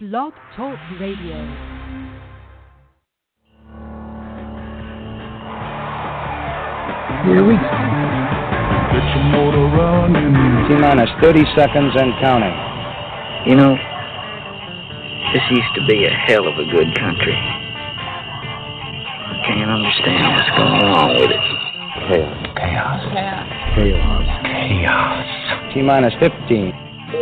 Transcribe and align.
Blog 0.00 0.32
Talk 0.54 0.78
Radio. 1.00 1.34
Here 7.26 7.42
we 7.42 7.58
go. 7.58 7.66
Get 8.94 9.02
your 9.10 9.26
motor 9.34 9.66
running. 9.74 10.68
T 10.68 10.78
minus 10.78 11.10
30 11.20 11.42
seconds 11.56 11.98
and 11.98 12.14
counting. 12.22 12.54
You 13.50 13.56
know, 13.56 13.74
this 15.34 15.42
used 15.50 15.74
to 15.74 15.84
be 15.88 16.04
a 16.04 16.14
hell 16.28 16.46
of 16.46 16.54
a 16.54 16.64
good 16.70 16.94
country. 16.96 17.34
I 19.26 19.42
can't 19.48 19.68
understand 19.68 20.30
what's 20.30 20.50
going 20.54 20.94
on 20.94 21.10
with 21.18 21.30
it. 21.32 21.42
Chaos. 22.54 23.02
Chaos. 23.10 23.50
Chaos. 23.74 24.26
Chaos. 24.46 25.74
T 25.74 25.82
minus 25.82 26.14
15. 26.20 26.72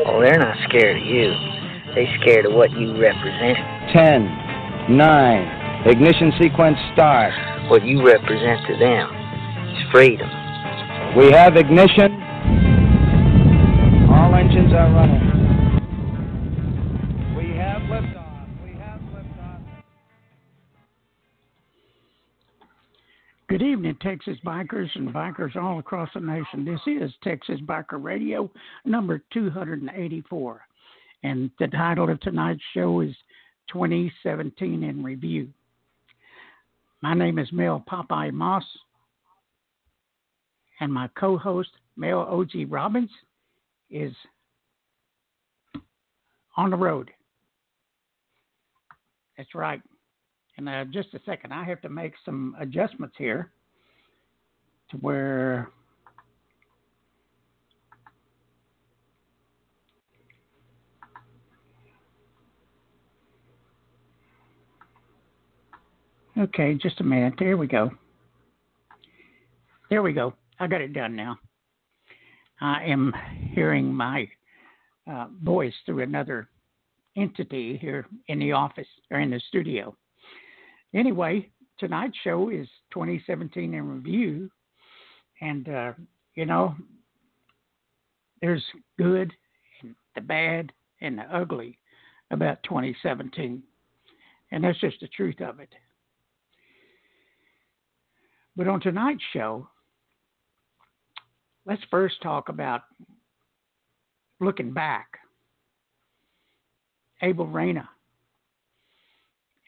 Oh, 0.05 0.21
they're 0.21 0.39
not 0.39 0.59
scared 0.69 1.01
of 1.01 1.07
you. 1.07 1.56
They 1.97 2.07
scared 2.21 2.45
of 2.45 2.53
what 2.53 2.71
you 2.73 2.93
represent. 3.01 3.57
10. 3.95 4.97
9. 4.99 5.87
Ignition 5.87 6.31
sequence 6.39 6.77
start. 6.93 7.33
What 7.71 7.87
you 7.87 8.05
represent 8.05 8.67
to 8.69 8.77
them 8.77 9.09
is 9.73 9.83
freedom. 9.91 10.29
We 11.17 11.33
have 11.33 11.57
ignition. 11.57 12.13
All 14.13 14.35
engines 14.35 14.75
are 14.75 14.93
running. 14.93 15.25
We 17.35 17.57
have 17.57 17.81
liftoff. 17.89 18.47
We 18.63 18.73
have 18.79 19.01
liftoff. 19.01 19.63
Good 23.49 23.63
evening, 23.63 23.97
Texas 24.03 24.37
bikers 24.45 24.95
and 24.97 25.15
bikers 25.15 25.57
all 25.57 25.79
across 25.79 26.11
the 26.13 26.21
nation. 26.21 26.67
This 26.67 26.81
is 26.87 27.11
Texas 27.25 27.59
Biker 27.67 28.05
Radio 28.05 28.51
number 28.85 29.23
284. 29.33 30.61
And 31.27 31.51
the 31.59 31.67
title 31.67 32.09
of 32.09 32.21
tonight's 32.21 32.63
show 32.73 33.01
is 33.01 33.13
2017 33.73 34.85
in 34.85 35.03
Review. 35.03 35.49
My 37.03 37.15
name 37.15 37.41
is 37.41 37.49
Mel 37.51 37.83
Popeye 37.91 38.33
Moss, 38.33 38.63
and 40.79 40.93
my 40.93 41.09
co 41.19 41.37
host, 41.37 41.71
Mel 41.97 42.25
O.G. 42.31 42.67
Robins, 42.67 43.11
is 43.91 44.13
on 46.57 46.71
the 46.71 46.77
road. 46.77 47.11
That's 49.37 49.53
right. 49.53 49.83
And 50.59 50.69
uh, 50.69 50.85
just 50.85 51.13
a 51.15 51.21
second, 51.27 51.53
I 51.53 51.65
have 51.65 51.83
to 51.83 51.89
make 51.89 52.13
some 52.25 52.55
adjustments 52.61 53.17
here 53.19 53.51
to 54.93 54.97
where 54.99 55.71
Okay, 66.39 66.75
just 66.75 67.01
a 67.01 67.05
minute. 67.05 67.33
There 67.39 67.57
we 67.57 67.67
go. 67.67 67.91
There 69.89 70.03
we 70.03 70.13
go. 70.13 70.35
I 70.61 70.67
got 70.67 70.83
it 70.83 70.93
done 70.93 71.17
now. 71.17 71.39
I 72.61 72.85
am 72.85 73.15
hearing 73.55 73.93
my 73.93 74.29
uh, 75.11 75.29
voice 75.43 75.73
through 75.87 76.03
another 76.03 76.49
entity 77.17 77.79
here 77.79 78.07
in 78.29 78.39
the 78.39 78.53
office 78.53 78.87
or 79.11 79.21
in 79.21 79.31
the 79.31 79.41
studio. 79.49 79.97
Anyway, 80.95 81.49
tonight's 81.79 82.17
show 82.23 82.51
is 82.51 82.69
2017 82.93 83.73
in 83.73 83.89
review, 83.89 84.51
and 85.41 85.69
uh, 85.71 85.93
you 86.35 86.45
know, 86.45 86.75
there's 88.43 88.65
good 88.99 89.33
and 89.81 89.95
the 90.15 90.21
bad 90.21 90.71
and 91.01 91.19
the 91.19 91.35
ugly 91.35 91.79
about 92.31 92.63
2017, 92.65 93.63
and 94.53 94.65
that's 94.65 94.81
just 94.81 95.01
the 95.01 95.09
truth 95.09 95.41
of 95.41 95.61
it. 95.61 95.73
But 98.57 98.69
on 98.69 98.81
tonight's 98.81 99.23
show, 99.33 99.69
let's 101.67 101.83
first 101.91 102.23
talk 102.23 102.49
about 102.49 102.83
looking 104.41 104.73
back. 104.73 105.07
Abel 107.23 107.47
Reyna 107.47 107.89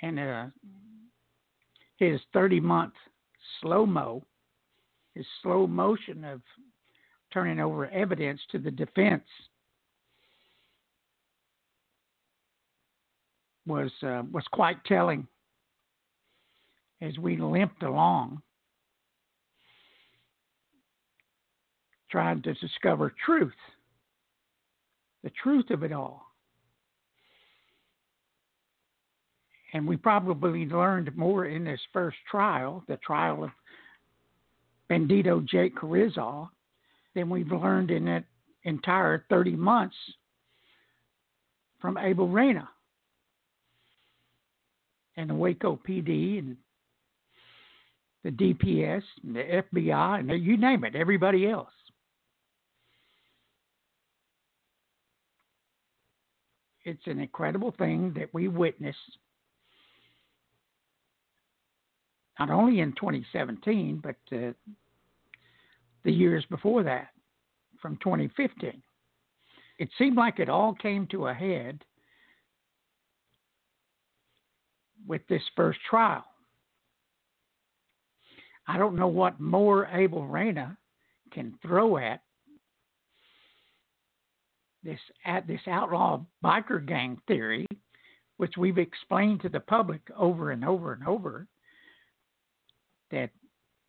and 0.02 0.18
uh, 0.18 0.46
his 1.96 2.20
30 2.32 2.60
month 2.60 2.92
slow 3.60 3.86
mo, 3.86 4.22
his 5.14 5.26
slow 5.42 5.66
motion 5.66 6.24
of 6.24 6.40
turning 7.32 7.60
over 7.60 7.86
evidence 7.88 8.40
to 8.52 8.58
the 8.58 8.70
defense 8.70 9.24
was 13.66 13.90
uh, 14.02 14.22
was 14.32 14.44
quite 14.52 14.82
telling 14.84 15.26
as 17.02 17.16
we 17.18 17.36
limped 17.36 17.82
along 17.82 18.40
trying 22.10 22.42
to 22.42 22.54
discover 22.54 23.12
truth 23.24 23.52
the 25.22 25.30
truth 25.42 25.70
of 25.70 25.82
it 25.82 25.92
all 25.92 26.28
and 29.72 29.86
we 29.86 29.96
probably 29.96 30.66
learned 30.66 31.14
more 31.16 31.44
in 31.46 31.64
this 31.64 31.80
first 31.92 32.16
trial, 32.30 32.82
the 32.88 32.96
trial 32.98 33.44
of 33.44 33.50
Bandito 34.90 35.46
Jake 35.46 35.76
Carrizal, 35.76 36.48
than 37.14 37.28
we've 37.28 37.52
learned 37.52 37.90
in 37.90 38.06
that 38.06 38.24
entire 38.64 39.24
30 39.28 39.52
months 39.52 39.96
from 41.80 41.98
Abel 41.98 42.28
Reyna 42.28 42.68
and 45.16 45.28
the 45.30 45.34
Waco 45.34 45.78
PD 45.86 46.38
and 46.38 46.56
the 48.24 48.30
DPS 48.30 49.02
and 49.24 49.36
the 49.36 49.62
FBI 49.72 50.20
and 50.20 50.42
you 50.42 50.56
name 50.56 50.84
it, 50.84 50.94
everybody 50.94 51.48
else. 51.48 51.70
It's 56.88 57.06
an 57.06 57.20
incredible 57.20 57.74
thing 57.76 58.14
that 58.16 58.32
we 58.32 58.48
witnessed 58.48 59.18
not 62.38 62.48
only 62.48 62.80
in 62.80 62.92
2017, 62.92 64.02
but 64.02 64.16
uh, 64.32 64.52
the 66.04 66.12
years 66.12 66.46
before 66.48 66.82
that, 66.84 67.08
from 67.82 67.98
2015. 67.98 68.82
It 69.78 69.88
seemed 69.98 70.16
like 70.16 70.38
it 70.38 70.48
all 70.48 70.74
came 70.74 71.06
to 71.08 71.26
a 71.26 71.34
head 71.34 71.84
with 75.06 75.20
this 75.28 75.42
first 75.54 75.80
trial. 75.90 76.24
I 78.66 78.78
don't 78.78 78.96
know 78.96 79.08
what 79.08 79.40
more 79.40 79.88
Abel 79.92 80.26
Reyna 80.26 80.78
can 81.32 81.58
throw 81.60 81.98
at 81.98 82.22
this 84.82 85.00
at 85.24 85.46
this 85.46 85.60
outlaw 85.66 86.20
biker 86.44 86.84
gang 86.84 87.20
theory, 87.26 87.66
which 88.36 88.54
we've 88.56 88.78
explained 88.78 89.42
to 89.42 89.48
the 89.48 89.60
public 89.60 90.00
over 90.16 90.50
and 90.50 90.64
over 90.64 90.92
and 90.92 91.06
over 91.06 91.46
that 93.10 93.30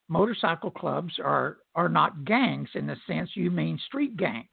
motorcycle 0.08 0.72
clubs 0.72 1.14
are 1.24 1.58
are 1.76 1.90
not 1.90 2.26
gangs 2.26 2.70
in 2.74 2.88
the 2.88 2.98
sense 3.08 3.30
you 3.34 3.52
mean 3.52 3.80
street 3.88 4.18
gangs. 4.18 4.48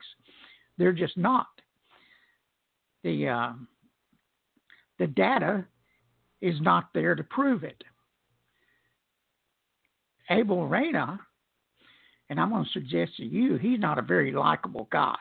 They're 0.78 0.92
just 0.92 1.16
not. 1.16 1.46
The 3.02 3.28
uh, 3.28 3.52
the 4.98 5.06
data 5.06 5.64
is 6.40 6.60
not 6.60 6.90
there 6.94 7.14
to 7.14 7.24
prove 7.24 7.64
it. 7.64 7.82
Abel 10.30 10.66
Reyna, 10.66 11.20
and 12.28 12.40
I'm 12.40 12.50
going 12.50 12.64
to 12.64 12.70
suggest 12.72 13.16
to 13.16 13.24
you, 13.24 13.56
he's 13.56 13.78
not 13.78 13.98
a 13.98 14.02
very 14.02 14.32
likable 14.32 14.88
guy. 14.90 15.16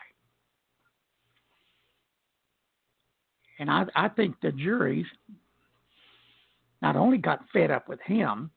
And 3.59 3.69
I, 3.69 3.85
I 3.95 4.09
think 4.09 4.35
the 4.41 4.51
jury 4.51 5.05
not 6.81 6.95
only 6.95 7.17
got 7.17 7.45
fed 7.53 7.71
up 7.71 7.87
with 7.87 8.01
him, 8.01 8.51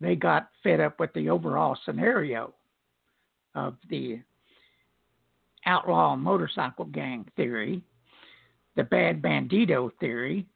they 0.00 0.14
got 0.14 0.50
fed 0.62 0.80
up 0.80 1.00
with 1.00 1.12
the 1.14 1.30
overall 1.30 1.76
scenario 1.84 2.54
of 3.54 3.76
the 3.88 4.20
outlaw 5.64 6.14
motorcycle 6.14 6.84
gang 6.84 7.26
theory, 7.34 7.82
the 8.76 8.84
bad 8.84 9.22
bandito 9.22 9.90
theory, 9.98 10.46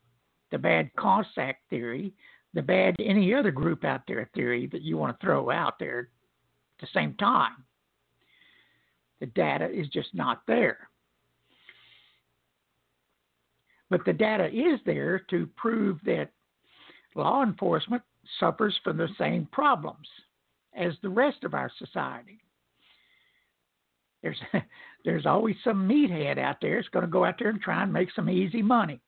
the 0.50 0.59
bad 0.59 0.91
Cossack 0.97 1.56
theory, 1.71 2.12
the 2.53 2.62
bad 2.62 2.97
any 2.99 3.33
other 3.33 3.50
group 3.50 3.85
out 3.85 4.03
there 4.06 4.29
theory 4.35 4.67
that 4.67 4.83
you 4.83 4.99
want 4.99 5.19
to 5.19 5.26
throw 5.26 5.50
out 5.50 5.79
there 5.79 6.00
at 6.79 6.81
the 6.81 6.88
same 6.93 7.15
time. 7.15 7.65
The 9.21 9.26
data 9.26 9.71
is 9.71 9.88
just 9.88 10.15
not 10.15 10.43
there. 10.47 10.90
But 13.91 14.05
the 14.05 14.13
data 14.13 14.47
is 14.47 14.81
there 14.87 15.19
to 15.31 15.49
prove 15.57 15.99
that 16.05 16.31
law 17.17 17.43
enforcement 17.43 18.03
suffers 18.39 18.79
from 18.85 18.97
the 18.97 19.09
same 19.19 19.49
problems 19.51 20.07
as 20.77 20.93
the 21.03 21.09
rest 21.09 21.43
of 21.43 21.55
our 21.55 21.71
society. 21.79 22.41
There's 24.23 24.41
there's 25.05 25.27
always 25.27 25.57
some 25.65 25.89
meathead 25.89 26.39
out 26.39 26.57
there 26.63 26.77
that's 26.77 26.89
going 26.89 27.05
to 27.05 27.11
go 27.11 27.25
out 27.25 27.37
there 27.39 27.49
and 27.49 27.61
try 27.61 27.83
and 27.83 27.93
make 27.93 28.11
some 28.15 28.31
easy 28.31 28.63
money. 28.63 29.01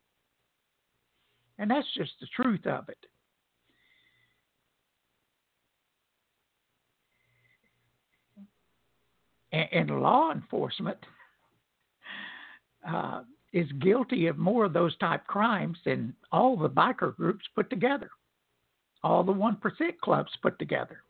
And 1.58 1.70
that's 1.70 1.86
just 1.96 2.12
the 2.20 2.26
truth 2.34 2.66
of 2.66 2.88
it. 2.88 2.98
And, 9.52 9.90
law 9.90 10.32
enforcement 10.32 10.96
uh, 12.88 13.20
is 13.52 13.70
guilty 13.80 14.26
of 14.26 14.38
more 14.38 14.64
of 14.64 14.72
those 14.72 14.96
type 14.96 15.26
crimes 15.26 15.76
than 15.84 16.14
all 16.30 16.56
the 16.56 16.68
biker 16.68 17.14
groups 17.14 17.44
put 17.54 17.68
together, 17.68 18.10
all 19.02 19.22
the 19.22 19.32
1% 19.32 19.58
clubs 20.02 20.30
put 20.42 20.58
together. 20.58 21.02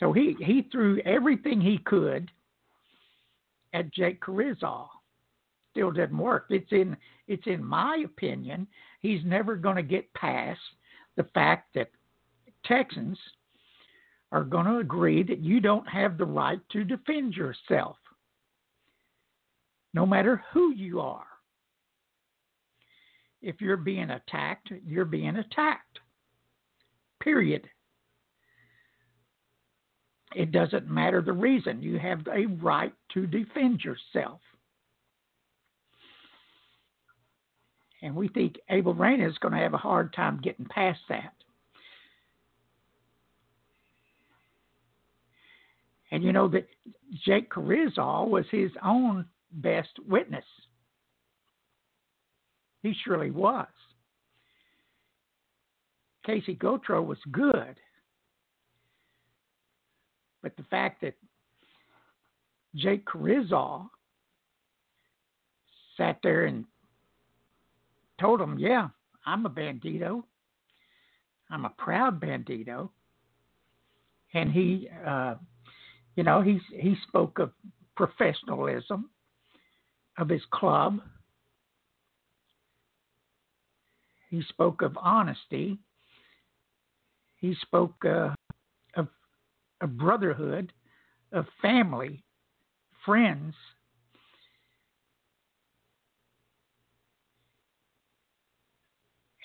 So 0.00 0.12
he, 0.12 0.36
he 0.40 0.68
threw 0.72 1.00
everything 1.00 1.60
he 1.60 1.78
could 1.78 2.30
at 3.72 3.92
Jake 3.92 4.20
Carrizal. 4.20 4.88
Still 5.70 5.90
didn't 5.90 6.18
work. 6.18 6.46
It's 6.50 6.70
in 6.72 6.96
it's 7.26 7.46
in 7.46 7.64
my 7.64 8.02
opinion, 8.04 8.66
he's 9.00 9.24
never 9.24 9.56
going 9.56 9.76
to 9.76 9.82
get 9.82 10.12
past 10.14 10.60
the 11.16 11.24
fact 11.34 11.74
that 11.74 11.90
Texans 12.64 13.18
are 14.30 14.44
going 14.44 14.66
to 14.66 14.78
agree 14.78 15.22
that 15.22 15.40
you 15.40 15.60
don't 15.60 15.88
have 15.88 16.18
the 16.18 16.24
right 16.24 16.60
to 16.72 16.84
defend 16.84 17.34
yourself, 17.34 17.96
no 19.94 20.04
matter 20.04 20.42
who 20.52 20.74
you 20.74 21.00
are. 21.00 21.24
If 23.40 23.60
you're 23.60 23.76
being 23.76 24.10
attacked, 24.10 24.70
you're 24.84 25.04
being 25.04 25.36
attacked. 25.36 26.00
Period. 27.22 27.68
It 30.34 30.50
doesn't 30.50 30.90
matter 30.90 31.22
the 31.22 31.32
reason. 31.32 31.80
You 31.80 31.98
have 31.98 32.26
a 32.26 32.46
right 32.46 32.92
to 33.14 33.26
defend 33.26 33.82
yourself. 33.84 34.40
And 38.02 38.16
we 38.16 38.28
think 38.28 38.56
Abel 38.68 38.94
Reyna 38.94 39.28
is 39.28 39.38
going 39.38 39.54
to 39.54 39.60
have 39.60 39.74
a 39.74 39.78
hard 39.78 40.12
time 40.12 40.40
getting 40.42 40.66
past 40.66 41.00
that. 41.08 41.32
And 46.10 46.22
you 46.22 46.32
know 46.32 46.48
that 46.48 46.68
Jake 47.24 47.50
Carrizal 47.50 48.28
was 48.28 48.44
his 48.50 48.70
own 48.84 49.26
best 49.54 49.90
witness. 50.06 50.44
He 52.82 52.94
surely 53.04 53.30
was. 53.30 53.66
Casie 56.26 56.58
Gotro 56.58 57.04
was 57.04 57.18
good. 57.30 57.76
But 60.42 60.56
the 60.56 60.64
fact 60.64 61.00
that 61.00 61.14
Jake 62.74 63.06
Carrizal 63.06 63.88
sat 65.96 66.18
there 66.22 66.44
and 66.44 66.64
told 68.20 68.40
him, 68.40 68.58
yeah, 68.58 68.88
I'm 69.24 69.46
a 69.46 69.50
bandito. 69.50 70.22
I'm 71.50 71.64
a 71.64 71.70
proud 71.70 72.20
bandito. 72.20 72.90
And 74.34 74.50
he, 74.50 74.88
uh, 75.06 75.36
you 76.16 76.24
know, 76.24 76.42
he 76.42 76.60
he 76.76 76.96
spoke 77.06 77.38
of 77.38 77.52
professionalism 77.96 79.08
of 80.18 80.28
his 80.28 80.42
club. 80.50 81.00
He 84.30 84.42
spoke 84.48 84.82
of 84.82 84.96
honesty. 85.00 85.78
He 87.36 87.54
spoke 87.62 87.94
uh, 88.04 88.34
of 88.96 89.08
of 89.80 89.96
brotherhood, 89.96 90.72
of 91.32 91.46
family, 91.60 92.24
friends. 93.04 93.54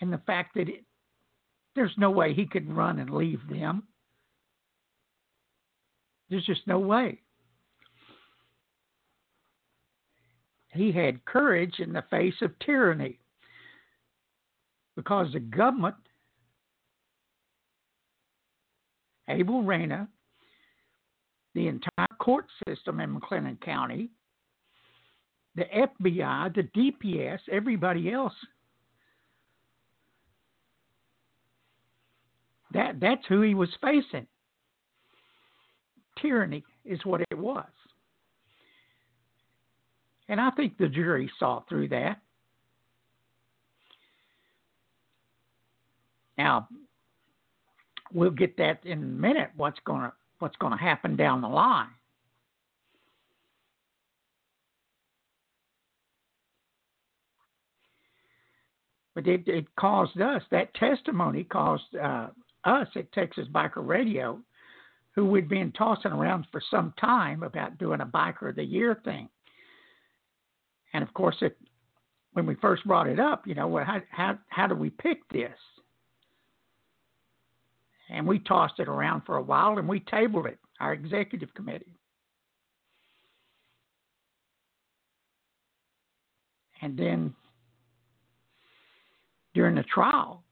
And 0.01 0.13
the 0.13 0.21
fact 0.25 0.55
that 0.55 0.69
it, 0.69 0.85
there's 1.75 1.91
no 1.97 2.09
way 2.09 2.33
he 2.33 2.45
could 2.45 2.71
run 2.71 2.99
and 2.99 3.09
leave 3.09 3.41
them. 3.49 3.83
There's 6.29 6.45
just 6.45 6.65
no 6.67 6.79
way. 6.79 7.19
He 10.71 10.91
had 10.91 11.25
courage 11.25 11.79
in 11.79 11.93
the 11.93 12.03
face 12.09 12.35
of 12.41 12.57
tyranny 12.59 13.19
because 14.95 15.27
the 15.33 15.39
government, 15.39 15.95
Abel 19.27 19.63
Reyna, 19.63 20.07
the 21.55 21.67
entire 21.67 22.07
court 22.19 22.45
system 22.67 22.99
in 22.99 23.19
McLennan 23.19 23.59
County, 23.61 24.09
the 25.55 25.65
FBI, 25.65 26.53
the 26.53 26.63
DPS, 26.63 27.39
everybody 27.51 28.11
else. 28.11 28.33
That 32.71 32.99
that's 32.99 33.25
who 33.27 33.41
he 33.41 33.55
was 33.55 33.69
facing 33.81 34.27
tyranny 36.21 36.63
is 36.85 36.99
what 37.03 37.21
it 37.21 37.37
was. 37.37 37.65
And 40.29 40.39
I 40.39 40.51
think 40.51 40.77
the 40.77 40.87
jury 40.87 41.29
saw 41.39 41.61
through 41.67 41.89
that. 41.89 42.21
Now, 46.37 46.69
we'll 48.13 48.29
get 48.29 48.55
that 48.57 48.85
in 48.85 48.99
a 48.99 49.05
minute. 49.05 49.49
What's 49.57 49.79
going 49.85 50.01
to 50.01 50.13
what's 50.37 50.55
going 50.57 50.71
to 50.71 50.81
happen 50.81 51.17
down 51.17 51.41
the 51.41 51.49
line? 51.49 51.89
But 59.15 59.27
it, 59.27 59.45
it 59.47 59.65
caused 59.75 60.21
us 60.21 60.43
that 60.51 60.73
testimony 60.75 61.43
caused 61.43 61.93
uh, 62.01 62.27
us 62.63 62.87
at 62.95 63.11
Texas 63.11 63.47
Biker 63.51 63.85
Radio 63.85 64.39
who 65.19 65.25
we'd 65.25 65.49
been 65.49 65.73
tossing 65.73 66.11
around 66.11 66.47
for 66.49 66.61
some 66.71 66.93
time 66.97 67.43
about 67.43 67.77
doing 67.77 67.99
a 67.99 68.05
biker 68.05 68.49
of 68.49 68.55
the 68.55 68.63
year 68.63 69.01
thing. 69.03 69.27
And 70.93 71.03
of 71.03 71.13
course, 71.13 71.35
it, 71.41 71.57
when 72.33 72.45
we 72.45 72.55
first 72.55 72.85
brought 72.85 73.07
it 73.07 73.19
up, 73.19 73.45
you 73.47 73.55
know, 73.55 73.67
well, 73.67 73.85
how, 73.85 74.01
how, 74.11 74.37
how 74.49 74.67
do 74.67 74.75
we 74.75 74.89
pick 74.89 75.27
this? 75.29 75.57
And 78.09 78.25
we 78.25 78.39
tossed 78.39 78.79
it 78.79 78.87
around 78.87 79.21
for 79.25 79.37
a 79.37 79.41
while 79.41 79.77
and 79.77 79.87
we 79.87 79.99
tabled 80.01 80.47
it, 80.47 80.57
our 80.79 80.93
executive 80.93 81.53
committee. 81.53 81.99
And 86.81 86.97
then 86.97 87.33
during 89.53 89.75
the 89.75 89.83
trial, 89.83 90.43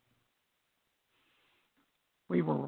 we 2.29 2.41
were 2.41 2.67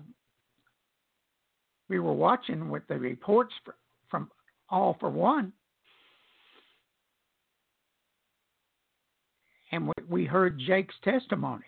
we 1.89 1.99
were 1.99 2.13
watching 2.13 2.69
with 2.69 2.83
the 2.87 2.97
reports 2.97 3.53
from 4.09 4.29
All 4.69 4.95
for 4.99 5.09
One, 5.09 5.51
and 9.71 9.91
we 10.07 10.25
heard 10.25 10.59
Jake's 10.59 10.95
testimony. 11.03 11.65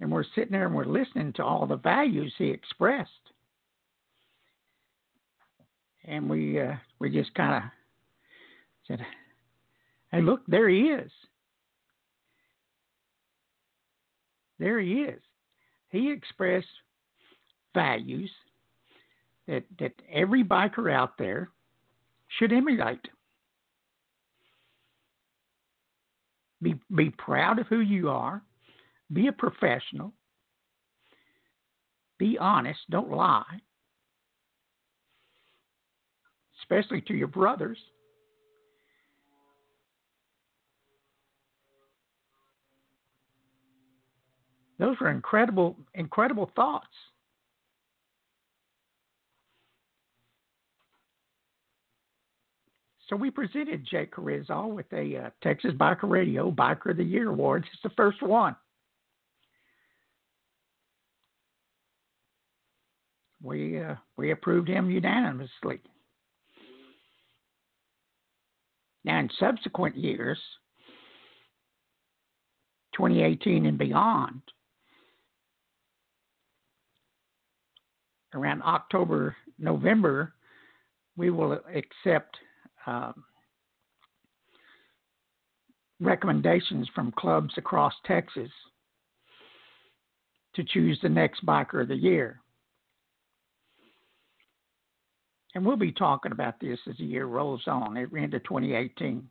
And 0.00 0.10
we're 0.10 0.24
sitting 0.34 0.52
there 0.52 0.66
and 0.66 0.74
we're 0.74 0.84
listening 0.84 1.32
to 1.34 1.44
all 1.44 1.66
the 1.66 1.76
values 1.76 2.32
he 2.38 2.48
expressed. 2.48 3.10
And 6.04 6.28
we 6.28 6.60
uh, 6.60 6.74
we 6.98 7.10
just 7.10 7.34
kind 7.34 7.64
of 7.64 7.70
said, 8.88 9.04
"Hey, 10.10 10.22
look, 10.22 10.40
there 10.48 10.68
he 10.68 10.88
is. 10.88 11.10
There 14.58 14.80
he 14.80 15.02
is. 15.02 15.20
He 15.90 16.10
expressed 16.10 16.66
values 17.74 18.30
that 19.46 19.64
that 19.78 19.92
every 20.10 20.42
biker 20.42 20.90
out 20.90 21.18
there 21.18 21.50
should 22.38 22.52
emulate. 22.52 23.06
Be 26.62 26.74
be 26.94 27.10
proud 27.10 27.58
of 27.58 27.66
who 27.68 27.80
you 27.80 28.10
are. 28.10 28.42
Be 29.12 29.26
a 29.28 29.32
professional. 29.32 30.12
Be 32.18 32.36
honest. 32.38 32.80
Don't 32.90 33.10
lie. 33.10 33.60
Especially 36.62 37.00
to 37.02 37.14
your 37.14 37.28
brothers. 37.28 37.78
Those 44.78 44.98
were 44.98 45.10
incredible, 45.10 45.76
incredible 45.94 46.50
thoughts. 46.56 46.86
So 53.10 53.16
we 53.16 53.28
presented 53.28 53.84
Jake 53.90 54.14
Carrizal 54.14 54.72
with 54.72 54.86
a 54.92 55.16
uh, 55.16 55.30
Texas 55.42 55.72
Biker 55.72 56.08
Radio 56.08 56.52
Biker 56.52 56.92
of 56.92 56.96
the 56.96 57.04
Year 57.04 57.28
award. 57.28 57.66
It's 57.72 57.82
the 57.82 57.90
first 57.96 58.22
one. 58.22 58.54
We 63.42 63.80
uh, 63.80 63.96
we 64.16 64.30
approved 64.30 64.68
him 64.68 64.90
unanimously. 64.90 65.80
Now, 69.02 69.18
in 69.18 69.30
subsequent 69.40 69.96
years, 69.96 70.38
2018 72.94 73.66
and 73.66 73.78
beyond, 73.78 74.42
around 78.34 78.62
October, 78.62 79.34
November, 79.58 80.34
we 81.16 81.30
will 81.30 81.58
accept 81.74 82.36
um, 82.86 83.24
recommendations 86.00 86.88
from 86.94 87.12
clubs 87.12 87.54
across 87.56 87.92
Texas 88.06 88.50
to 90.54 90.64
choose 90.64 90.98
the 91.02 91.08
next 91.08 91.44
biker 91.44 91.82
of 91.82 91.88
the 91.88 91.96
year. 91.96 92.40
And 95.54 95.64
we'll 95.64 95.76
be 95.76 95.92
talking 95.92 96.32
about 96.32 96.60
this 96.60 96.78
as 96.88 96.96
the 96.96 97.04
year 97.04 97.26
rolls 97.26 97.62
on 97.66 97.96
into 97.96 98.38
2018. 98.38 99.28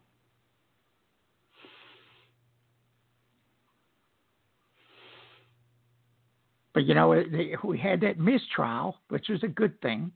But 6.73 6.85
you 6.85 6.93
know, 6.93 7.23
we 7.63 7.77
had 7.77 8.01
that 8.01 8.19
mistrial, 8.19 8.95
which 9.09 9.27
was 9.29 9.43
a 9.43 9.47
good 9.47 9.81
thing. 9.81 10.11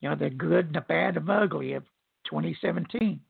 You 0.00 0.08
know, 0.08 0.16
the 0.16 0.30
good 0.30 0.72
the 0.72 0.80
bad 0.80 1.16
and 1.16 1.28
ugly 1.28 1.74
of 1.74 1.84
2017. 2.30 3.20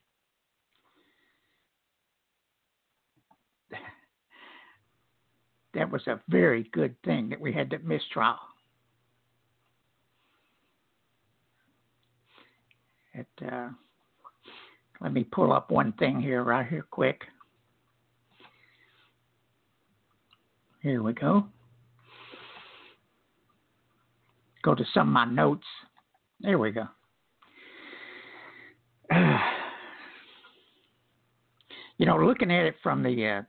That 5.72 5.90
was 5.90 6.06
a 6.08 6.20
very 6.28 6.64
good 6.72 7.00
thing 7.04 7.28
that 7.28 7.40
we 7.40 7.52
had 7.52 7.70
that 7.70 7.84
mistrial. 7.84 8.34
It, 13.14 13.26
uh, 13.50 13.68
let 15.00 15.12
me 15.12 15.24
pull 15.24 15.52
up 15.52 15.70
one 15.70 15.92
thing 15.92 16.20
here, 16.20 16.42
right 16.42 16.66
here, 16.66 16.86
quick. 16.90 17.22
Here 20.82 21.02
we 21.02 21.12
go. 21.12 21.46
Go 24.62 24.74
to 24.74 24.84
some 24.92 25.08
of 25.08 25.12
my 25.12 25.24
notes. 25.24 25.66
There 26.40 26.58
we 26.58 26.70
go. 26.70 26.86
you 31.98 32.06
know, 32.06 32.16
looking 32.16 32.50
at 32.50 32.66
it 32.66 32.76
from 32.82 33.02
the 33.02 33.26
uh, 33.26 33.42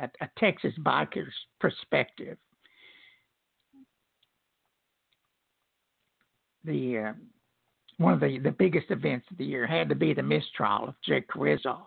a, 0.00 0.10
a 0.24 0.30
Texas 0.38 0.72
biker's 0.80 1.32
perspective, 1.60 2.36
the 6.64 6.98
uh, 6.98 7.12
one 7.98 8.14
of 8.14 8.20
the, 8.20 8.38
the 8.38 8.50
biggest 8.50 8.90
events 8.90 9.26
of 9.30 9.38
the 9.38 9.44
year 9.44 9.66
had 9.66 9.88
to 9.88 9.94
be 9.94 10.14
the 10.14 10.22
mistrial 10.22 10.88
of 10.88 10.94
Jake 11.06 11.28
Carrizal. 11.28 11.86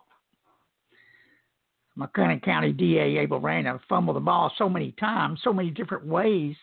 McLennan 1.98 2.44
County 2.44 2.74
DA 2.74 3.18
Abel 3.18 3.40
Reyna 3.40 3.80
fumbled 3.88 4.18
the 4.18 4.22
ball 4.22 4.52
so 4.58 4.68
many 4.70 4.92
times, 5.00 5.40
so 5.44 5.54
many 5.54 5.70
different 5.70 6.06
ways 6.06 6.56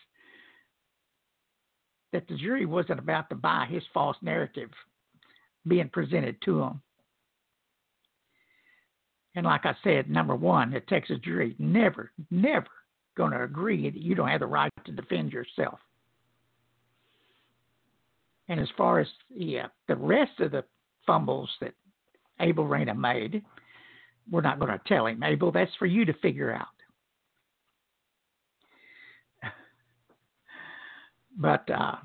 that 2.11 2.27
the 2.27 2.35
jury 2.35 2.65
wasn't 2.65 2.99
about 2.99 3.29
to 3.29 3.35
buy 3.35 3.65
his 3.69 3.83
false 3.93 4.17
narrative 4.21 4.69
being 5.67 5.89
presented 5.89 6.41
to 6.43 6.59
them. 6.59 6.81
And 9.35 9.45
like 9.45 9.65
I 9.65 9.75
said, 9.83 10.09
number 10.09 10.35
one, 10.35 10.71
the 10.71 10.79
Texas 10.81 11.17
jury 11.23 11.55
never, 11.57 12.11
never 12.29 12.67
going 13.17 13.31
to 13.31 13.43
agree 13.43 13.89
that 13.89 13.99
you 13.99 14.15
don't 14.15 14.27
have 14.27 14.41
the 14.41 14.45
right 14.45 14.71
to 14.85 14.91
defend 14.91 15.31
yourself. 15.31 15.79
And 18.49 18.59
as 18.59 18.67
far 18.77 18.99
as 18.99 19.07
the 19.35 19.61
the 19.87 19.95
rest 19.95 20.39
of 20.39 20.51
the 20.51 20.63
fumbles 21.07 21.49
that 21.61 21.73
Abel 22.39 22.67
Reyna 22.67 22.93
made, 22.93 23.43
we're 24.29 24.41
not 24.41 24.59
going 24.59 24.71
to 24.71 24.81
tell 24.85 25.07
him, 25.07 25.23
Abel. 25.23 25.51
That's 25.51 25.73
for 25.79 25.85
you 25.85 26.05
to 26.05 26.13
figure 26.13 26.53
out. 26.53 26.67
But 31.35 31.67
uh, 31.71 31.95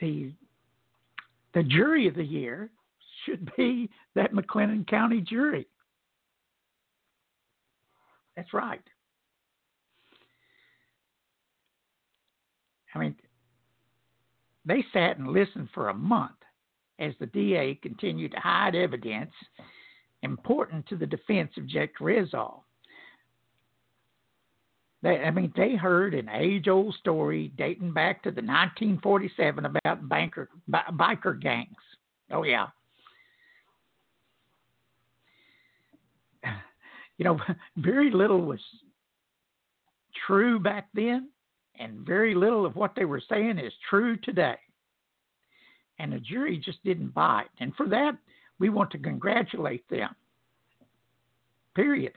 the 0.00 0.32
the 1.54 1.62
jury 1.62 2.08
of 2.08 2.14
the 2.14 2.24
year 2.24 2.70
should 3.24 3.50
be 3.56 3.88
that 4.14 4.32
McLennan 4.32 4.86
County 4.86 5.20
jury. 5.20 5.66
That's 8.36 8.52
right. 8.52 8.82
I 12.94 12.98
mean, 12.98 13.14
they 14.64 14.84
sat 14.92 15.18
and 15.18 15.28
listened 15.28 15.68
for 15.74 15.88
a 15.88 15.94
month 15.94 16.32
as 16.98 17.12
the 17.18 17.26
DA 17.26 17.78
continued 17.82 18.32
to 18.32 18.40
hide 18.40 18.74
evidence 18.74 19.32
important 20.22 20.86
to 20.88 20.96
the 20.96 21.06
defense 21.06 21.50
of 21.56 21.66
Jake 21.66 21.96
Carrizal. 21.98 22.63
They, 25.04 25.18
I 25.18 25.30
mean, 25.30 25.52
they 25.54 25.76
heard 25.76 26.14
an 26.14 26.30
age-old 26.30 26.94
story 26.94 27.52
dating 27.58 27.92
back 27.92 28.22
to 28.22 28.30
the 28.30 28.40
1947 28.40 29.66
about 29.66 30.08
banker, 30.08 30.48
b- 30.66 30.78
biker 30.92 31.38
gangs. 31.40 31.68
Oh 32.32 32.42
yeah. 32.42 32.68
You 37.16 37.24
know, 37.24 37.38
very 37.76 38.10
little 38.10 38.40
was 38.40 38.58
true 40.26 40.58
back 40.58 40.88
then, 40.94 41.28
and 41.78 42.04
very 42.04 42.34
little 42.34 42.66
of 42.66 42.74
what 42.74 42.96
they 42.96 43.04
were 43.04 43.22
saying 43.28 43.58
is 43.58 43.72
true 43.88 44.16
today. 44.16 44.56
And 46.00 46.12
the 46.12 46.18
jury 46.18 46.58
just 46.58 46.82
didn't 46.82 47.14
buy 47.14 47.42
it. 47.42 47.62
And 47.62 47.72
for 47.76 47.86
that, 47.88 48.16
we 48.58 48.68
want 48.68 48.90
to 48.90 48.98
congratulate 48.98 49.88
them. 49.88 50.08
Period. 51.76 52.14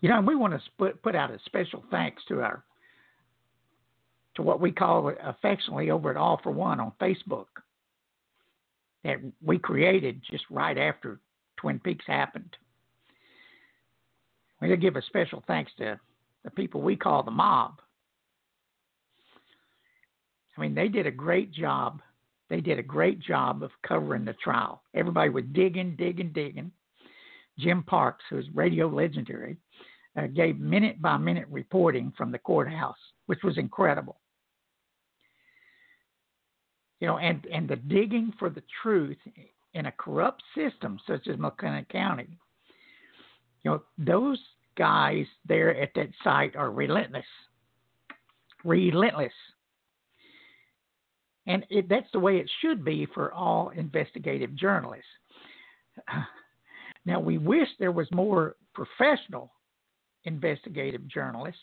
You 0.00 0.08
know, 0.08 0.18
and 0.18 0.26
we 0.26 0.34
want 0.34 0.54
to 0.54 0.60
put, 0.78 1.02
put 1.02 1.14
out 1.14 1.30
a 1.30 1.38
special 1.44 1.84
thanks 1.90 2.22
to 2.28 2.40
our 2.40 2.64
to 4.36 4.42
what 4.42 4.60
we 4.60 4.70
call 4.70 5.12
affectionately 5.22 5.90
over 5.90 6.10
at 6.10 6.16
All 6.16 6.40
for 6.42 6.52
One 6.52 6.78
on 6.78 6.92
Facebook 7.00 7.46
that 9.04 9.16
we 9.44 9.58
created 9.58 10.22
just 10.30 10.44
right 10.50 10.78
after 10.78 11.18
Twin 11.56 11.78
Peaks 11.80 12.04
happened. 12.06 12.56
We 14.60 14.68
want 14.68 14.80
to 14.80 14.86
give 14.86 14.96
a 14.96 15.02
special 15.02 15.42
thanks 15.46 15.72
to 15.78 15.98
the 16.44 16.50
people 16.50 16.80
we 16.80 16.96
call 16.96 17.22
the 17.22 17.30
mob. 17.30 17.80
I 20.56 20.60
mean, 20.60 20.74
they 20.74 20.88
did 20.88 21.06
a 21.06 21.10
great 21.10 21.52
job. 21.52 22.02
They 22.50 22.60
did 22.60 22.78
a 22.78 22.82
great 22.82 23.20
job 23.20 23.62
of 23.62 23.70
covering 23.86 24.24
the 24.24 24.34
trial. 24.34 24.82
Everybody 24.94 25.30
was 25.30 25.44
digging, 25.52 25.96
digging, 25.96 26.32
digging. 26.32 26.70
Jim 27.58 27.82
Parks, 27.82 28.24
who's 28.28 28.46
radio 28.54 28.86
legendary, 28.88 29.56
uh, 30.16 30.26
gave 30.26 30.58
minute 30.58 31.00
by 31.00 31.16
minute 31.16 31.46
reporting 31.50 32.12
from 32.16 32.32
the 32.32 32.38
courthouse, 32.38 32.96
which 33.26 33.42
was 33.42 33.58
incredible. 33.58 34.18
You 37.00 37.06
know, 37.06 37.18
and, 37.18 37.46
and 37.52 37.68
the 37.68 37.76
digging 37.76 38.32
for 38.38 38.50
the 38.50 38.62
truth 38.82 39.16
in 39.74 39.86
a 39.86 39.92
corrupt 39.92 40.42
system 40.54 40.98
such 41.06 41.28
as 41.28 41.36
McLennan 41.36 41.88
County, 41.88 42.38
you 43.62 43.70
know, 43.70 43.82
those 43.98 44.38
guys 44.76 45.26
there 45.46 45.80
at 45.80 45.90
that 45.94 46.08
site 46.24 46.56
are 46.56 46.70
relentless. 46.70 47.24
Relentless. 48.64 49.32
And 51.46 51.64
it, 51.70 51.88
that's 51.88 52.10
the 52.12 52.20
way 52.20 52.36
it 52.36 52.50
should 52.60 52.84
be 52.84 53.06
for 53.14 53.32
all 53.32 53.70
investigative 53.70 54.54
journalists. 54.54 55.06
Now, 57.06 57.18
we 57.18 57.38
wish 57.38 57.66
there 57.78 57.92
was 57.92 58.06
more 58.12 58.56
professional 58.74 59.50
investigative 60.24 61.06
journalists 61.08 61.60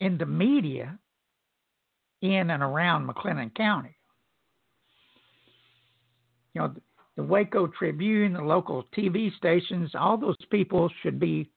in 0.00 0.18
the 0.18 0.26
media 0.26 0.98
in 2.22 2.50
and 2.50 2.62
around 2.62 3.08
McLennan 3.08 3.54
County. 3.54 3.96
You 6.54 6.62
know, 6.62 6.74
the 7.16 7.22
Waco 7.22 7.66
Tribune, 7.66 8.32
the 8.32 8.42
local 8.42 8.84
TV 8.96 9.34
stations, 9.36 9.90
all 9.94 10.16
those 10.16 10.36
people 10.50 10.90
should 11.02 11.20
be 11.20 11.50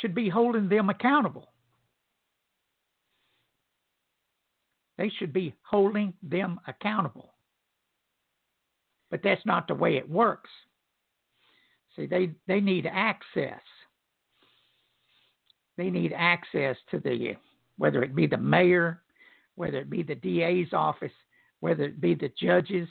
should 0.00 0.14
be 0.14 0.28
holding 0.28 0.68
them 0.68 0.90
accountable. 0.90 1.48
They 4.98 5.10
should 5.18 5.32
be 5.32 5.54
holding 5.62 6.12
them 6.22 6.60
accountable. 6.66 7.35
But 9.10 9.20
that's 9.22 9.44
not 9.46 9.68
the 9.68 9.74
way 9.74 9.96
it 9.96 10.08
works. 10.08 10.50
See, 11.94 12.06
they, 12.06 12.30
they 12.46 12.60
need 12.60 12.86
access. 12.90 13.60
They 15.76 15.90
need 15.90 16.12
access 16.16 16.76
to 16.90 16.98
the, 16.98 17.36
whether 17.78 18.02
it 18.02 18.14
be 18.14 18.26
the 18.26 18.36
mayor, 18.36 19.02
whether 19.54 19.78
it 19.78 19.90
be 19.90 20.02
the 20.02 20.14
DA's 20.14 20.72
office, 20.72 21.12
whether 21.60 21.84
it 21.84 22.00
be 22.00 22.14
the 22.14 22.30
judges. 22.40 22.88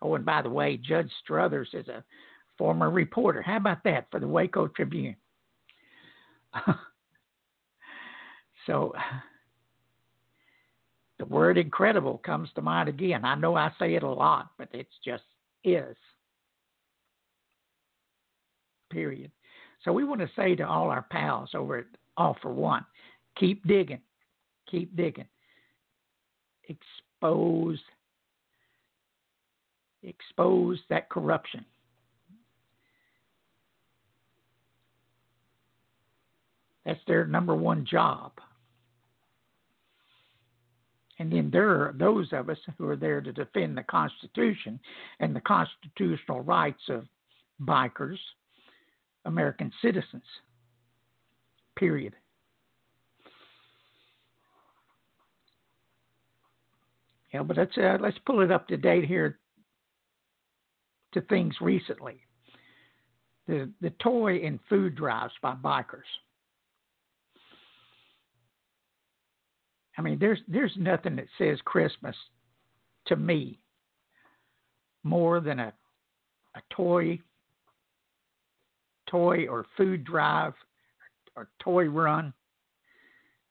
Oh, 0.00 0.14
and 0.14 0.24
by 0.24 0.42
the 0.42 0.50
way, 0.50 0.76
Judge 0.76 1.10
Struthers 1.22 1.68
is 1.72 1.88
a 1.88 2.02
former 2.58 2.90
reporter. 2.90 3.42
How 3.42 3.56
about 3.56 3.84
that 3.84 4.06
for 4.10 4.20
the 4.20 4.28
Waco 4.28 4.68
Tribune? 4.68 5.16
so 8.66 8.92
the 11.18 11.24
word 11.26 11.56
incredible 11.56 12.18
comes 12.18 12.50
to 12.54 12.62
mind 12.62 12.88
again. 12.88 13.24
I 13.24 13.36
know 13.36 13.54
I 13.54 13.70
say 13.78 13.94
it 13.94 14.02
a 14.02 14.10
lot, 14.10 14.50
but 14.58 14.68
it's 14.72 14.94
just 15.04 15.22
is. 15.64 15.96
Period. 18.90 19.30
So 19.84 19.92
we 19.92 20.04
want 20.04 20.20
to 20.20 20.30
say 20.36 20.54
to 20.56 20.66
all 20.66 20.90
our 20.90 21.06
pals 21.10 21.50
over 21.54 21.78
at 21.78 21.86
All 22.16 22.36
for 22.42 22.52
One, 22.52 22.84
keep 23.36 23.66
digging, 23.66 24.00
keep 24.70 24.94
digging. 24.96 25.26
Expose 26.68 27.78
expose 30.02 30.78
that 30.90 31.08
corruption. 31.08 31.64
That's 36.84 37.00
their 37.06 37.26
number 37.26 37.54
one 37.54 37.86
job. 37.88 38.32
And 41.22 41.30
then 41.30 41.50
there 41.52 41.68
are 41.68 41.94
those 41.96 42.26
of 42.32 42.50
us 42.50 42.58
who 42.76 42.88
are 42.88 42.96
there 42.96 43.20
to 43.20 43.32
defend 43.32 43.78
the 43.78 43.84
Constitution 43.84 44.80
and 45.20 45.36
the 45.36 45.40
constitutional 45.40 46.40
rights 46.40 46.82
of 46.88 47.06
bikers, 47.60 48.18
American 49.24 49.70
citizens. 49.80 50.24
Period. 51.76 52.16
Yeah, 57.32 57.44
but 57.44 57.56
let's 57.56 57.78
uh, 57.78 57.98
let's 58.00 58.18
pull 58.26 58.40
it 58.40 58.50
up 58.50 58.66
to 58.66 58.76
date 58.76 59.04
here 59.04 59.38
to 61.12 61.20
things 61.20 61.54
recently. 61.60 62.16
The 63.46 63.70
the 63.80 63.90
toy 64.02 64.38
and 64.44 64.58
food 64.68 64.96
drives 64.96 65.34
by 65.40 65.54
bikers. 65.54 66.10
I 70.02 70.04
mean, 70.04 70.18
there's 70.18 70.40
there's 70.48 70.72
nothing 70.76 71.14
that 71.14 71.28
says 71.38 71.60
Christmas 71.64 72.16
to 73.06 73.14
me 73.14 73.60
more 75.04 75.38
than 75.38 75.60
a 75.60 75.72
a 76.56 76.60
toy 76.74 77.20
toy 79.08 79.46
or 79.46 79.64
food 79.76 80.02
drive 80.02 80.54
or 81.36 81.50
toy 81.60 81.84
run, 81.84 82.32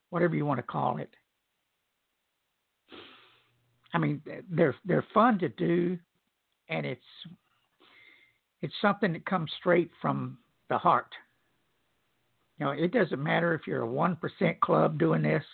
whatever 0.09 0.35
you 0.35 0.45
want 0.45 0.57
to 0.57 0.63
call 0.63 0.97
it. 0.97 1.09
I 3.93 3.97
mean, 3.97 4.21
they're 4.49 4.75
they're 4.83 5.05
fun 5.13 5.39
to 5.39 5.47
do, 5.47 5.97
and 6.67 6.85
it's 6.85 7.01
it's 8.61 8.75
something 8.81 9.13
that 9.13 9.25
comes 9.25 9.49
straight 9.57 9.91
from 10.01 10.37
the 10.69 10.77
heart. 10.77 11.13
You 12.59 12.65
know, 12.65 12.71
it 12.73 12.91
doesn't 12.91 13.23
matter 13.23 13.53
if 13.53 13.61
you're 13.67 13.83
a 13.83 13.87
one 13.87 14.17
percent 14.17 14.59
club 14.59 14.99
doing 14.99 15.21
this 15.21 15.45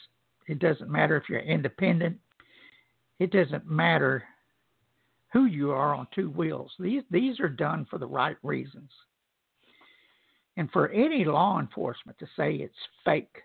it 0.47 0.59
doesn't 0.59 0.89
matter 0.89 1.17
if 1.17 1.29
you're 1.29 1.39
independent. 1.39 2.17
It 3.19 3.31
doesn't 3.31 3.69
matter 3.69 4.23
who 5.33 5.45
you 5.45 5.71
are 5.71 5.93
on 5.93 6.07
two 6.13 6.29
wheels. 6.29 6.71
These 6.79 7.03
these 7.11 7.39
are 7.39 7.49
done 7.49 7.85
for 7.89 7.99
the 7.99 8.07
right 8.07 8.37
reasons. 8.43 8.91
And 10.55 10.71
for 10.71 10.89
any 10.89 11.23
law 11.23 11.59
enforcement 11.59 12.17
to 12.19 12.25
say 12.35 12.55
it's 12.55 12.73
fake, 13.05 13.43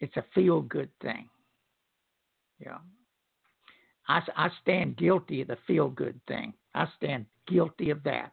it's 0.00 0.16
a 0.16 0.24
feel 0.34 0.62
good 0.62 0.90
thing. 1.02 1.28
Yeah. 2.60 2.78
I, 4.06 4.22
I 4.36 4.48
stand 4.62 4.96
guilty 4.96 5.42
of 5.42 5.48
the 5.48 5.58
feel 5.66 5.88
good 5.88 6.20
thing. 6.28 6.52
I 6.74 6.86
stand 6.96 7.26
guilty 7.48 7.90
of 7.90 8.02
that 8.04 8.32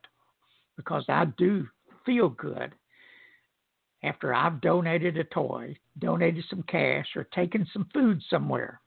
because 0.75 1.05
I 1.07 1.25
do 1.37 1.67
feel 2.05 2.29
good 2.29 2.73
after 4.07 4.33
I've 4.33 4.61
donated 4.61 5.17
a 5.17 5.23
toy, 5.23 5.75
donated 5.99 6.43
some 6.49 6.63
cash, 6.63 7.07
or 7.15 7.25
taken 7.25 7.67
some 7.73 7.87
food 7.93 8.21
somewhere. 8.29 8.81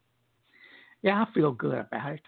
Yeah, 1.02 1.24
I 1.26 1.32
feel 1.32 1.52
good 1.52 1.78
about 1.78 2.12
it. 2.12 2.20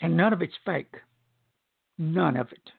And 0.00 0.16
none 0.16 0.32
of 0.32 0.42
it's 0.42 0.54
fake. 0.64 0.94
None 1.98 2.36
of 2.36 2.52
it. 2.52 2.70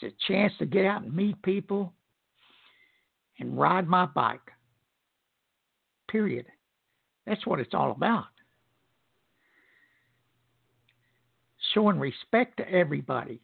It's 0.00 0.14
a 0.14 0.32
chance 0.32 0.52
to 0.58 0.66
get 0.66 0.86
out 0.86 1.02
and 1.02 1.14
meet 1.14 1.40
people 1.42 1.92
and 3.38 3.58
ride 3.58 3.88
my 3.88 4.06
bike. 4.06 4.40
Period. 6.08 6.46
That's 7.26 7.46
what 7.46 7.60
it's 7.60 7.74
all 7.74 7.90
about. 7.90 8.33
Showing 11.74 11.98
respect 11.98 12.56
to 12.56 12.70
everybody, 12.70 13.40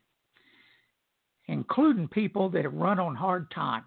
including 1.47 2.09
people 2.09 2.49
that 2.51 2.65
have 2.65 2.75
run 2.75 2.99
on 2.99 3.15
hard 3.15 3.51
times. 3.51 3.85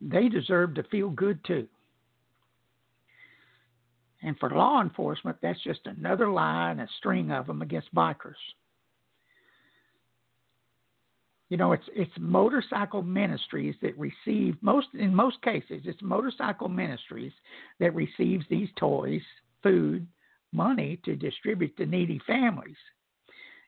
They 0.00 0.28
deserve 0.28 0.74
to 0.74 0.82
feel 0.84 1.10
good 1.10 1.44
too. 1.44 1.66
And 4.22 4.38
for 4.38 4.50
law 4.50 4.82
enforcement, 4.82 5.38
that's 5.40 5.62
just 5.62 5.80
another 5.86 6.28
lie 6.28 6.70
and 6.70 6.80
a 6.80 6.88
string 6.98 7.30
of 7.30 7.46
them 7.46 7.62
against 7.62 7.94
bikers. 7.94 8.34
You 11.48 11.56
know, 11.56 11.72
it's 11.72 11.88
it's 11.94 12.12
motorcycle 12.18 13.02
ministries 13.02 13.74
that 13.82 13.98
receive 13.98 14.56
most 14.60 14.86
in 14.96 15.12
most 15.12 15.42
cases 15.42 15.82
it's 15.84 16.00
motorcycle 16.00 16.68
ministries 16.68 17.32
that 17.80 17.94
receives 17.94 18.44
these 18.48 18.68
toys, 18.76 19.22
food, 19.60 20.06
money 20.52 21.00
to 21.04 21.16
distribute 21.16 21.76
to 21.76 21.86
needy 21.86 22.20
families. 22.26 22.76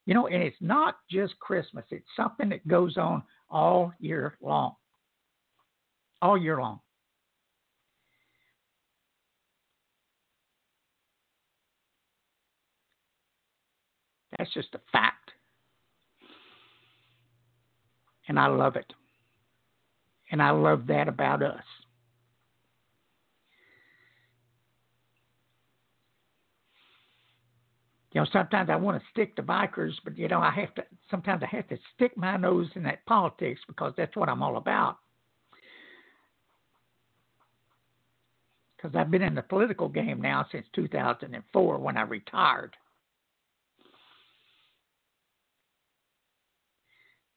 You 0.06 0.14
know, 0.14 0.26
and 0.26 0.42
it's 0.42 0.56
not 0.60 0.96
just 1.10 1.38
Christmas, 1.38 1.84
it's 1.90 2.06
something 2.16 2.48
that 2.48 2.66
goes 2.66 2.96
on 2.96 3.22
all 3.48 3.92
year 4.00 4.36
long. 4.40 4.74
All 6.20 6.36
year 6.36 6.58
long. 6.60 6.80
That's 14.38 14.52
just 14.54 14.74
a 14.74 14.80
fact. 14.90 15.30
And 18.28 18.38
I 18.38 18.46
love 18.46 18.76
it. 18.76 18.92
And 20.30 20.42
I 20.42 20.50
love 20.50 20.86
that 20.86 21.08
about 21.08 21.42
us. 21.42 21.62
You 28.12 28.20
know, 28.20 28.26
sometimes 28.32 28.68
I 28.68 28.76
want 28.76 29.00
to 29.00 29.08
stick 29.10 29.34
to 29.36 29.42
bikers, 29.42 29.92
but 30.04 30.18
you 30.18 30.28
know, 30.28 30.40
I 30.40 30.50
have 30.50 30.74
to. 30.74 30.84
Sometimes 31.10 31.42
I 31.42 31.56
have 31.56 31.68
to 31.68 31.78
stick 31.94 32.16
my 32.16 32.36
nose 32.36 32.68
in 32.74 32.82
that 32.82 33.04
politics 33.06 33.60
because 33.66 33.94
that's 33.96 34.16
what 34.16 34.28
I'm 34.28 34.42
all 34.42 34.58
about. 34.58 34.98
Because 38.76 38.94
I've 38.96 39.10
been 39.10 39.22
in 39.22 39.34
the 39.34 39.42
political 39.42 39.88
game 39.88 40.20
now 40.20 40.44
since 40.52 40.66
2004 40.74 41.78
when 41.78 41.96
I 41.96 42.02
retired. 42.02 42.76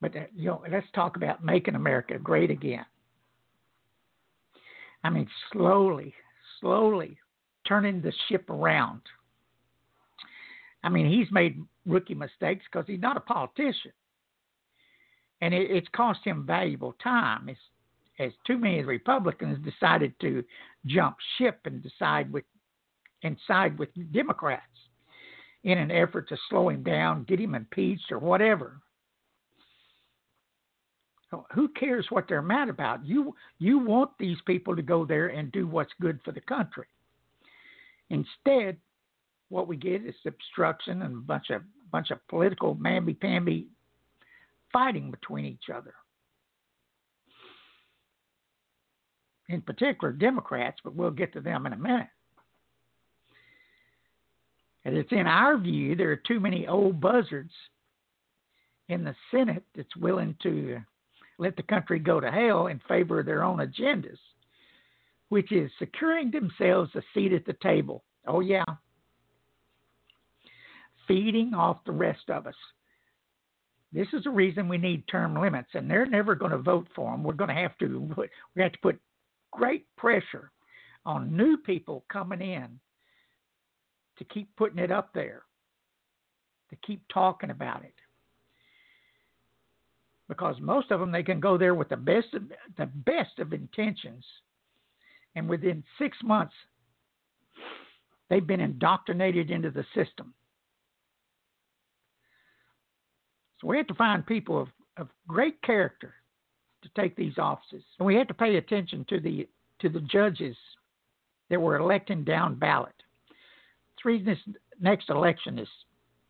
But 0.01 0.15
uh, 0.15 0.25
you 0.35 0.47
know, 0.47 0.63
let's 0.69 0.87
talk 0.93 1.15
about 1.15 1.43
making 1.43 1.75
America 1.75 2.19
great 2.19 2.51
again. 2.51 2.85
I 5.05 5.09
mean, 5.09 5.27
slowly, 5.53 6.13
slowly 6.59 7.17
turning 7.65 8.01
the 8.01 8.11
ship 8.27 8.49
around. 8.49 9.01
I 10.85 10.89
mean, 10.89 11.09
he's 11.09 11.31
made 11.31 11.59
rookie 11.87 12.13
mistakes 12.13 12.63
because 12.71 12.85
he's 12.85 13.01
not 13.01 13.17
a 13.17 13.21
politician, 13.21 13.91
and 15.41 15.51
it, 15.51 15.71
it's 15.71 15.87
cost 15.95 16.19
him 16.23 16.45
valuable 16.45 16.95
time. 17.03 17.49
It's, 17.49 17.59
as 18.19 18.31
too 18.45 18.59
many 18.59 18.81
Republicans 18.83 19.57
decided 19.65 20.13
to 20.21 20.43
jump 20.85 21.17
ship 21.37 21.59
and 21.65 21.81
decide 21.81 22.31
with 22.31 22.45
and 23.23 23.35
side 23.47 23.79
with 23.79 23.89
Democrats 24.13 24.61
in 25.63 25.79
an 25.79 25.89
effort 25.89 26.29
to 26.29 26.37
slow 26.49 26.69
him 26.69 26.83
down, 26.83 27.23
get 27.23 27.39
him 27.39 27.55
impeached, 27.55 28.11
or 28.11 28.19
whatever. 28.19 28.77
Who 31.53 31.67
cares 31.69 32.05
what 32.11 32.27
they're 32.29 32.43
mad 32.43 32.69
about? 32.69 33.03
You 33.03 33.35
you 33.57 33.79
want 33.79 34.11
these 34.19 34.37
people 34.45 34.75
to 34.75 34.83
go 34.83 35.03
there 35.03 35.29
and 35.29 35.51
do 35.51 35.65
what's 35.65 35.91
good 35.99 36.19
for 36.23 36.31
the 36.31 36.41
country. 36.41 36.85
Instead, 38.11 38.77
what 39.49 39.67
we 39.67 39.77
get 39.77 40.05
is 40.05 40.15
obstruction 40.25 41.01
and 41.03 41.15
a 41.15 41.21
bunch 41.21 41.49
of 41.49 41.61
bunch 41.91 42.11
of 42.11 42.25
political 42.27 42.75
mamby 42.75 43.19
pamby 43.19 43.67
fighting 44.73 45.11
between 45.11 45.45
each 45.45 45.69
other. 45.73 45.93
In 49.47 49.61
particular, 49.61 50.11
Democrats, 50.11 50.79
but 50.83 50.95
we'll 50.95 51.11
get 51.11 51.31
to 51.33 51.41
them 51.41 51.65
in 51.65 51.73
a 51.73 51.77
minute. 51.77 52.07
And 54.83 54.97
it's 54.97 55.11
in 55.11 55.27
our 55.27 55.57
view 55.57 55.95
there 55.95 56.11
are 56.11 56.15
too 56.15 56.39
many 56.39 56.67
old 56.67 56.99
buzzards 56.99 57.53
in 58.89 59.03
the 59.03 59.15
Senate 59.31 59.63
that's 59.75 59.95
willing 59.95 60.35
to 60.43 60.79
let 61.37 61.55
the 61.55 61.63
country 61.63 61.99
go 61.99 62.19
to 62.19 62.31
hell 62.31 62.67
in 62.67 62.79
favor 62.87 63.19
of 63.19 63.25
their 63.25 63.43
own 63.43 63.59
agendas, 63.59 64.19
which 65.29 65.51
is 65.51 65.71
securing 65.79 66.31
themselves 66.31 66.91
a 66.95 67.01
seat 67.13 67.33
at 67.33 67.45
the 67.45 67.55
table. 67.61 68.03
Oh, 68.27 68.39
yeah. 68.39 68.63
Feeding 71.07 71.53
off 71.53 71.77
the 71.85 71.91
rest 71.91 72.29
of 72.29 72.47
us. 72.47 72.55
This 73.91 74.07
is 74.13 74.23
the 74.23 74.29
reason 74.29 74.67
we 74.67 74.77
need 74.77 75.07
term 75.07 75.39
limits, 75.39 75.69
and 75.73 75.89
they're 75.89 76.05
never 76.05 76.35
going 76.35 76.51
to 76.51 76.57
vote 76.57 76.87
for 76.95 77.11
them. 77.11 77.23
We're 77.23 77.33
going 77.33 77.49
to 77.49 77.61
have 77.61 77.77
to 77.77 78.13
we 78.55 78.61
have 78.61 78.73
to 78.73 78.79
put 78.81 78.99
great 79.51 79.85
pressure 79.95 80.51
on 81.05 81.35
new 81.35 81.57
people 81.57 82.03
coming 82.11 82.41
in 82.41 82.79
to 84.17 84.23
keep 84.25 84.53
putting 84.55 84.79
it 84.79 84.91
up 84.91 85.13
there, 85.13 85.43
to 86.69 86.75
keep 86.85 87.01
talking 87.13 87.51
about 87.51 87.83
it. 87.83 87.93
Because 90.27 90.55
most 90.59 90.91
of 90.91 90.99
them, 90.99 91.11
they 91.11 91.23
can 91.23 91.39
go 91.39 91.57
there 91.57 91.75
with 91.75 91.89
the 91.89 91.97
best 91.97 92.33
of, 92.33 92.43
the 92.77 92.87
best 92.87 93.39
of 93.39 93.53
intentions, 93.53 94.25
and 95.35 95.47
within 95.47 95.83
six 95.99 96.17
months, 96.23 96.53
they've 98.29 98.45
been 98.45 98.59
indoctrinated 98.59 99.51
into 99.51 99.69
the 99.69 99.85
system. 99.93 100.33
So 103.54 103.54
we 103.65 103.77
have 103.77 103.87
to 103.87 103.95
find 103.95 104.25
people 104.25 104.61
of, 104.61 104.67
of 104.97 105.07
great 105.27 105.61
character 105.63 106.13
to 106.83 106.89
take 106.95 107.15
these 107.15 107.37
offices, 107.37 107.83
and 107.99 108.05
we 108.05 108.15
have 108.15 108.27
to 108.27 108.33
pay 108.33 108.57
attention 108.57 109.05
to 109.09 109.19
the 109.19 109.47
to 109.79 109.89
the 109.89 110.01
judges 110.01 110.55
that 111.49 111.59
were 111.59 111.77
electing 111.77 112.23
down 112.23 112.55
ballot. 112.55 112.93
The 114.03 114.09
reason 114.09 114.25
this 114.25 114.55
next 114.79 115.09
election 115.09 115.57
is 115.57 115.67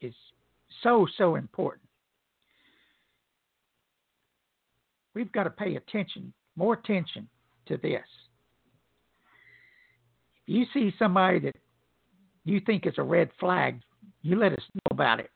is 0.01 0.13
so 0.81 1.05
so 1.17 1.35
important. 1.35 1.83
We've 5.13 5.31
got 5.31 5.43
to 5.43 5.49
pay 5.49 5.75
attention, 5.75 6.33
more 6.55 6.73
attention 6.73 7.27
to 7.67 7.77
this. 7.77 8.05
If 10.47 10.53
you 10.55 10.65
see 10.73 10.93
somebody 10.97 11.39
that 11.39 11.55
you 12.43 12.59
think 12.59 12.85
is 12.85 12.93
a 12.97 13.03
red 13.03 13.29
flag, 13.39 13.81
you 14.21 14.37
let 14.37 14.53
us 14.53 14.63
know 14.73 14.91
about 14.91 15.19
it. 15.19 15.31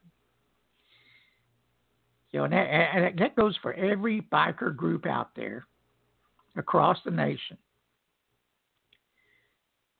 You 2.31 2.39
know, 2.39 2.45
and 2.45 2.53
that, 2.53 2.57
and 2.57 3.19
that 3.19 3.35
goes 3.35 3.57
for 3.61 3.73
every 3.73 4.21
biker 4.21 4.75
group 4.75 5.05
out 5.05 5.29
there 5.35 5.65
across 6.55 6.97
the 7.03 7.11
nation. 7.11 7.57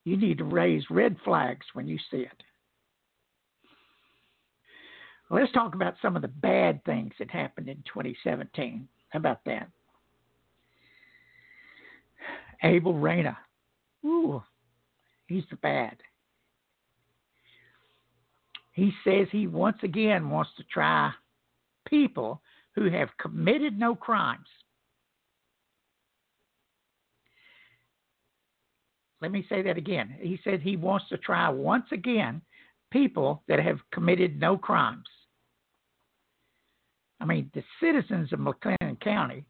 You 0.06 0.18
need 0.18 0.38
to 0.38 0.44
raise 0.44 0.84
red 0.90 1.18
flags 1.24 1.66
when 1.74 1.88
you 1.88 1.98
see 2.12 2.18
it. 2.18 2.44
Let's 5.32 5.52
talk 5.52 5.76
about 5.76 5.96
some 6.02 6.16
of 6.16 6.24
the 6.24 6.28
bad 6.28 6.84
things 6.86 7.14
that 7.20 7.30
happened 7.30 7.70
in 7.70 7.78
2017. 7.88 8.88
How 9.10 9.20
about 9.20 9.44
that? 9.46 9.70
Abel 12.64 12.96
Reyna. 12.96 13.38
Ooh, 14.06 14.42
he's 15.28 15.44
the 15.50 15.56
bad. 15.58 15.98
He 18.74 18.92
says 19.04 19.28
he 19.32 19.46
once 19.46 19.78
again 19.84 20.30
wants 20.30 20.52
to 20.58 20.64
try 20.64 21.12
people 21.90 22.42
who 22.76 22.90
have 22.90 23.10
committed 23.20 23.78
no 23.78 23.96
crimes. 23.96 24.48
Let 29.22 29.32
me 29.32 29.46
say 29.50 29.62
that 29.64 29.78
again. 29.78 30.16
He 30.20 30.40
said 30.44 30.62
he 30.62 30.78
wants 30.78 31.10
to 31.10 31.18
try 31.18 31.50
once 31.50 31.86
again 31.92 32.42
people 32.92 33.44
that 33.48 33.60
have 33.60 33.80
committed 33.92 34.40
no 34.40 34.58
crimes. 34.58 35.08
I 37.20 37.26
mean, 37.26 37.52
the 37.54 37.64
citizens 37.82 38.32
of 38.32 38.40
McLennan 38.40 39.00
County 39.02 39.44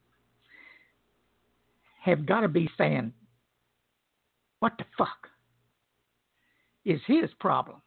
have 2.03 2.25
got 2.25 2.41
to 2.41 2.47
be 2.47 2.69
saying, 2.77 3.13
what 4.59 4.73
the 4.77 4.85
fuck 4.97 5.27
is 6.83 6.99
his 7.05 7.29
problem? 7.39 7.81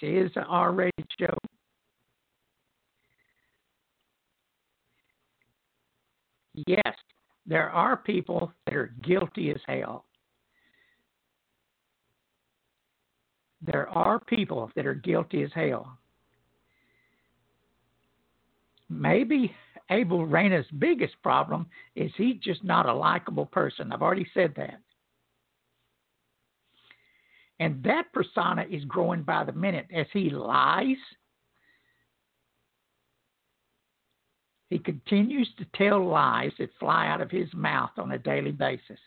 This 0.00 0.26
is 0.26 0.32
an 0.34 0.44
R 0.48 0.72
rated 0.72 1.06
show. 1.20 1.36
Yes, 6.66 6.94
there 7.46 7.70
are 7.70 7.96
people 7.96 8.52
that 8.66 8.74
are 8.74 8.94
guilty 9.02 9.50
as 9.50 9.60
hell. 9.66 10.04
There 13.64 13.88
are 13.88 14.18
people 14.18 14.70
that 14.74 14.86
are 14.86 14.94
guilty 14.94 15.42
as 15.42 15.50
hell. 15.54 15.96
Maybe 18.88 19.54
Abel 19.90 20.26
Reyna's 20.26 20.66
biggest 20.78 21.14
problem 21.22 21.66
is 21.94 22.10
he's 22.16 22.36
just 22.42 22.64
not 22.64 22.86
a 22.88 22.94
likable 22.94 23.46
person. 23.46 23.92
I've 23.92 24.02
already 24.02 24.26
said 24.34 24.52
that. 24.56 24.80
And 27.60 27.82
that 27.84 28.12
persona 28.12 28.66
is 28.68 28.84
growing 28.84 29.22
by 29.22 29.44
the 29.44 29.52
minute 29.52 29.86
as 29.94 30.06
he 30.12 30.30
lies 30.30 30.96
He 34.72 34.78
continues 34.78 35.50
to 35.58 35.66
tell 35.76 36.02
lies 36.02 36.50
that 36.58 36.70
fly 36.80 37.06
out 37.06 37.20
of 37.20 37.30
his 37.30 37.52
mouth 37.52 37.90
on 37.98 38.10
a 38.12 38.18
daily 38.18 38.52
basis. 38.52 38.98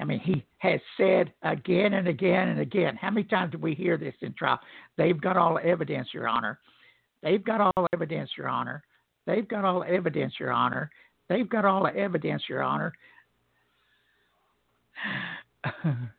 I 0.00 0.04
mean, 0.04 0.20
he 0.20 0.46
has 0.58 0.80
said 0.96 1.30
again 1.42 1.92
and 1.92 2.08
again 2.08 2.48
and 2.48 2.60
again. 2.60 2.96
How 2.96 3.10
many 3.10 3.24
times 3.24 3.52
do 3.52 3.58
we 3.58 3.74
hear 3.74 3.98
this 3.98 4.14
in 4.22 4.32
trial? 4.32 4.58
They've 4.96 5.20
got 5.20 5.36
all 5.36 5.58
evidence, 5.62 6.08
Your 6.14 6.26
Honor. 6.26 6.58
They've 7.22 7.44
got 7.44 7.60
all 7.60 7.86
evidence, 7.92 8.30
Your 8.38 8.48
Honor. 8.48 8.82
They've 9.26 9.46
got 9.46 9.66
all 9.66 9.84
evidence, 9.86 10.32
Your 10.40 10.52
Honor. 10.52 10.90
They've 11.28 11.50
got 11.50 11.66
all 11.66 11.86
evidence, 11.86 12.44
Your 12.48 12.62
Honor. 12.62 12.94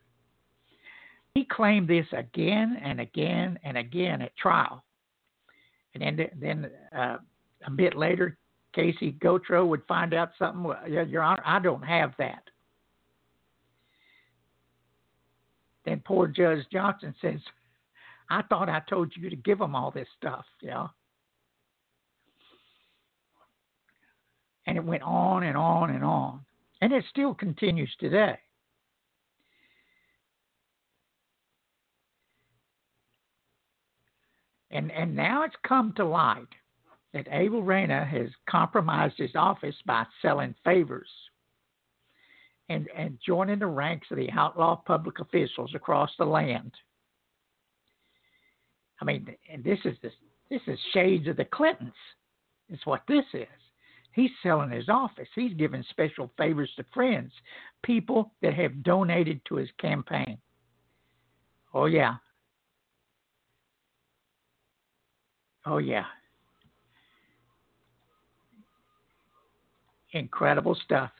He 1.37 1.45
claimed 1.45 1.87
this 1.87 2.07
again 2.13 2.81
and 2.83 2.99
again 2.99 3.59
and 3.63 3.77
again 3.77 4.23
at 4.23 4.35
trial. 4.37 4.83
And 5.93 6.01
then, 6.17 6.29
then 6.41 6.71
uh, 6.97 7.17
a 7.63 7.69
bit 7.69 7.95
later, 7.95 8.39
Casie 8.75 9.19
Gotro 9.19 9.67
would 9.67 9.83
find 9.87 10.15
out 10.15 10.31
something. 10.39 10.73
Your 10.87 11.21
Honor, 11.21 11.43
I 11.45 11.59
don't 11.59 11.83
have 11.83 12.13
that. 12.17 12.41
Then 15.85 16.01
poor 16.03 16.25
Judge 16.25 16.65
Johnson 16.73 17.13
says, 17.21 17.39
I 18.31 18.41
thought 18.41 18.67
I 18.67 18.81
told 18.89 19.13
you 19.15 19.29
to 19.29 19.35
give 19.35 19.59
them 19.59 19.75
all 19.75 19.91
this 19.91 20.07
stuff, 20.17 20.45
yeah. 20.59 20.87
And 24.65 24.75
it 24.75 24.83
went 24.83 25.03
on 25.03 25.43
and 25.43 25.55
on 25.55 25.91
and 25.91 26.03
on. 26.03 26.43
And 26.81 26.91
it 26.91 27.05
still 27.11 27.35
continues 27.35 27.95
today. 27.99 28.39
And, 34.71 34.91
and 34.91 35.15
now 35.15 35.43
it's 35.43 35.55
come 35.65 35.93
to 35.95 36.05
light 36.05 36.47
that 37.13 37.27
Abel 37.31 37.63
Reyna 37.63 38.05
has 38.05 38.29
compromised 38.49 39.17
his 39.17 39.35
office 39.35 39.75
by 39.85 40.05
selling 40.21 40.53
favors 40.63 41.09
and, 42.69 42.87
and 42.95 43.17
joining 43.25 43.59
the 43.59 43.67
ranks 43.67 44.07
of 44.11 44.17
the 44.17 44.29
outlaw 44.31 44.75
public 44.75 45.19
officials 45.19 45.71
across 45.73 46.11
the 46.17 46.25
land. 46.25 46.73
I 49.01 49.05
mean, 49.05 49.27
and 49.51 49.63
this 49.63 49.79
is 49.85 49.95
this, 50.01 50.13
this 50.49 50.61
is 50.67 50.79
shades 50.93 51.27
of 51.27 51.37
the 51.37 51.45
Clintons. 51.45 51.93
Is 52.69 52.79
what 52.83 53.03
this 53.07 53.23
is. 53.33 53.47
He's 54.11 54.31
selling 54.43 54.71
his 54.71 54.89
office. 54.89 55.29
He's 55.35 55.53
giving 55.53 55.85
special 55.89 56.29
favors 56.37 56.69
to 56.75 56.83
friends, 56.93 57.31
people 57.81 58.33
that 58.41 58.53
have 58.55 58.83
donated 58.83 59.39
to 59.45 59.55
his 59.55 59.69
campaign. 59.79 60.37
Oh 61.73 61.85
yeah, 61.85 62.15
Oh, 65.69 65.79
yeah. 65.79 66.05
Incredible 70.13 70.77
stuff. 70.85 71.11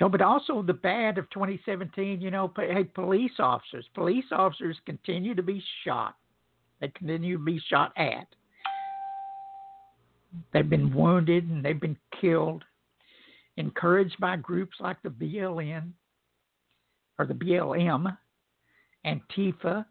No, 0.00 0.08
but 0.08 0.22
also 0.22 0.62
the 0.62 0.72
bad 0.72 1.18
of 1.18 1.28
2017, 1.30 2.20
you 2.20 2.30
know, 2.30 2.50
hey, 2.56 2.84
police 2.84 3.32
officers. 3.38 3.86
Police 3.94 4.24
officers 4.32 4.76
continue 4.86 5.34
to 5.34 5.42
be 5.42 5.62
shot. 5.84 6.16
They 6.80 6.88
continue 6.88 7.38
to 7.38 7.44
be 7.44 7.60
shot 7.68 7.92
at. 7.96 8.26
They've 10.52 10.68
been 10.68 10.94
wounded 10.94 11.48
and 11.48 11.64
they've 11.64 11.80
been 11.80 11.96
killed. 12.20 12.64
Encouraged 13.58 14.16
by 14.20 14.36
groups 14.36 14.76
like 14.80 15.02
the 15.02 15.08
BLN 15.08 15.92
or 17.18 17.26
the 17.26 17.34
BLM, 17.34 18.16
Antifa, 19.06 19.86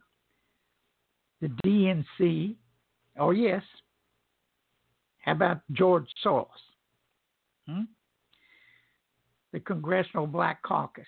the 1.41 1.49
DNC. 1.65 2.55
Oh, 3.19 3.31
yes. 3.31 3.63
How 5.19 5.31
about 5.33 5.61
George 5.71 6.07
Soros? 6.23 6.47
Hmm? 7.67 7.81
The 9.51 9.59
Congressional 9.59 10.27
Black 10.27 10.61
Caucus. 10.63 11.07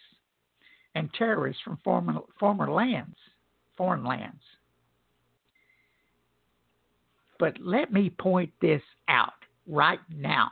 and 0.96 1.14
terrorists 1.14 1.62
from 1.64 1.78
former, 1.84 2.20
former 2.40 2.72
lands, 2.72 3.16
foreign 3.78 4.04
lands. 4.04 4.42
But 7.40 7.54
let 7.62 7.94
me 7.94 8.10
point 8.10 8.52
this 8.62 8.82
out 9.08 9.34
right 9.68 10.00
now. 10.10 10.50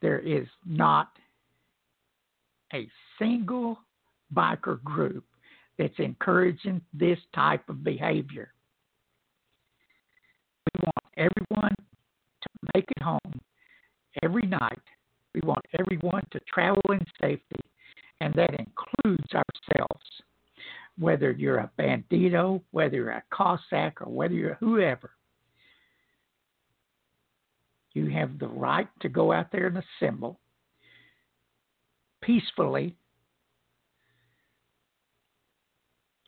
There 0.00 0.20
is 0.20 0.46
not 0.64 1.08
a 2.72 2.88
single 3.18 3.78
biker 4.34 4.82
group 4.82 5.24
that's 5.78 5.98
encouraging 5.98 6.80
this 6.92 7.18
type 7.34 7.68
of 7.68 7.84
behavior. 7.84 8.52
We 10.74 10.80
want 10.84 11.04
everyone 11.16 11.74
to 12.42 12.48
make 12.74 12.90
it 12.90 13.02
home 13.02 13.40
every 14.22 14.46
night. 14.46 14.82
We 15.34 15.40
want 15.44 15.64
everyone 15.78 16.24
to 16.32 16.40
travel 16.52 16.82
in 16.90 17.00
safety, 17.20 17.60
and 18.20 18.34
that 18.34 18.58
includes 18.58 19.26
ourselves. 19.32 20.04
Whether 20.98 21.30
you're 21.30 21.58
a 21.58 21.70
bandito, 21.78 22.60
whether 22.72 22.96
you're 22.96 23.10
a 23.10 23.22
Cossack, 23.30 24.02
or 24.02 24.10
whether 24.10 24.34
you're 24.34 24.58
whoever, 24.58 25.12
you 27.94 28.10
have 28.10 28.38
the 28.38 28.48
right 28.48 28.88
to 29.00 29.08
go 29.08 29.32
out 29.32 29.52
there 29.52 29.68
and 29.68 29.82
assemble 30.00 30.40
peacefully. 32.20 32.96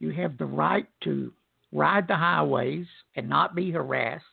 You 0.01 0.11
have 0.11 0.39
the 0.39 0.47
right 0.47 0.87
to 1.05 1.33
ride 1.73 2.09
the 2.09 2.17
highways 2.17 2.87
and 3.15 3.29
not 3.29 3.55
be 3.55 3.71
harassed. 3.71 4.25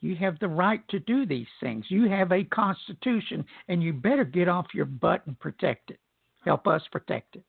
You 0.00 0.16
have 0.16 0.38
the 0.38 0.48
right 0.48 0.86
to 0.88 0.98
do 0.98 1.24
these 1.24 1.46
things. 1.60 1.86
You 1.88 2.10
have 2.10 2.30
a 2.30 2.44
constitution, 2.44 3.44
and 3.68 3.82
you 3.82 3.94
better 3.94 4.24
get 4.24 4.48
off 4.48 4.66
your 4.74 4.84
butt 4.84 5.26
and 5.26 5.38
protect 5.38 5.90
it. 5.90 5.98
Help 6.44 6.66
us 6.66 6.82
protect 6.92 7.36
it. 7.36 7.44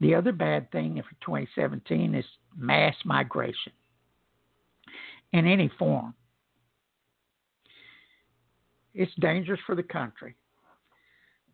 The 0.00 0.14
other 0.14 0.32
bad 0.32 0.70
thing 0.70 0.94
for 1.02 1.14
2017 1.24 2.14
is 2.14 2.24
mass 2.56 2.94
migration 3.04 3.72
in 5.32 5.46
any 5.46 5.70
form. 5.78 6.14
It's 8.94 9.12
dangerous 9.20 9.60
for 9.66 9.74
the 9.74 9.82
country, 9.82 10.36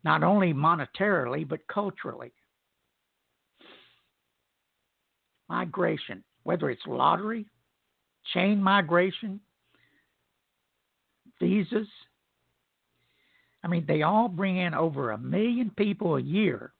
not 0.03 0.23
only 0.23 0.53
monetarily, 0.53 1.47
but 1.47 1.67
culturally. 1.67 2.31
Migration, 5.49 6.23
whether 6.43 6.69
it's 6.69 6.85
lottery, 6.87 7.45
chain 8.33 8.61
migration, 8.61 9.39
visas, 11.39 11.87
I 13.63 13.67
mean, 13.67 13.85
they 13.87 14.03
all 14.03 14.27
bring 14.27 14.57
in 14.57 14.75
over 14.75 15.11
a 15.11 15.17
million 15.17 15.71
people 15.71 16.17
a 16.17 16.21
year 16.21 16.74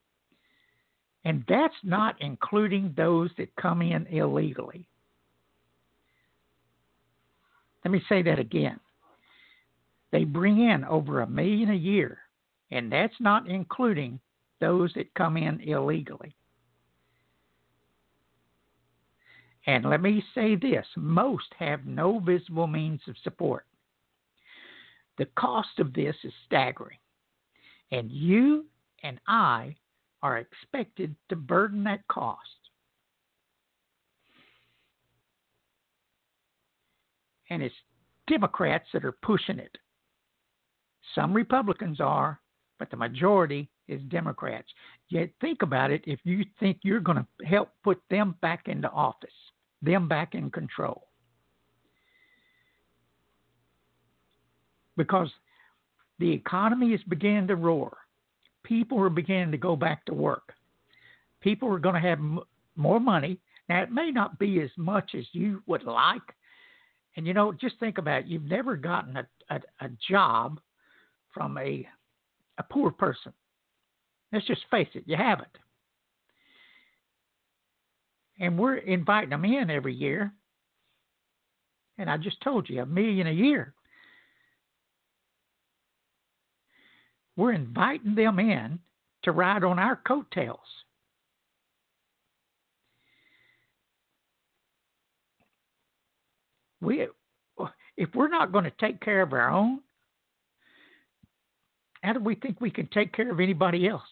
and 1.26 1.42
that's 1.48 1.74
not 1.82 2.14
including 2.20 2.94
those 2.96 3.30
that 3.36 3.48
come 3.56 3.82
in 3.82 4.06
illegally. 4.06 4.86
Let 7.84 7.90
me 7.90 8.00
say 8.08 8.22
that 8.22 8.38
again. 8.38 8.78
They 10.12 10.22
bring 10.22 10.60
in 10.60 10.84
over 10.84 11.22
a 11.22 11.26
million 11.26 11.70
a 11.70 11.74
year, 11.74 12.18
and 12.70 12.92
that's 12.92 13.16
not 13.18 13.48
including 13.48 14.20
those 14.60 14.92
that 14.94 15.12
come 15.14 15.36
in 15.36 15.58
illegally. 15.62 16.36
And 19.66 19.84
let 19.84 20.00
me 20.00 20.22
say 20.32 20.54
this 20.54 20.86
most 20.96 21.52
have 21.58 21.86
no 21.86 22.20
visible 22.20 22.68
means 22.68 23.00
of 23.08 23.16
support. 23.24 23.66
The 25.18 25.26
cost 25.36 25.80
of 25.80 25.92
this 25.92 26.14
is 26.22 26.32
staggering. 26.46 26.98
And 27.90 28.12
you 28.12 28.66
and 29.02 29.18
I 29.26 29.74
are 30.26 30.38
expected 30.38 31.14
to 31.28 31.36
burden 31.36 31.84
that 31.84 32.06
cost. 32.08 32.40
And 37.48 37.62
it's 37.62 37.74
Democrats 38.26 38.86
that 38.92 39.04
are 39.04 39.16
pushing 39.22 39.60
it. 39.60 39.78
Some 41.14 41.32
Republicans 41.32 42.00
are, 42.00 42.40
but 42.80 42.90
the 42.90 42.96
majority 42.96 43.70
is 43.86 44.02
Democrats. 44.08 44.66
Yet 45.10 45.30
think 45.40 45.62
about 45.62 45.92
it 45.92 46.02
if 46.08 46.18
you 46.24 46.44
think 46.58 46.78
you're 46.82 46.98
going 46.98 47.18
to 47.18 47.46
help 47.46 47.68
put 47.84 48.02
them 48.10 48.34
back 48.42 48.62
into 48.66 48.90
office, 48.90 49.30
them 49.80 50.08
back 50.08 50.34
in 50.34 50.50
control. 50.50 51.06
Because 54.96 55.30
the 56.18 56.32
economy 56.32 56.94
is 56.94 57.00
beginning 57.04 57.46
to 57.46 57.54
roar 57.54 57.96
people 58.66 59.00
are 59.00 59.08
beginning 59.08 59.52
to 59.52 59.58
go 59.58 59.76
back 59.76 60.04
to 60.06 60.14
work. 60.14 60.52
People 61.40 61.72
are 61.72 61.78
going 61.78 61.94
to 61.94 62.08
have 62.08 62.18
m- 62.18 62.40
more 62.74 62.98
money. 62.98 63.38
Now, 63.68 63.82
it 63.82 63.92
may 63.92 64.10
not 64.10 64.38
be 64.38 64.60
as 64.60 64.70
much 64.76 65.14
as 65.16 65.24
you 65.32 65.62
would 65.66 65.84
like. 65.84 66.22
And, 67.16 67.26
you 67.26 67.32
know, 67.32 67.52
just 67.52 67.78
think 67.78 67.98
about 67.98 68.22
it. 68.22 68.26
You've 68.26 68.44
never 68.44 68.76
gotten 68.76 69.16
a, 69.16 69.26
a, 69.50 69.60
a 69.80 69.88
job 70.08 70.60
from 71.32 71.56
a, 71.58 71.86
a 72.58 72.62
poor 72.64 72.90
person. 72.90 73.32
Let's 74.32 74.46
just 74.46 74.64
face 74.70 74.88
it, 74.94 75.04
you 75.06 75.16
haven't. 75.16 75.48
And 78.40 78.58
we're 78.58 78.76
inviting 78.76 79.30
them 79.30 79.44
in 79.44 79.70
every 79.70 79.94
year. 79.94 80.32
And 81.98 82.10
I 82.10 82.16
just 82.18 82.40
told 82.42 82.68
you, 82.68 82.82
a 82.82 82.86
million 82.86 83.28
a 83.28 83.32
year. 83.32 83.72
We're 87.36 87.52
inviting 87.52 88.14
them 88.14 88.38
in 88.38 88.78
to 89.24 89.32
ride 89.32 89.62
on 89.64 89.78
our 89.78 89.96
coattails. 89.96 90.58
We, 96.80 97.08
if 97.96 98.14
we're 98.14 98.28
not 98.28 98.52
going 98.52 98.64
to 98.64 98.72
take 98.80 99.00
care 99.00 99.22
of 99.22 99.32
our 99.32 99.50
own, 99.50 99.80
how 102.02 102.12
do 102.12 102.20
we 102.20 102.34
think 102.36 102.60
we 102.60 102.70
can 102.70 102.86
take 102.88 103.12
care 103.12 103.30
of 103.30 103.40
anybody 103.40 103.88
else? 103.88 104.02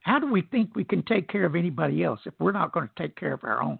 How 0.00 0.18
do 0.18 0.30
we 0.30 0.40
think 0.40 0.74
we 0.74 0.84
can 0.84 1.02
take 1.02 1.28
care 1.28 1.44
of 1.44 1.54
anybody 1.54 2.02
else 2.02 2.20
if 2.24 2.32
we're 2.38 2.52
not 2.52 2.72
going 2.72 2.88
to 2.88 3.02
take 3.02 3.14
care 3.14 3.34
of 3.34 3.44
our 3.44 3.62
own? 3.62 3.78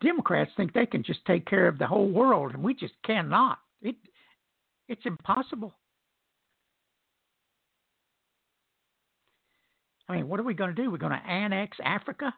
Democrats 0.00 0.50
think 0.56 0.72
they 0.72 0.86
can 0.86 1.02
just 1.02 1.24
take 1.26 1.46
care 1.46 1.68
of 1.68 1.78
the 1.78 1.86
whole 1.86 2.08
world, 2.08 2.54
and 2.54 2.62
we 2.62 2.74
just 2.74 2.94
cannot. 3.04 3.58
It, 3.82 3.96
it's 4.88 5.04
impossible. 5.04 5.74
I 10.08 10.16
mean, 10.16 10.28
what 10.28 10.40
are 10.40 10.44
we 10.44 10.54
going 10.54 10.74
to 10.74 10.82
do? 10.82 10.90
We're 10.90 10.96
going 10.96 11.12
to 11.12 11.28
annex 11.28 11.76
Africa? 11.84 12.34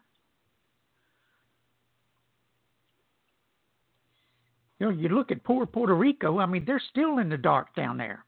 You 4.78 4.86
know, 4.86 4.92
you 4.92 5.08
look 5.10 5.30
at 5.30 5.44
poor 5.44 5.66
Puerto 5.66 5.94
Rico, 5.94 6.38
I 6.38 6.46
mean, 6.46 6.64
they're 6.66 6.82
still 6.90 7.18
in 7.18 7.28
the 7.28 7.36
dark 7.36 7.74
down 7.76 7.98
there 7.98 8.24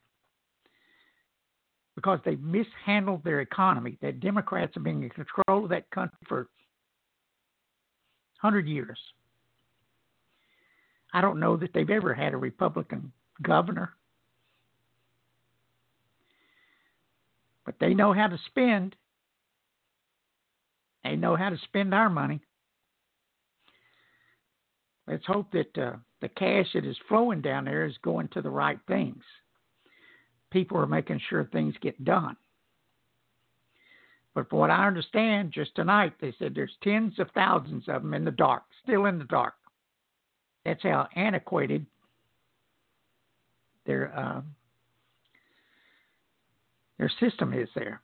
because 1.97 2.21
they've 2.25 2.41
mishandled 2.41 3.25
their 3.25 3.41
economy. 3.41 3.99
The 4.01 4.13
Democrats 4.13 4.73
have 4.75 4.85
been 4.85 5.03
in 5.03 5.11
control 5.11 5.65
of 5.65 5.71
that 5.71 5.91
country 5.91 6.19
for 6.29 6.49
100 8.43 8.67
years. 8.67 8.99
I 11.13 11.21
don't 11.21 11.41
know 11.41 11.57
that 11.57 11.73
they've 11.73 11.89
ever 11.89 12.13
had 12.13 12.35
a 12.35 12.39
Republican 12.39 13.13
governor. 13.41 13.91
But 17.65 17.77
they 17.79 17.95
know 17.95 18.13
how 18.13 18.27
to 18.27 18.39
spend. 18.47 18.97
They 21.05 21.17
know 21.17 21.37
how 21.37 21.51
to 21.51 21.59
spend 21.65 21.95
our 21.95 22.11
money. 22.11 22.41
Let's 25.07 25.27
hope 25.27 25.53
that 25.53 25.79
uh, 25.79 25.97
the 26.21 26.29
cash 26.29 26.67
that 26.75 26.85
is 26.85 26.97
flowing 27.09 27.41
down 27.41 27.65
there 27.65 27.87
is 27.87 27.95
going 28.03 28.29
to 28.29 28.43
the 28.43 28.51
right 28.51 28.79
things. 28.89 29.23
People 30.51 30.79
are 30.79 30.87
making 30.87 31.21
sure 31.29 31.45
things 31.45 31.75
get 31.81 32.05
done. 32.05 32.37
But 34.35 34.49
from 34.49 34.61
what 34.61 34.71
I 34.71 34.87
understand, 34.87 35.53
just 35.53 35.75
tonight 35.75 36.15
they 36.21 36.35
said 36.39 36.55
there's 36.55 36.77
tens 36.83 37.19
of 37.19 37.31
thousands 37.35 37.85
of 37.89 38.03
them 38.03 38.15
in 38.15 38.25
the 38.25 38.31
dark, 38.31 38.63
still 38.83 39.05
in 39.07 39.19
the 39.19 39.25
dark. 39.25 39.55
That's 40.65 40.83
how 40.83 41.09
antiquated 41.17 41.85
their 43.85 44.17
uh, 44.17 44.41
their 46.99 47.11
system 47.21 47.53
is 47.53 47.69
there. 47.75 48.01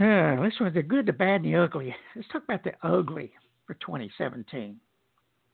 Uh, 0.00 0.40
let's 0.40 0.56
the 0.74 0.82
good, 0.82 1.06
the 1.06 1.12
bad, 1.12 1.42
and 1.42 1.54
the 1.54 1.56
ugly. 1.56 1.94
Let's 2.16 2.26
talk 2.28 2.42
about 2.44 2.64
the 2.64 2.72
ugly 2.82 3.32
for 3.66 3.74
2017. 3.74 4.80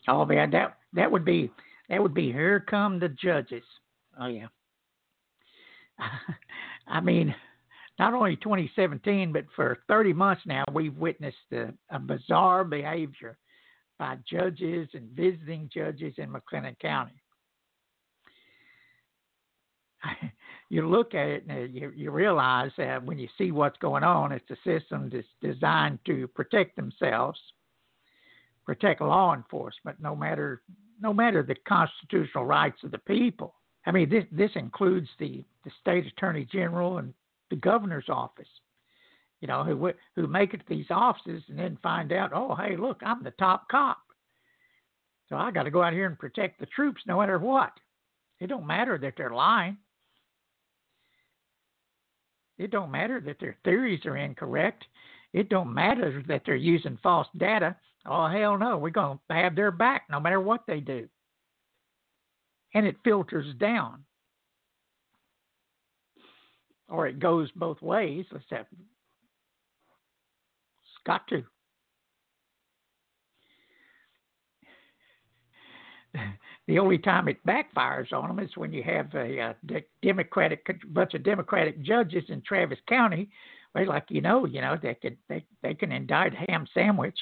Oh 0.09 0.25
man, 0.25 0.51
that 0.53 0.79
that 0.95 1.11
would 1.11 1.25
be 1.25 1.51
that 1.89 2.03
would 2.03 2.15
be 2.15 2.33
here 2.33 2.65
come 2.69 2.99
the 2.99 3.11
judges. 3.11 3.65
Oh 4.19 4.27
yeah. 4.27 4.47
I 6.89 7.01
mean, 7.01 7.35
not 7.99 8.15
only 8.15 8.37
2017, 8.37 9.33
but 9.33 9.45
for 9.57 9.79
30 9.89 10.13
months 10.13 10.43
now, 10.47 10.65
we've 10.73 10.97
witnessed 10.97 11.37
a, 11.53 11.73
a 11.91 11.99
bizarre 11.99 12.65
behavior 12.65 13.37
by 13.99 14.17
judges 14.31 14.89
and 14.95 15.11
visiting 15.11 15.69
judges 15.73 16.15
in 16.19 16.31
McLennan 16.31 16.79
County. 16.79 17.21
you 20.71 20.89
look 20.89 21.15
at 21.15 21.27
it 21.27 21.45
and 21.49 21.75
you, 21.75 21.93
you 21.95 22.11
realize 22.11 22.71
that 22.79 23.05
when 23.05 23.19
you 23.19 23.29
see 23.37 23.51
what's 23.51 23.79
going 23.79 24.05
on, 24.05 24.31
it's 24.33 24.49
a 24.51 24.57
system 24.65 25.11
that's 25.13 25.27
designed 25.43 25.99
to 26.07 26.29
protect 26.29 26.77
themselves, 26.77 27.41
protect 28.65 29.01
law 29.01 29.35
enforcement, 29.35 29.99
no 30.01 30.15
matter 30.15 30.63
no 31.01 31.15
matter 31.15 31.45
the 31.45 31.55
constitutional 31.67 32.45
rights 32.45 32.83
of 32.83 32.91
the 32.91 32.99
people. 32.99 33.55
I 33.89 33.91
mean, 33.91 34.11
this 34.11 34.25
this 34.31 34.51
includes 34.55 35.09
the 35.19 35.43
the 35.65 35.71
state 35.81 36.07
attorney 36.07 36.47
general 36.53 36.99
and 36.99 37.15
the 37.49 37.57
governor's 37.57 38.11
office. 38.11 38.49
You 39.41 39.49
know, 39.49 39.65
who 39.65 39.93
who 40.15 40.27
make 40.27 40.53
it 40.53 40.59
to 40.59 40.67
these 40.69 40.91
offices 40.91 41.43
and 41.49 41.59
then 41.59 41.79
find 41.83 42.13
out, 42.13 42.33
oh, 42.35 42.55
hey, 42.55 42.77
look, 42.77 43.01
I'm 43.03 43.25
the 43.25 43.31
top 43.33 43.67
cop, 43.71 43.97
so 45.31 45.37
I 45.37 45.51
got 45.51 45.63
to 45.63 45.71
go 45.71 45.83
out 45.83 45.95
here 45.95 46.05
and 46.05 46.19
protect 46.19 46.61
the 46.61 46.67
troops 46.67 47.01
no 47.07 47.19
matter 47.19 47.39
what. 47.39 47.73
It 48.41 48.49
don't 48.49 48.67
matter 48.67 48.99
that 48.99 49.15
they're 49.17 49.31
lying. 49.31 49.79
It 52.59 52.71
don't 52.71 52.91
matter 52.91 53.23
that 53.23 53.41
their 53.41 53.57
theories 53.65 54.05
are 54.05 54.19
incorrect. 54.19 54.85
It 55.33 55.49
don't 55.49 55.73
matter 55.73 56.23
that 56.29 56.43
they're 56.45 56.57
using 56.57 56.99
false 57.03 57.29
data. 57.39 57.75
Oh 58.05 58.27
hell 58.27 58.59
no, 58.59 58.77
we're 58.77 58.91
gonna 58.91 59.19
have 59.31 59.57
their 59.57 59.71
back 59.71 60.03
no 60.11 60.21
matter 60.21 60.43
what 60.43 60.65
they 60.67 60.81
do. 60.81 61.09
And 62.79 62.87
it 62.87 62.95
filters 63.03 63.53
down. 63.57 64.05
Or 66.89 67.09
it 67.09 67.19
goes 67.19 67.51
both 67.57 67.83
ways. 67.83 68.25
Let's 68.31 68.45
have 68.51 68.67
it's 68.71 68.87
got 71.05 71.27
to. 71.27 71.43
the 76.69 76.79
only 76.79 76.99
time 76.99 77.27
it 77.27 77.45
backfires 77.45 78.13
on 78.13 78.29
them 78.29 78.39
is 78.39 78.57
when 78.57 78.73
you 78.73 78.85
have 78.85 79.13
a, 79.17 79.41
uh, 79.41 79.55
a 79.75 79.85
Democratic 80.01 80.65
bunch 80.93 81.15
of 81.15 81.25
Democratic 81.25 81.83
judges 81.83 82.23
in 82.29 82.41
Travis 82.43 82.79
County. 82.89 83.29
Well, 83.75 83.89
like 83.89 84.05
you 84.09 84.21
know, 84.21 84.47
you 84.47 84.61
know 84.61 84.77
they 84.81 84.95
could 84.95 85.17
they 85.29 85.45
they 85.65 85.75
can 85.75 85.91
indict 85.91 86.33
ham 86.33 86.65
sandwich. 86.73 87.19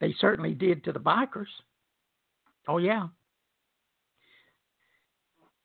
They 0.00 0.14
certainly 0.18 0.54
did 0.54 0.82
to 0.84 0.92
the 0.92 0.98
bikers. 0.98 1.44
Oh 2.68 2.76
yeah. 2.78 3.08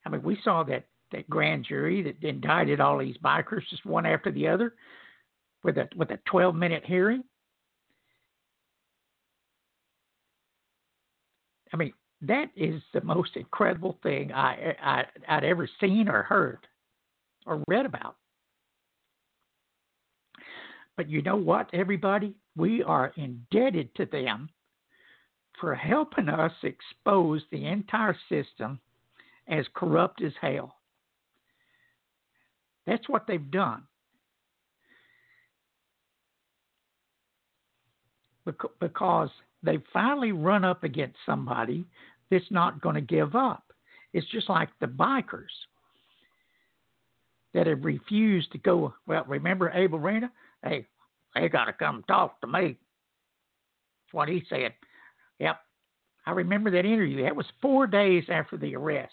I 0.06 0.08
mean, 0.08 0.22
we 0.22 0.38
saw 0.42 0.64
that 0.64 0.86
that 1.12 1.28
grand 1.30 1.66
jury 1.68 2.02
that 2.02 2.26
indicted 2.26 2.80
all 2.80 2.98
these 2.98 3.16
bikers 3.18 3.62
just 3.70 3.86
one 3.86 4.06
after 4.06 4.32
the 4.32 4.48
other 4.48 4.74
with 5.62 5.76
a 5.76 5.88
with 5.96 6.10
a 6.10 6.18
12 6.26 6.54
minute 6.54 6.84
hearing. 6.84 7.22
I 11.72 11.76
mean, 11.76 11.92
that 12.22 12.50
is 12.56 12.80
the 12.92 13.02
most 13.02 13.36
incredible 13.36 13.98
thing 14.02 14.32
I, 14.32 14.74
I 14.82 15.04
I'd 15.28 15.44
ever 15.44 15.68
seen 15.80 16.08
or 16.08 16.22
heard 16.22 16.66
or 17.46 17.62
read 17.68 17.84
about. 17.84 18.16
But 20.96 21.10
you 21.10 21.22
know 21.22 21.36
what, 21.36 21.68
everybody? 21.72 22.34
We 22.56 22.82
are 22.82 23.12
indebted 23.16 23.94
to 23.96 24.06
them 24.06 24.48
for 25.60 25.74
helping 25.74 26.28
us 26.28 26.52
expose 26.62 27.42
the 27.50 27.66
entire 27.66 28.16
system 28.28 28.78
as 29.48 29.66
corrupt 29.74 30.22
as 30.22 30.32
hell. 30.40 30.76
That's 32.86 33.08
what 33.08 33.26
they've 33.26 33.50
done. 33.50 33.82
Because 38.80 39.30
they 39.62 39.78
finally 39.92 40.32
run 40.32 40.64
up 40.64 40.84
against 40.84 41.16
somebody 41.24 41.86
that's 42.30 42.50
not 42.50 42.80
going 42.82 42.96
to 42.96 43.00
give 43.00 43.34
up. 43.34 43.72
It's 44.12 44.26
just 44.30 44.48
like 44.48 44.68
the 44.80 44.86
bikers 44.86 45.44
that 47.54 47.66
have 47.66 47.84
refused 47.84 48.52
to 48.52 48.58
go. 48.58 48.94
Well, 49.06 49.24
remember 49.26 49.70
Abel 49.70 49.98
Reyna? 49.98 50.30
Hey, 50.62 50.86
they 51.34 51.48
got 51.48 51.64
to 51.66 51.72
come 51.72 52.04
talk 52.06 52.40
to 52.42 52.46
me. 52.46 52.76
That's 54.02 54.12
what 54.12 54.28
he 54.28 54.44
said. 54.50 54.74
Yep. 55.38 55.56
I 56.26 56.30
remember 56.30 56.70
that 56.70 56.86
interview. 56.86 57.22
That 57.22 57.36
was 57.36 57.46
four 57.60 57.86
days 57.86 58.24
after 58.28 58.56
the 58.56 58.74
arrest. 58.74 59.12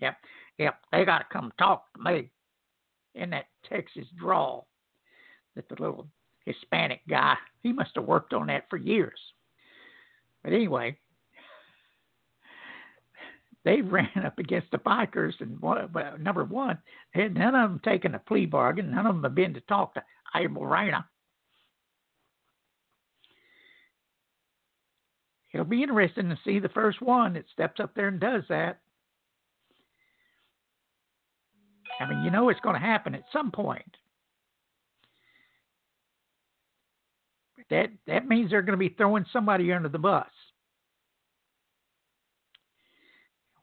Yep. 0.00 0.16
Yep. 0.58 0.74
They 0.92 1.04
got 1.04 1.18
to 1.18 1.24
come 1.32 1.52
talk 1.58 1.92
to 1.94 2.02
me 2.02 2.30
in 3.14 3.30
that 3.30 3.46
Texas 3.68 4.06
drawl 4.18 4.68
that 5.54 5.68
the 5.68 5.76
little 5.78 6.06
Hispanic 6.44 7.00
guy, 7.08 7.36
he 7.62 7.72
must 7.72 7.90
have 7.94 8.04
worked 8.04 8.32
on 8.32 8.46
that 8.48 8.68
for 8.70 8.76
years. 8.76 9.18
But 10.42 10.52
anyway, 10.52 10.96
they 13.64 13.80
ran 13.80 14.08
up 14.24 14.38
against 14.38 14.70
the 14.70 14.78
bikers, 14.78 15.34
and 15.40 15.60
one, 15.60 15.88
number 16.20 16.44
one, 16.44 16.78
none 17.14 17.54
of 17.54 17.70
them 17.70 17.80
taken 17.84 18.14
a 18.14 18.18
plea 18.18 18.46
bargain. 18.46 18.90
None 18.90 19.06
of 19.06 19.14
them 19.14 19.24
have 19.24 19.34
been 19.34 19.54
to 19.54 19.60
talk 19.62 19.94
to 19.94 20.02
Abel 20.34 20.66
Reyna. 20.66 21.06
It'll 25.52 25.66
be 25.66 25.82
interesting 25.82 26.28
to 26.30 26.38
see 26.44 26.58
the 26.58 26.68
first 26.70 27.02
one 27.02 27.34
that 27.34 27.44
steps 27.52 27.78
up 27.80 27.94
there 27.94 28.08
and 28.08 28.18
does 28.18 28.44
that. 28.48 28.80
I 32.00 32.08
mean, 32.08 32.24
you 32.24 32.30
know 32.30 32.48
it's 32.48 32.60
going 32.60 32.74
to 32.74 32.80
happen 32.80 33.14
at 33.14 33.24
some 33.32 33.50
point. 33.50 33.96
That 37.70 37.90
that 38.06 38.26
means 38.26 38.50
they're 38.50 38.62
going 38.62 38.78
to 38.78 38.88
be 38.88 38.94
throwing 38.96 39.24
somebody 39.32 39.72
under 39.72 39.88
the 39.88 39.98
bus. 39.98 40.26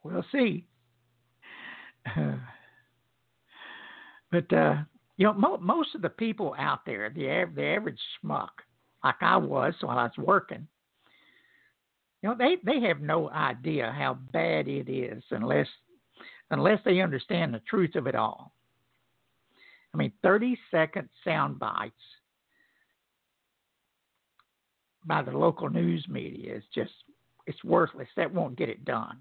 We'll 0.04 0.26
see. 0.32 0.66
but 4.32 4.54
uh, 4.54 4.76
you 5.18 5.26
know, 5.26 5.34
mo- 5.34 5.58
most 5.58 5.96
of 5.96 6.02
the 6.02 6.10
people 6.10 6.56
out 6.58 6.86
there, 6.86 7.10
the 7.10 7.30
av- 7.30 7.56
the 7.56 7.66
average 7.66 8.00
schmuck, 8.24 8.50
like 9.04 9.22
I 9.22 9.38
was 9.38 9.74
while 9.82 10.00
I 10.00 10.04
was 10.04 10.18
working, 10.18 10.68
you 12.22 12.30
know, 12.30 12.36
they 12.38 12.58
they 12.64 12.86
have 12.88 13.02
no 13.02 13.30
idea 13.30 13.94
how 13.98 14.16
bad 14.32 14.68
it 14.68 14.90
is 14.92 15.24
unless 15.32 15.68
unless 16.52 16.80
they 16.84 17.02
understand 17.02 17.54
the 17.54 17.62
truth 17.70 17.96
of 17.96 18.08
it 18.08 18.16
all. 18.16 18.54
I 19.94 19.98
mean, 19.98 20.12
30 20.22 20.58
second 20.70 21.10
sound 21.24 21.60
bites 21.60 21.94
by 25.06 25.22
the 25.22 25.32
local 25.32 25.70
news 25.70 26.06
media 26.10 26.56
is 26.56 26.64
just 26.74 26.92
it's 27.48 27.64
worthless. 27.64 28.08
That 28.16 28.34
won't 28.34 28.58
get 28.58 28.70
it 28.70 28.86
done. 28.86 29.18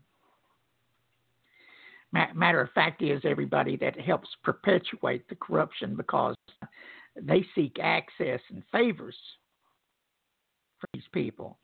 Matter 2.13 2.63
of 2.63 2.71
fact 2.73 3.03
is 3.03 3.21
everybody 3.25 3.77
that 3.77 4.01
helps 4.01 4.29
perpetuate 4.43 5.29
the 5.29 5.35
corruption 5.35 5.95
because 5.95 6.35
they 7.21 7.45
seek 7.55 7.77
access 7.83 8.41
and 8.51 8.63
favors 8.73 9.17
for 10.79 10.89
these 10.95 11.03
people, 11.13 11.59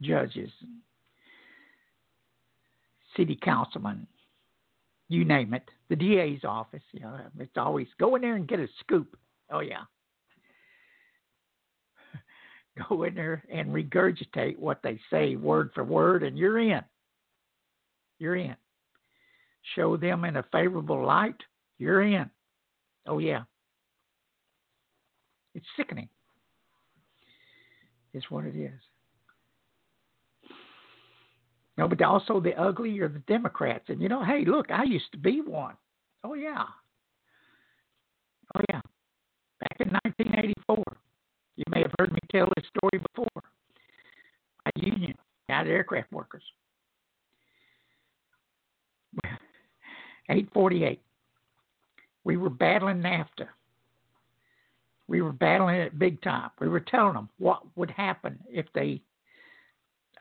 judges, 0.00 0.50
city 3.16 3.38
councilmen, 3.42 4.06
you 5.08 5.24
name 5.24 5.54
it, 5.54 5.68
the 5.88 5.96
DA's 5.96 6.44
office. 6.44 6.82
You 6.92 7.00
know, 7.00 7.18
it's 7.38 7.56
always 7.56 7.88
go 7.98 8.16
in 8.16 8.22
there 8.22 8.36
and 8.36 8.48
get 8.48 8.60
a 8.60 8.68
scoop. 8.80 9.16
Oh 9.50 9.60
yeah, 9.60 9.82
go 12.88 13.02
in 13.02 13.14
there 13.14 13.44
and 13.52 13.70
regurgitate 13.70 14.58
what 14.58 14.80
they 14.82 15.00
say 15.10 15.36
word 15.36 15.70
for 15.74 15.84
word, 15.84 16.22
and 16.22 16.38
you're 16.38 16.58
in. 16.58 16.82
You're 18.18 18.36
in. 18.36 18.56
Show 19.74 19.96
them 19.96 20.24
in 20.24 20.36
a 20.36 20.44
favorable 20.52 21.04
light, 21.04 21.36
you're 21.78 22.02
in. 22.02 22.30
Oh, 23.06 23.18
yeah. 23.18 23.42
It's 25.54 25.66
sickening. 25.76 26.08
It's 28.12 28.30
what 28.30 28.44
it 28.44 28.56
is. 28.56 28.80
No, 31.78 31.88
but 31.88 32.02
also 32.02 32.40
the 32.40 32.54
ugly 32.60 32.98
are 33.00 33.08
the 33.08 33.20
Democrats. 33.20 33.84
And 33.88 34.00
you 34.02 34.08
know, 34.08 34.24
hey, 34.24 34.44
look, 34.46 34.70
I 34.70 34.84
used 34.84 35.10
to 35.12 35.18
be 35.18 35.40
one. 35.40 35.74
Oh 36.24 36.34
yeah. 36.34 36.64
Oh 38.54 38.60
yeah. 38.68 38.80
Back 39.60 39.76
in 39.80 39.88
1984. 39.88 40.84
You 41.56 41.64
may 41.70 41.82
have 41.82 41.92
heard 41.98 42.12
me 42.12 42.18
tell 42.30 42.48
this 42.56 42.66
story 42.76 43.02
before. 43.14 43.42
A 44.66 44.70
union, 44.76 45.14
United 45.48 45.70
Aircraft 45.70 46.12
Workers. 46.12 46.42
848. 49.24 51.00
We 52.24 52.36
were 52.36 52.50
battling 52.50 53.02
NAFTA. 53.02 53.48
We 55.08 55.22
were 55.22 55.32
battling 55.32 55.76
it 55.76 55.98
big 55.98 56.22
time. 56.22 56.50
We 56.60 56.68
were 56.68 56.80
telling 56.80 57.14
them 57.14 57.28
what 57.38 57.62
would 57.76 57.90
happen 57.90 58.38
if 58.48 58.66
they 58.74 59.02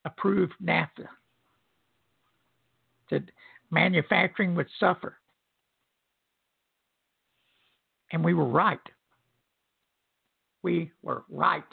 approved 0.05 0.53
NAFTA. 0.63 1.07
That 3.09 3.23
manufacturing 3.71 4.55
would 4.55 4.67
suffer. 4.79 5.17
And 8.11 8.23
we 8.23 8.33
were 8.33 8.45
right. 8.45 8.79
We 10.63 10.91
were 11.01 11.23
right. 11.29 11.63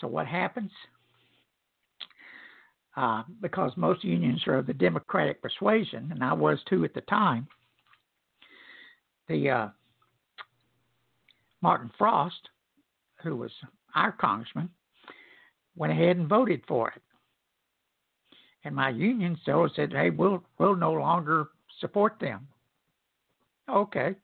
So 0.00 0.06
what 0.06 0.26
happens? 0.26 0.70
Uh, 2.96 3.22
because 3.40 3.72
most 3.76 4.02
unions 4.02 4.42
are 4.46 4.56
of 4.56 4.66
the 4.66 4.74
Democratic 4.74 5.40
persuasion, 5.40 6.08
and 6.10 6.24
I 6.24 6.32
was 6.32 6.58
too 6.68 6.84
at 6.84 6.92
the 6.92 7.02
time, 7.02 7.46
the 9.28 9.48
uh, 9.48 9.68
Martin 11.62 11.90
Frost, 11.96 12.48
who 13.22 13.36
was 13.36 13.52
our 13.94 14.12
congressman, 14.12 14.68
went 15.76 15.92
ahead 15.92 16.16
and 16.16 16.28
voted 16.28 16.62
for 16.66 16.90
it. 16.90 17.02
And 18.64 18.74
my 18.74 18.90
union 18.90 19.38
so 19.44 19.68
said, 19.74 19.92
"Hey, 19.92 20.10
we'll 20.10 20.42
we'll 20.58 20.76
no 20.76 20.92
longer 20.92 21.48
support 21.78 22.18
them." 22.20 22.46
Okay, 23.68 24.14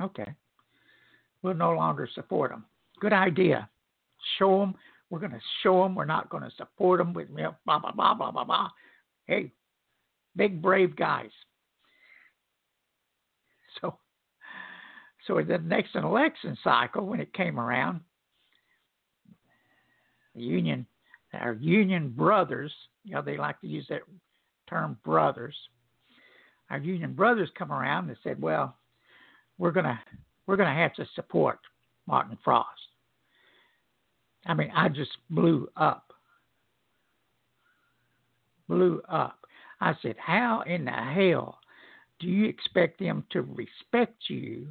okay, 0.00 0.34
we'll 1.42 1.54
no 1.54 1.72
longer 1.72 2.08
support 2.12 2.50
them. 2.50 2.64
Good 3.00 3.12
idea. 3.12 3.68
Show 4.38 4.60
them 4.60 4.74
we're 5.10 5.20
going 5.20 5.32
to 5.32 5.40
show 5.62 5.82
them. 5.82 5.94
We're 5.94 6.04
not 6.04 6.28
going 6.28 6.42
to 6.42 6.50
support 6.56 6.98
them 6.98 7.12
with 7.14 7.28
blah 7.34 7.78
blah 7.78 7.92
blah 7.92 8.14
blah 8.14 8.30
blah 8.30 8.44
blah. 8.44 8.68
Hey, 9.26 9.52
big 10.36 10.62
brave 10.62 10.96
guys. 10.96 11.30
So, 13.80 13.96
so 15.24 15.40
the 15.40 15.58
next 15.58 15.94
election 15.94 16.58
cycle, 16.64 17.06
when 17.06 17.20
it 17.20 17.32
came 17.32 17.60
around, 17.60 18.00
the 20.34 20.42
union, 20.42 20.84
our 21.32 21.54
union 21.54 22.10
brothers, 22.10 22.72
you 23.04 23.14
know, 23.14 23.22
they 23.22 23.36
like 23.36 23.60
to 23.60 23.66
use 23.66 23.86
that 23.88 24.02
term 24.68 24.98
brothers. 25.04 25.54
Our 26.70 26.78
union 26.78 27.14
brothers 27.14 27.50
come 27.56 27.72
around 27.72 28.08
and 28.08 28.18
said, 28.22 28.40
"Well, 28.40 28.76
we're 29.58 29.72
gonna 29.72 30.00
we're 30.46 30.56
gonna 30.56 30.74
have 30.74 30.94
to 30.94 31.06
support 31.14 31.60
Martin 32.06 32.36
Frost." 32.44 32.68
I 34.46 34.54
mean, 34.54 34.70
I 34.74 34.88
just 34.88 35.16
blew 35.30 35.68
up. 35.76 36.12
Blew 38.68 39.00
up. 39.08 39.38
I 39.80 39.94
said, 40.02 40.16
How 40.18 40.62
in 40.66 40.84
the 40.84 40.90
hell 40.90 41.58
do 42.18 42.26
you 42.26 42.46
expect 42.46 42.98
them 42.98 43.24
to 43.30 43.42
respect 43.42 44.28
you 44.28 44.68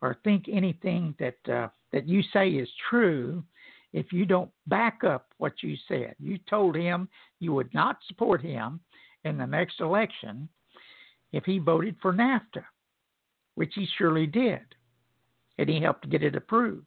or 0.00 0.16
think 0.24 0.46
anything 0.50 1.14
that 1.18 1.52
uh, 1.52 1.68
that 1.92 2.08
you 2.08 2.22
say 2.32 2.50
is 2.50 2.68
true 2.88 3.42
if 3.92 4.12
you 4.12 4.24
don't 4.24 4.50
back 4.66 5.02
up 5.04 5.26
what 5.38 5.62
you 5.62 5.76
said? 5.88 6.14
You 6.18 6.38
told 6.48 6.76
him 6.76 7.08
you 7.40 7.52
would 7.52 7.72
not 7.74 7.98
support 8.06 8.40
him 8.40 8.80
in 9.24 9.36
the 9.36 9.46
next 9.46 9.80
election 9.80 10.48
if 11.32 11.44
he 11.44 11.58
voted 11.58 11.96
for 12.00 12.12
NAFTA, 12.12 12.64
which 13.54 13.72
he 13.74 13.86
surely 13.98 14.26
did, 14.26 14.60
and 15.58 15.68
he 15.68 15.80
helped 15.80 16.08
get 16.08 16.22
it 16.22 16.36
approved. 16.36 16.86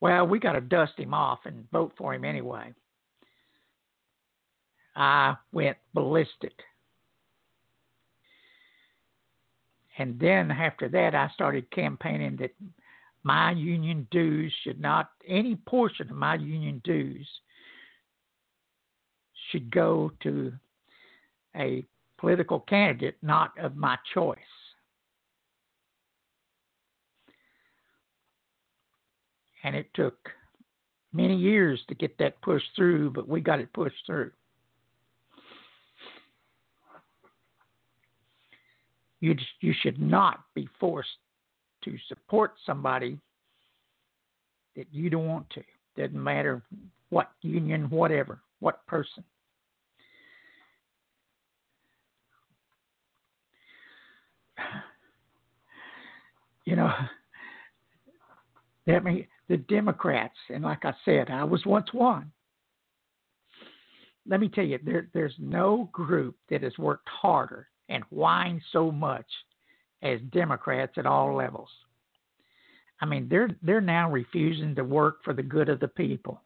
Well, 0.00 0.26
we 0.26 0.38
got 0.38 0.52
to 0.52 0.60
dust 0.60 0.92
him 0.96 1.12
off 1.12 1.40
and 1.44 1.70
vote 1.70 1.92
for 1.98 2.14
him 2.14 2.24
anyway. 2.24 2.72
I 4.94 5.36
went 5.52 5.76
ballistic. 5.94 6.52
And 9.98 10.18
then 10.20 10.50
after 10.50 10.88
that, 10.88 11.14
I 11.14 11.28
started 11.34 11.70
campaigning 11.72 12.36
that 12.36 12.54
my 13.28 13.50
union 13.50 14.08
dues 14.10 14.50
should 14.62 14.80
not, 14.80 15.10
any 15.26 15.54
portion 15.54 16.10
of 16.10 16.16
my 16.16 16.34
union 16.36 16.80
dues 16.82 17.28
should 19.50 19.70
go 19.70 20.10
to 20.22 20.50
a 21.54 21.84
political 22.16 22.60
candidate 22.60 23.16
not 23.20 23.52
of 23.58 23.76
my 23.76 23.96
choice. 24.14 24.38
and 29.64 29.74
it 29.74 29.92
took 29.92 30.14
many 31.12 31.36
years 31.36 31.80
to 31.88 31.94
get 31.94 32.16
that 32.18 32.40
pushed 32.42 32.68
through, 32.76 33.10
but 33.10 33.28
we 33.28 33.40
got 33.40 33.60
it 33.60 33.72
pushed 33.72 34.06
through. 34.06 34.30
You 39.20 39.34
you 39.60 39.74
should 39.82 40.00
not 40.00 40.44
be 40.54 40.68
forced 40.78 41.18
to 41.90 41.98
support 42.06 42.54
somebody 42.66 43.18
that 44.76 44.86
you 44.92 45.08
don't 45.10 45.26
want 45.26 45.48
to. 45.50 45.62
Doesn't 45.96 46.22
matter 46.22 46.62
what 47.08 47.30
union, 47.42 47.88
whatever, 47.90 48.40
what 48.60 48.86
person. 48.86 49.24
You 56.64 56.76
know, 56.76 56.92
that 58.86 59.02
mean 59.02 59.26
the 59.48 59.56
Democrats, 59.56 60.36
and 60.50 60.62
like 60.64 60.84
I 60.84 60.92
said, 61.06 61.30
I 61.30 61.42
was 61.42 61.64
once 61.64 61.88
one. 61.92 62.30
Let 64.26 64.40
me 64.40 64.50
tell 64.50 64.64
you, 64.64 64.78
there, 64.84 65.08
there's 65.14 65.34
no 65.38 65.88
group 65.92 66.36
that 66.50 66.62
has 66.62 66.76
worked 66.76 67.08
harder 67.08 67.68
and 67.88 68.04
whined 68.10 68.60
so 68.70 68.92
much 68.92 69.24
as 70.02 70.20
Democrats 70.32 70.92
at 70.96 71.06
all 71.06 71.34
levels. 71.34 71.70
I 73.00 73.06
mean, 73.06 73.28
they're 73.28 73.50
they're 73.62 73.80
now 73.80 74.10
refusing 74.10 74.74
to 74.74 74.84
work 74.84 75.22
for 75.24 75.32
the 75.32 75.42
good 75.42 75.68
of 75.68 75.80
the 75.80 75.88
people. 75.88 76.42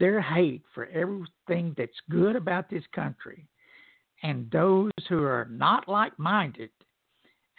Their 0.00 0.20
hate 0.20 0.62
for 0.74 0.86
everything 0.86 1.74
that's 1.76 2.00
good 2.10 2.36
about 2.36 2.70
this 2.70 2.84
country 2.94 3.48
and 4.22 4.50
those 4.50 4.90
who 5.08 5.22
are 5.22 5.48
not 5.50 5.88
like-minded 5.88 6.70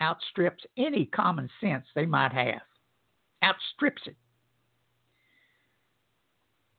outstrips 0.01 0.63
any 0.77 1.05
common 1.05 1.49
sense 1.61 1.85
they 1.95 2.05
might 2.05 2.31
have 2.31 2.61
outstrips 3.43 4.01
it. 4.05 4.15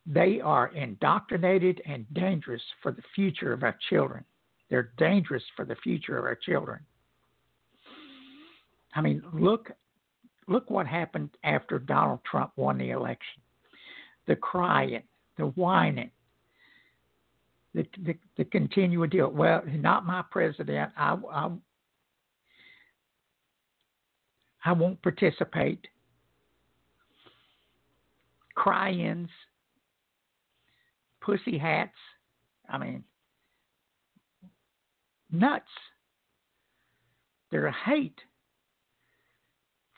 They 0.06 0.40
are 0.40 0.68
indoctrinated 0.74 1.80
and 1.86 2.06
dangerous 2.12 2.62
for 2.82 2.92
the 2.92 3.02
future 3.14 3.52
of 3.52 3.62
our 3.62 3.78
children. 3.88 4.24
They're 4.68 4.92
dangerous 4.98 5.42
for 5.56 5.64
the 5.64 5.76
future 5.76 6.18
of 6.18 6.24
our 6.24 6.34
children. 6.34 6.80
I 8.94 9.00
mean, 9.00 9.22
look 9.32 9.70
look 10.48 10.68
what 10.68 10.86
happened 10.86 11.30
after 11.44 11.78
Donald 11.78 12.20
Trump 12.28 12.52
won 12.56 12.78
the 12.78 12.90
election. 12.90 13.42
The 14.26 14.36
crying, 14.36 15.02
the 15.36 15.46
whining, 15.46 16.10
the 17.74 17.86
the, 18.04 18.14
the 18.36 18.44
continual 18.44 19.06
deal. 19.06 19.30
Well, 19.30 19.62
not 19.66 20.06
my 20.06 20.22
president. 20.30 20.92
I, 20.96 21.16
I 21.32 21.50
I 24.64 24.72
won't 24.72 25.00
participate 25.02 25.86
cry-ins, 28.54 29.30
pussy 31.22 31.56
hats. 31.56 31.96
I 32.68 32.76
mean, 32.76 33.04
nuts. 35.30 35.64
Their 37.50 37.70
hate 37.70 38.20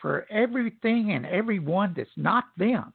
for 0.03 0.27
everything 0.29 1.13
and 1.13 1.25
everyone 1.25 1.93
that's 1.95 2.09
not 2.17 2.43
them. 2.57 2.91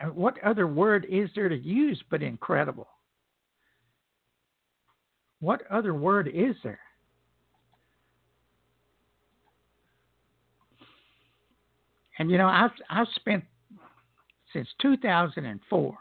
And 0.00 0.16
what 0.16 0.42
other 0.42 0.66
word 0.66 1.06
is 1.08 1.30
there 1.36 1.48
to 1.48 1.56
use 1.56 2.02
but 2.10 2.24
incredible? 2.24 2.88
What 5.38 5.62
other 5.70 5.94
word 5.94 6.26
is 6.26 6.56
there? 6.64 6.80
And 12.18 12.32
you 12.32 12.36
know, 12.36 12.48
I've 12.48 12.72
I've 12.90 13.06
spent 13.14 13.44
since 14.52 14.66
2004. 14.82 15.98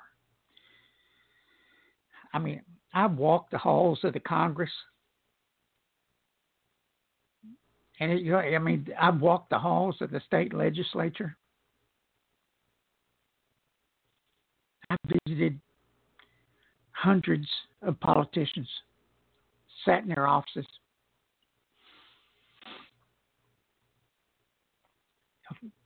I 2.33 2.39
mean, 2.39 2.61
I've 2.97 3.15
walked 3.15 3.51
the 3.51 3.59
halls 3.59 3.99
of 4.03 4.13
the 4.13 4.19
Congress, 4.19 4.71
and 7.99 8.11
it, 8.11 8.23
you 8.23 8.31
know, 8.31 8.39
I 8.39 8.57
mean, 8.57 8.87
I've 8.99 9.21
walked 9.21 9.51
the 9.51 9.59
halls 9.59 9.97
of 10.01 10.09
the 10.09 10.19
state 10.25 10.51
legislature. 10.51 11.37
I've 14.89 14.97
visited 15.27 15.59
hundreds 16.91 17.47
of 17.83 17.99
politicians, 17.99 18.67
sat 19.85 20.01
in 20.01 20.09
their 20.09 20.27
offices. 20.27 20.65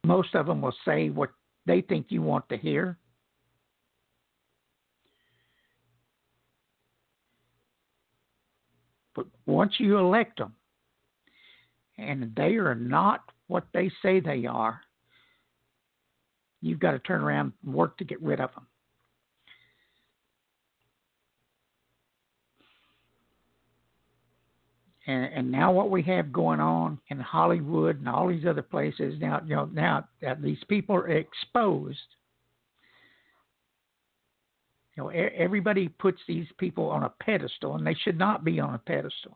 most 0.06 0.34
of 0.34 0.46
them 0.46 0.62
will 0.62 0.76
say 0.86 1.10
what 1.10 1.30
they 1.66 1.82
think 1.82 2.06
you 2.10 2.22
want 2.22 2.48
to 2.50 2.58
hear. 2.58 2.98
Once 9.52 9.74
you 9.78 9.98
elect 9.98 10.40
them, 10.40 10.54
and 11.98 12.34
they 12.36 12.56
are 12.56 12.76
not 12.76 13.22
what 13.48 13.66
they 13.74 13.92
say 14.02 14.20
they 14.20 14.46
are, 14.46 14.82
you've 16.62 16.80
got 16.80 16.92
to 16.92 17.00
turn 17.00 17.22
around 17.22 17.54
and 17.66 17.74
work 17.74 17.98
to 17.98 18.06
get 18.06 18.22
rid 18.22 18.40
of 18.40 18.54
them. 18.54 18.66
And, 25.08 25.26
and 25.34 25.52
now 25.52 25.72
what 25.72 25.90
we 25.90 26.04
have 26.04 26.32
going 26.32 26.60
on 26.60 27.00
in 27.10 27.20
Hollywood 27.20 28.00
and 28.00 28.08
all 28.08 28.28
these 28.28 28.46
other 28.46 28.62
places 28.62 29.16
now, 29.20 29.42
you 29.46 29.56
know, 29.56 29.66
now 29.66 30.08
that 30.22 30.42
these 30.42 30.64
people 30.70 30.96
are 30.96 31.10
exposed. 31.10 31.98
Know, 35.02 35.10
everybody 35.10 35.88
puts 35.88 36.20
these 36.28 36.46
people 36.60 36.92
on 36.92 37.02
a 37.02 37.10
pedestal, 37.10 37.74
and 37.74 37.88
they 37.88 37.96
should 37.96 38.20
not 38.20 38.44
be 38.44 38.60
on 38.60 38.76
a 38.76 38.78
pedestal. 38.78 39.36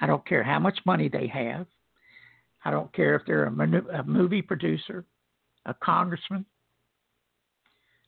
I 0.00 0.08
don't 0.08 0.26
care 0.26 0.42
how 0.42 0.58
much 0.58 0.80
money 0.84 1.08
they 1.08 1.28
have. 1.28 1.68
I 2.64 2.72
don't 2.72 2.92
care 2.92 3.14
if 3.14 3.22
they're 3.26 3.44
a 3.44 4.02
movie 4.02 4.42
producer, 4.42 5.04
a 5.64 5.74
congressman, 5.74 6.44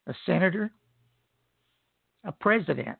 a 0.08 0.14
senator, 0.26 0.72
a 2.24 2.32
president. 2.32 2.98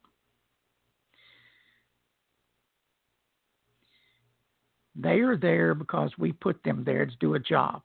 They 4.95 5.21
are 5.21 5.37
there 5.37 5.75
because 5.75 6.13
we 6.19 6.31
put 6.31 6.63
them 6.63 6.85
there 6.85 7.05
to 7.05 7.17
do 7.19 7.35
a 7.35 7.41
job. 7.41 7.83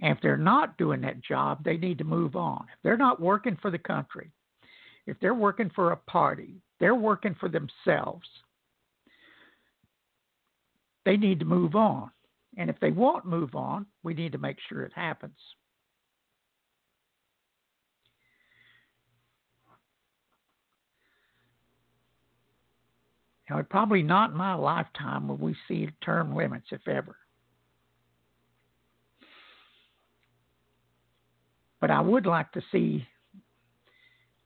And 0.00 0.16
if 0.16 0.22
they're 0.22 0.36
not 0.36 0.76
doing 0.76 1.00
that 1.02 1.22
job, 1.22 1.64
they 1.64 1.76
need 1.76 1.98
to 1.98 2.04
move 2.04 2.36
on. 2.36 2.66
If 2.72 2.78
they're 2.82 2.96
not 2.96 3.20
working 3.20 3.56
for 3.60 3.70
the 3.70 3.78
country, 3.78 4.30
if 5.06 5.16
they're 5.20 5.34
working 5.34 5.70
for 5.74 5.92
a 5.92 5.96
party, 5.96 6.60
they're 6.80 6.94
working 6.94 7.36
for 7.38 7.48
themselves. 7.48 8.26
They 11.04 11.16
need 11.16 11.38
to 11.40 11.44
move 11.44 11.74
on. 11.74 12.10
And 12.56 12.70
if 12.70 12.78
they 12.80 12.90
won't 12.90 13.26
move 13.26 13.54
on, 13.54 13.86
we 14.02 14.14
need 14.14 14.32
to 14.32 14.38
make 14.38 14.58
sure 14.68 14.82
it 14.82 14.92
happens. 14.94 15.38
Now, 23.50 23.60
probably 23.62 24.02
not 24.02 24.30
in 24.30 24.36
my 24.36 24.54
lifetime 24.54 25.28
will 25.28 25.36
we 25.36 25.54
see 25.68 25.88
term 26.02 26.34
limits, 26.34 26.66
if 26.70 26.88
ever. 26.88 27.16
But 31.84 31.90
I 31.90 32.00
would 32.00 32.24
like 32.24 32.50
to 32.52 32.62
see 32.72 33.06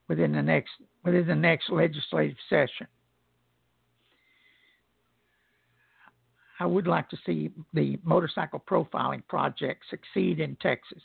within 0.09 0.32
the 0.32 0.43
next 0.43 0.72
within 1.05 1.24
the 1.28 1.36
next 1.36 1.70
legislative 1.70 2.36
session. 2.49 2.89
I 6.59 6.66
would 6.66 6.89
like 6.89 7.09
to 7.11 7.16
see 7.24 7.53
the 7.72 7.97
motorcycle 8.03 8.61
profiling 8.68 9.24
project 9.28 9.84
succeed 9.89 10.41
in 10.41 10.57
Texas. 10.57 11.01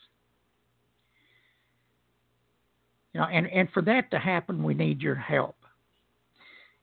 You 3.14 3.20
know, 3.20 3.28
and, 3.28 3.46
and 3.46 3.70
for 3.70 3.84
that 3.84 4.10
to 4.10 4.18
happen, 4.18 4.64
we 4.64 4.74
need 4.74 5.04
your 5.04 5.14
help. 5.14 5.58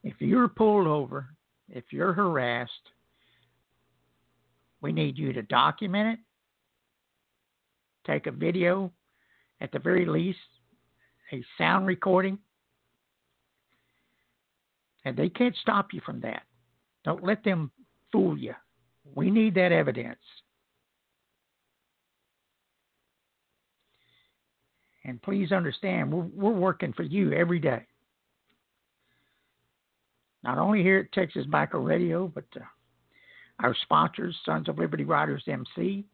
If 0.05 0.15
you're 0.21 0.47
pulled 0.47 0.87
over, 0.87 1.27
if 1.69 1.87
you're 1.91 2.13
harassed, 2.13 2.71
we 4.81 4.93
need 4.93 5.19
you 5.19 5.33
to 5.33 5.43
document 5.43 6.21
it, 6.21 6.21
take 8.07 8.29
a 8.29 8.31
video, 8.31 8.93
at 9.61 9.73
the 9.73 9.79
very 9.79 10.07
least, 10.07 10.39
a 11.33 11.43
sound 11.59 11.87
recording. 11.87 12.39
And 15.05 15.17
they 15.17 15.29
can't 15.29 15.57
stop 15.63 15.89
you 15.93 16.01
from 16.05 16.21
that. 16.21 16.43
Don't 17.05 17.25
let 17.25 17.43
them 17.45 17.71
fool 18.13 18.37
you. 18.37 18.55
We 19.15 19.31
need 19.31 19.55
that 19.55 19.73
evidence. 19.73 20.19
And 25.05 25.21
please 25.23 25.51
understand, 25.51 26.13
we're, 26.13 26.29
we're 26.35 26.53
working 26.53 26.93
for 26.93 27.03
you 27.03 27.33
every 27.33 27.59
day 27.59 27.87
not 30.43 30.59
only 30.59 30.83
here 30.83 30.99
at 30.99 31.13
Texas 31.13 31.47
Biker 31.47 31.85
Radio, 31.85 32.29
but 32.29 32.45
uh, 32.57 32.65
our 33.63 33.75
sponsors, 33.83 34.37
Sons 34.45 34.69
of 34.69 34.79
Liberty 34.79 35.05
Riders 35.05 35.45
MC, 35.47 36.05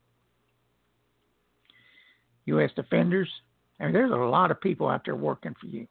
U.S. 2.46 2.70
Defenders. 2.74 3.28
I 3.80 3.84
mean, 3.84 3.92
there's 3.92 4.10
a 4.10 4.14
lot 4.16 4.50
of 4.50 4.60
people 4.60 4.88
out 4.88 5.04
there 5.04 5.16
working 5.16 5.54
for 5.60 5.66
you. 5.66 5.86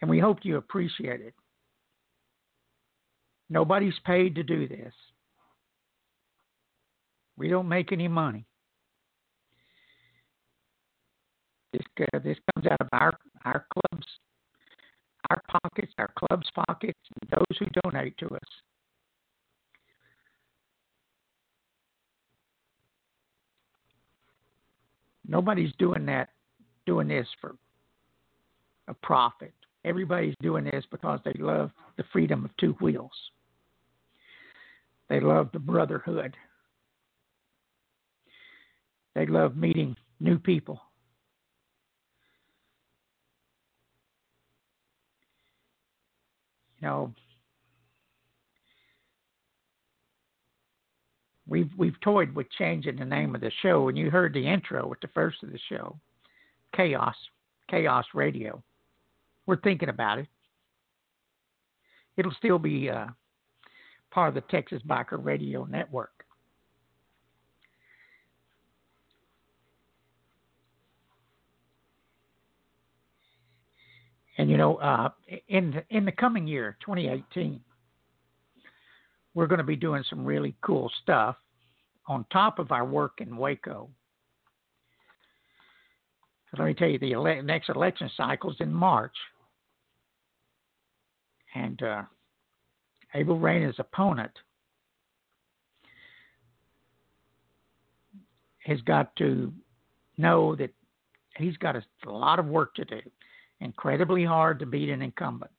And 0.00 0.10
we 0.10 0.18
hope 0.18 0.38
you 0.42 0.56
appreciate 0.56 1.20
it. 1.20 1.34
Nobody's 3.48 3.98
paid 4.04 4.34
to 4.36 4.42
do 4.42 4.68
this. 4.68 4.92
We 7.36 7.48
don't 7.48 7.68
make 7.68 7.92
any 7.92 8.08
money. 8.08 8.46
This, 11.72 11.82
uh, 12.14 12.18
this 12.18 12.36
comes 12.54 12.66
out 12.66 12.80
of 12.80 12.88
our, 12.92 13.12
our 13.44 13.66
club's 13.72 14.06
our 15.30 15.42
pockets, 15.62 15.92
our 15.98 16.10
club's 16.18 16.48
pockets, 16.66 16.98
and 17.20 17.30
those 17.30 17.58
who 17.58 17.66
donate 17.84 18.16
to 18.18 18.26
us. 18.26 18.48
Nobody's 25.30 25.72
doing 25.78 26.04
that, 26.06 26.30
doing 26.84 27.08
this 27.08 27.26
for 27.40 27.54
a 28.88 28.94
profit. 28.94 29.54
Everybody's 29.84 30.34
doing 30.42 30.64
this 30.64 30.84
because 30.90 31.20
they 31.24 31.32
love 31.38 31.70
the 31.96 32.04
freedom 32.12 32.44
of 32.44 32.50
two 32.58 32.72
wheels. 32.80 33.12
They 35.08 35.20
love 35.20 35.50
the 35.52 35.58
brotherhood. 35.58 36.36
They 39.14 39.26
love 39.26 39.56
meeting 39.56 39.96
new 40.18 40.38
people. 40.38 40.80
you 46.80 46.88
know, 46.88 47.12
we've 51.50 51.70
we've 51.76 52.00
toyed 52.00 52.34
with 52.34 52.46
changing 52.56 52.96
the 52.96 53.04
name 53.04 53.34
of 53.34 53.42
the 53.42 53.50
show, 53.60 53.88
and 53.88 53.98
you 53.98 54.10
heard 54.10 54.32
the 54.32 54.46
intro 54.46 54.88
with 54.88 55.00
the 55.00 55.08
first 55.08 55.42
of 55.42 55.52
the 55.52 55.58
show, 55.68 55.98
Chaos, 56.74 57.16
Chaos 57.68 58.06
Radio. 58.14 58.62
We're 59.44 59.60
thinking 59.60 59.90
about 59.90 60.20
it. 60.20 60.28
It'll 62.16 62.32
still 62.38 62.58
be 62.58 62.88
uh, 62.88 63.06
part 64.10 64.28
of 64.28 64.34
the 64.34 64.48
Texas 64.50 64.80
Biker 64.88 65.22
Radio 65.22 65.64
Network. 65.64 66.24
And 74.38 74.48
you 74.48 74.56
know, 74.56 74.76
uh, 74.76 75.10
in 75.48 75.82
in 75.90 76.04
the 76.04 76.12
coming 76.12 76.46
year, 76.46 76.76
2018, 76.80 77.60
we're 79.34 79.46
going 79.46 79.58
to 79.58 79.64
be 79.64 79.76
doing 79.76 80.04
some 80.08 80.24
really 80.24 80.54
cool 80.62 80.90
stuff 81.02 81.36
on 82.08 82.24
top 82.32 82.58
of 82.58 82.72
our 82.72 82.84
work 82.84 83.14
in 83.18 83.36
Waco. 83.36 83.88
let 86.58 86.64
me 86.64 86.74
tell 86.74 86.88
you, 86.88 86.98
the 86.98 87.12
ele- 87.12 87.42
next 87.42 87.68
election 87.68 88.10
cycle 88.16 88.50
is 88.50 88.56
in 88.60 88.72
March, 88.72 89.14
and 91.54 91.82
uh, 91.82 92.02
Abel 93.14 93.38
Reyna's 93.38 93.76
opponent 93.78 94.32
has 98.64 98.80
got 98.82 99.14
to 99.16 99.52
know 100.16 100.54
that 100.56 100.70
he's 101.36 101.56
got 101.56 101.76
a, 101.76 101.82
a 102.06 102.10
lot 102.10 102.38
of 102.38 102.46
work 102.46 102.74
to 102.74 102.84
do 102.84 103.00
incredibly 103.60 104.24
hard 104.24 104.58
to 104.58 104.66
beat 104.66 104.88
an 104.88 105.02
incumbent. 105.02 105.50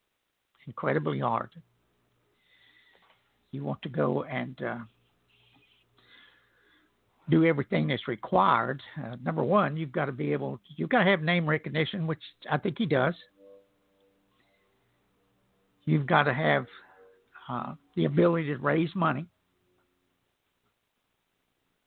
Incredibly 0.66 1.18
hard. 1.18 1.50
You 3.52 3.64
want 3.64 3.82
to 3.82 3.88
go 3.88 4.24
and 4.24 4.60
uh, 4.62 4.78
do 7.30 7.44
everything 7.44 7.86
that's 7.86 8.08
required. 8.08 8.82
Uh, 8.98 9.16
number 9.22 9.44
one, 9.44 9.76
you've 9.76 9.92
got 9.92 10.06
to 10.06 10.12
be 10.12 10.32
able, 10.32 10.58
you've 10.76 10.88
got 10.88 11.04
to 11.04 11.10
have 11.10 11.22
name 11.22 11.48
recognition, 11.48 12.06
which 12.06 12.22
I 12.50 12.58
think 12.58 12.76
he 12.78 12.86
does. 12.86 13.14
You've 15.84 16.06
got 16.06 16.24
to 16.24 16.34
have 16.34 16.66
uh, 17.48 17.74
the 17.96 18.06
ability 18.06 18.46
to 18.46 18.56
raise 18.56 18.90
money. 18.94 19.26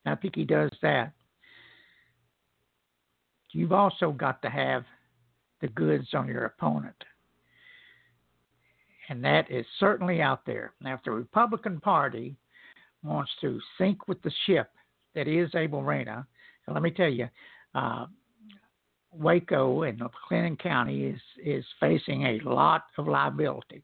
I 0.05 0.16
think 0.16 0.36
he 0.36 0.43
does 0.43 0.70
that. 0.82 1.13
You've 3.51 3.72
also 3.72 4.11
got 4.11 4.41
to 4.43 4.49
have 4.49 4.84
the 5.61 5.68
goods 5.70 6.09
on 6.13 6.28
your 6.28 6.45
opponent. 6.45 6.95
And 9.10 9.24
that 9.24 9.49
is 9.51 9.66
certainly 9.80 10.22
out 10.22 10.45
there. 10.45 10.74
Now, 10.82 10.95
if 10.95 11.03
the 11.03 11.12
Republican 11.12 11.80
Party 11.80 12.36
wants 13.03 13.32
to 13.41 13.60
sink 13.78 14.08
with 14.08 14.22
the 14.24 14.32
ship 14.45 14.72
that 15.14 15.28
is 15.28 15.49
Abel 15.53 15.84
Reyna, 15.84 16.26
let 16.68 16.82
me 16.82 16.89
tell 16.89 17.10
you, 17.10 17.30
uh, 17.76 18.08
Waco 19.12 19.84
and 19.84 20.01
Clinton 20.28 20.58
County 20.58 21.06
is 21.06 21.22
is 21.43 21.66
facing 21.80 22.24
a 22.24 22.39
lot 22.39 22.86
of 22.97 23.08
liability. 23.08 23.84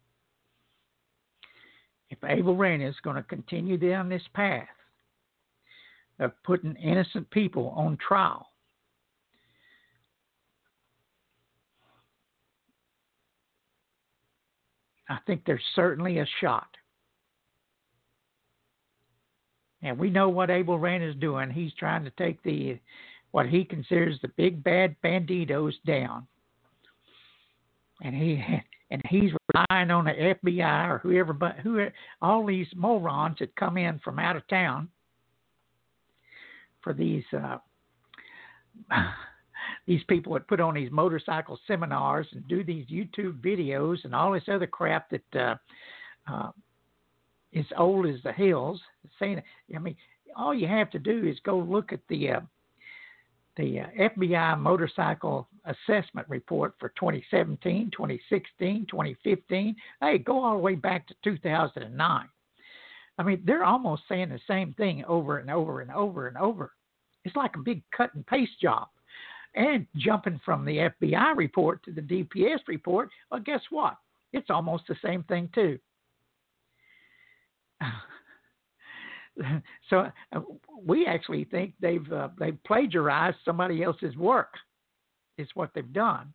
If 2.10 2.18
Abel 2.26 2.58
Reyna 2.58 2.90
is 2.90 2.96
going 3.04 3.16
to 3.16 3.24
continue 3.24 3.78
down 3.78 4.10
this 4.10 4.24
path 4.34 4.68
of 6.20 6.32
putting 6.44 6.76
innocent 6.76 7.30
people 7.32 7.70
on 7.70 7.98
trial, 8.06 8.51
I 15.12 15.18
think 15.28 15.44
there's 15.46 15.62
certainly 15.76 16.20
a 16.20 16.26
shot. 16.40 16.70
And 19.84 20.00
we 20.00 20.10
know 20.10 20.30
what 20.30 20.50
Abel 20.50 20.80
Reyna 20.80 21.10
is 21.10 21.16
doing. 21.18 21.50
He's 21.50 21.74
trying 21.74 22.06
to 22.06 22.12
take 22.12 22.42
the 22.44 22.80
what 23.32 23.48
he 23.48 23.66
considers 23.66 24.18
the 24.22 24.30
big 24.38 24.64
bad 24.64 24.96
Bandidos 25.04 25.74
down. 25.86 26.28
And 28.02 28.16
he 28.16 28.42
and 28.92 29.02
he's 29.10 29.32
relying 29.54 29.92
on 29.92 30.06
the 30.06 30.36
FBI 30.46 30.90
or 30.90 31.00
whoever 31.00 31.34
but 31.34 31.58
who 31.58 31.86
all 32.22 32.46
these 32.46 32.68
morons 32.76 33.38
that 33.40 33.54
come 33.58 33.78
in 33.78 34.00
from 34.00 34.18
out 34.18 34.38
of 34.38 34.48
town 34.48 34.88
for 36.82 36.94
these 36.94 37.24
uh 37.34 37.58
these 39.88 40.04
people 40.08 40.34
that 40.34 40.48
put 40.48 40.60
on 40.60 40.76
these 40.76 40.92
motorcycle 40.92 41.60
seminars 41.68 42.28
and 42.32 42.48
do 42.48 42.64
these 42.64 42.86
YouTube 42.88 43.42
videos 43.42 44.04
and 44.04 44.16
all 44.16 44.32
this 44.32 44.44
other 44.48 44.68
crap 44.68 45.10
that 45.10 45.36
uh, 45.36 45.56
uh, 46.32 46.52
is 47.54 47.66
old 47.78 48.06
as 48.06 48.22
the 48.24 48.32
hills. 48.32 48.82
Saying, 49.20 49.42
I 49.76 49.80
mean, 49.80 49.96
all 50.36 50.54
you 50.54 50.68
have 50.68 50.90
to 50.92 51.00
do 51.00 51.26
is 51.28 51.38
go 51.44 51.58
look 51.58 51.92
at 51.94 52.00
the 52.10 52.32
uh, 52.32 52.40
the 53.58 53.82
uh, 53.82 53.86
FBI 54.00 54.58
motorcycle 54.60 55.48
assessment 55.66 56.28
report 56.30 56.74
for 56.80 56.90
2017, 56.90 57.92
2016, 57.92 58.88
2015. 58.90 59.76
Hey, 60.00 60.18
go 60.18 60.44
all 60.44 60.54
the 60.54 60.62
way 60.62 60.76
back 60.76 61.08
to 61.08 61.16
2009. 61.24 62.30
I 63.18 63.24
mean, 63.24 63.44
they're 63.46 63.66
almost 63.66 64.04
saying 64.08 64.30
the 64.30 64.40
same 64.48 64.74
thing 64.74 65.04
over 65.06 65.40
and 65.40 65.52
over 65.52 65.82
and 65.82 65.92
over 65.92 66.28
and 66.28 66.38
over. 66.38 66.72
It's 67.26 67.36
like 67.36 67.56
a 67.56 67.60
big 67.60 67.84
cut 67.96 68.14
and 68.16 68.26
paste 68.26 68.60
job 68.62 68.88
and 69.56 69.86
jumping 69.98 70.40
from 70.44 70.66
the 70.66 70.90
FBI 71.02 71.36
report 71.36 71.84
to 71.84 71.92
the 71.92 72.02
DPS 72.02 72.60
report, 72.68 73.10
well, 73.30 73.42
guess 73.42 73.62
what? 73.70 73.98
It's 74.34 74.50
almost 74.50 74.84
the 74.88 74.96
same 75.04 75.24
thing, 75.24 75.50
too. 75.54 75.78
so 79.90 80.12
uh, 80.34 80.40
we 80.86 81.06
actually 81.06 81.46
think 81.46 81.74
they've 81.80 82.12
uh, 82.12 82.30
they've 82.40 82.58
plagiarized 82.66 83.38
somebody 83.44 83.84
else's 83.84 84.16
work. 84.16 84.54
Is 85.38 85.48
what 85.54 85.72
they've 85.74 85.94
done. 85.94 86.34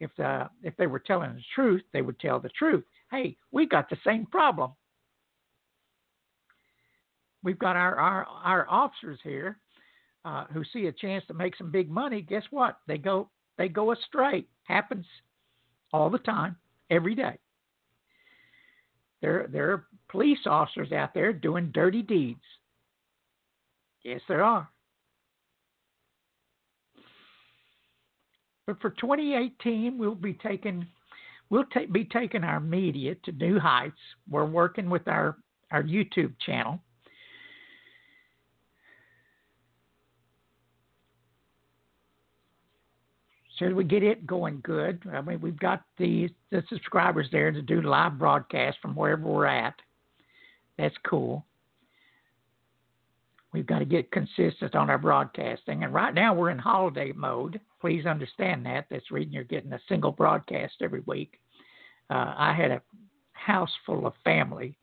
If 0.00 0.10
the, 0.16 0.24
uh, 0.24 0.48
if 0.62 0.76
they 0.76 0.86
were 0.86 0.98
telling 0.98 1.34
the 1.34 1.42
truth, 1.54 1.82
they 1.92 2.02
would 2.02 2.18
tell 2.20 2.38
the 2.40 2.48
truth. 2.50 2.84
Hey, 3.10 3.36
we 3.50 3.66
got 3.66 3.90
the 3.90 3.98
same 4.04 4.26
problem. 4.26 4.72
We've 7.42 7.58
got 7.58 7.76
our 7.76 7.96
our, 7.96 8.26
our 8.44 8.66
officers 8.68 9.18
here 9.22 9.58
uh, 10.26 10.44
who 10.52 10.64
see 10.72 10.86
a 10.86 10.92
chance 10.92 11.24
to 11.28 11.34
make 11.34 11.56
some 11.56 11.70
big 11.70 11.88
money, 11.88 12.20
guess 12.20 12.42
what? 12.50 12.78
They 12.88 12.98
go 12.98 13.30
they 13.56 13.68
go 13.68 13.92
astray. 13.92 14.44
Happens 14.64 15.06
all 15.92 16.10
the 16.10 16.18
time, 16.18 16.56
every 16.90 17.14
day. 17.14 17.38
There 19.22 19.46
there 19.50 19.70
are 19.72 19.86
police 20.10 20.40
officers 20.46 20.90
out 20.90 21.14
there 21.14 21.32
doing 21.32 21.70
dirty 21.72 22.02
deeds. 22.02 22.42
Yes, 24.02 24.20
there 24.28 24.42
are. 24.42 24.68
But 28.66 28.80
for 28.80 28.90
2018, 28.90 29.96
we'll 29.96 30.16
be 30.16 30.34
taking 30.34 30.86
we'll 31.50 31.64
ta- 31.72 31.86
be 31.92 32.04
taking 32.04 32.42
our 32.42 32.58
media 32.58 33.14
to 33.24 33.32
new 33.32 33.60
heights. 33.60 33.94
We're 34.28 34.44
working 34.44 34.90
with 34.90 35.06
our 35.06 35.36
our 35.70 35.84
YouTube 35.84 36.34
channel 36.44 36.80
so 43.58 43.72
we 43.72 43.84
get 43.84 44.02
it 44.02 44.26
going 44.26 44.60
good. 44.62 45.02
I 45.12 45.20
mean, 45.22 45.40
we've 45.40 45.58
got 45.58 45.82
the 45.98 46.28
the 46.50 46.62
subscribers 46.68 47.28
there 47.32 47.50
to 47.50 47.62
do 47.62 47.82
live 47.82 48.18
broadcast 48.18 48.78
from 48.82 48.94
wherever 48.94 49.22
we're 49.22 49.46
at. 49.46 49.74
That's 50.78 50.94
cool. 51.08 51.44
We've 53.52 53.66
got 53.66 53.78
to 53.78 53.86
get 53.86 54.12
consistent 54.12 54.74
on 54.74 54.90
our 54.90 54.98
broadcasting, 54.98 55.84
and 55.84 55.94
right 55.94 56.12
now 56.12 56.34
we're 56.34 56.50
in 56.50 56.58
holiday 56.58 57.12
mode. 57.12 57.58
Please 57.80 58.04
understand 58.04 58.66
that. 58.66 58.86
That's 58.90 59.10
reason 59.10 59.32
you're 59.32 59.44
getting 59.44 59.72
a 59.72 59.80
single 59.88 60.12
broadcast 60.12 60.74
every 60.82 61.02
week. 61.06 61.40
Uh, 62.10 62.34
I 62.36 62.52
had 62.52 62.70
a 62.70 62.82
house 63.32 63.72
full 63.86 64.06
of 64.06 64.12
family 64.24 64.76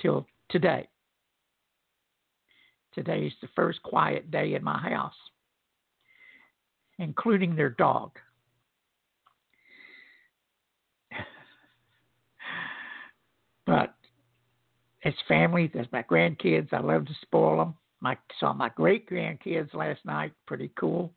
till 0.00 0.26
today. 0.48 0.88
Today 2.94 3.26
is 3.26 3.32
the 3.42 3.48
first 3.54 3.82
quiet 3.82 4.30
day 4.30 4.54
in 4.54 4.64
my 4.64 4.78
house 4.78 5.14
including 7.00 7.56
their 7.56 7.70
dog. 7.70 8.12
but 13.66 13.94
as 15.04 15.14
family, 15.26 15.70
as 15.78 15.86
my 15.92 16.02
grandkids, 16.02 16.72
I 16.72 16.78
love 16.80 17.06
to 17.06 17.14
spoil 17.22 17.56
them. 17.56 17.74
I 18.04 18.16
saw 18.38 18.52
my 18.52 18.68
great 18.68 19.08
grandkids 19.08 19.74
last 19.74 20.04
night. 20.04 20.32
Pretty 20.46 20.70
cool. 20.78 21.12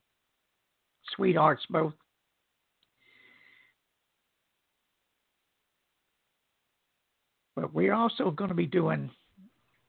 Sweethearts 1.16 1.64
both. 1.70 1.94
But 7.56 7.74
we're 7.74 7.94
also 7.94 8.32
going 8.32 8.50
to 8.50 8.56
be 8.56 8.66
doing 8.66 9.12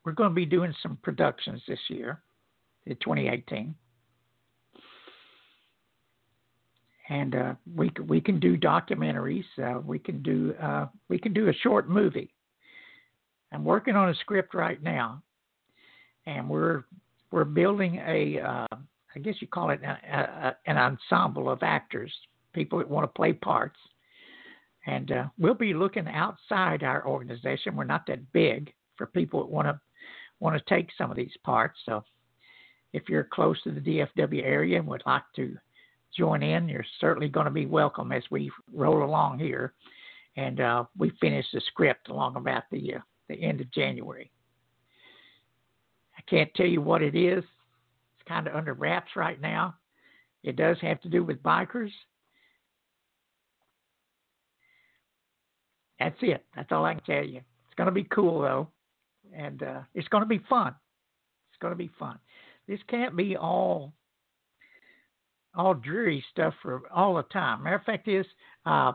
we're 0.05 0.11
going 0.11 0.29
to 0.29 0.35
be 0.35 0.45
doing 0.45 0.73
some 0.83 0.99
productions 1.01 1.63
this 1.67 1.79
year, 1.89 2.21
in 2.85 2.95
2018. 2.97 3.73
And 7.09 7.35
uh, 7.35 7.53
we 7.75 7.91
we 8.07 8.19
can 8.19 8.39
do 8.39 8.57
documentaries. 8.57 9.45
Uh, 9.61 9.79
we 9.79 9.99
can 9.99 10.21
do 10.21 10.53
uh, 10.61 10.87
we 11.09 11.19
can 11.19 11.33
do 11.33 11.49
a 11.49 11.53
short 11.53 11.89
movie. 11.89 12.33
I'm 13.51 13.63
working 13.63 13.95
on 13.95 14.09
a 14.09 14.15
script 14.15 14.53
right 14.53 14.81
now, 14.81 15.21
and 16.25 16.49
we're 16.49 16.83
we're 17.31 17.43
building 17.43 18.01
a 18.05 18.39
uh, 18.39 18.75
I 19.15 19.19
guess 19.21 19.35
you 19.39 19.47
call 19.47 19.69
it 19.69 19.81
a, 19.83 19.87
a, 19.87 20.57
an 20.65 20.77
ensemble 20.77 21.49
of 21.49 21.61
actors, 21.61 22.11
people 22.53 22.79
that 22.79 22.89
want 22.89 23.03
to 23.03 23.15
play 23.15 23.33
parts, 23.33 23.79
and 24.87 25.11
uh, 25.11 25.25
we'll 25.37 25.53
be 25.53 25.73
looking 25.73 26.07
outside 26.07 26.83
our 26.83 27.05
organization. 27.07 27.75
We're 27.75 27.83
not 27.83 28.07
that 28.07 28.31
big 28.33 28.73
for 28.97 29.05
people 29.05 29.41
that 29.41 29.51
want 29.51 29.67
to 29.67 29.79
want 30.39 30.57
to 30.57 30.73
take 30.73 30.89
some 30.97 31.11
of 31.11 31.17
these 31.17 31.37
parts. 31.43 31.77
So, 31.85 32.03
if 32.93 33.09
you're 33.09 33.25
close 33.25 33.61
to 33.63 33.71
the 33.71 33.79
DFW 33.79 34.43
area 34.43 34.79
and 34.79 34.87
would 34.87 35.03
like 35.05 35.23
to 35.35 35.55
join 36.15 36.43
in, 36.43 36.69
you're 36.69 36.85
certainly 36.99 37.29
going 37.29 37.45
to 37.45 37.51
be 37.51 37.65
welcome 37.65 38.11
as 38.11 38.23
we 38.31 38.51
roll 38.73 39.03
along 39.03 39.39
here. 39.39 39.73
And 40.37 40.59
uh, 40.59 40.85
we 40.97 41.11
finish 41.21 41.45
the 41.53 41.61
script 41.67 42.09
along 42.09 42.35
about 42.35 42.63
the 42.71 42.95
uh, 42.95 42.99
the 43.29 43.41
end 43.41 43.61
of 43.61 43.71
January. 43.71 44.31
I 46.17 46.21
can't 46.29 46.53
tell 46.55 46.65
you 46.67 46.81
what 46.81 47.01
it 47.01 47.15
is. 47.15 47.43
It's 47.43 48.27
kind 48.27 48.47
of 48.47 48.55
under 48.55 48.73
wraps 48.73 49.11
right 49.15 49.39
now. 49.41 49.75
It 50.43 50.55
does 50.55 50.77
have 50.81 51.01
to 51.01 51.09
do 51.09 51.23
with 51.23 51.41
bikers. 51.41 51.91
That's 55.99 56.17
it. 56.21 56.45
That's 56.55 56.71
all 56.71 56.85
I 56.85 56.93
can 56.95 57.03
tell 57.03 57.25
you. 57.25 57.37
It's 57.37 57.75
going 57.77 57.87
to 57.87 57.91
be 57.91 58.03
cool 58.03 58.41
though, 58.41 58.67
and 59.33 59.63
uh, 59.63 59.79
it's 59.93 60.07
going 60.09 60.23
to 60.23 60.27
be 60.27 60.41
fun. 60.49 60.75
It's 61.51 61.59
going 61.61 61.71
to 61.71 61.77
be 61.77 61.89
fun. 61.97 62.19
This 62.67 62.79
can't 62.87 63.15
be 63.15 63.37
all 63.37 63.93
all 65.55 65.73
dreary 65.73 66.23
stuff 66.31 66.53
for 66.61 66.83
all 66.93 67.15
the 67.15 67.23
time. 67.23 67.63
Matter 67.63 67.77
of 67.77 67.83
fact 67.83 68.07
is, 68.07 68.25
uh, 68.65 68.93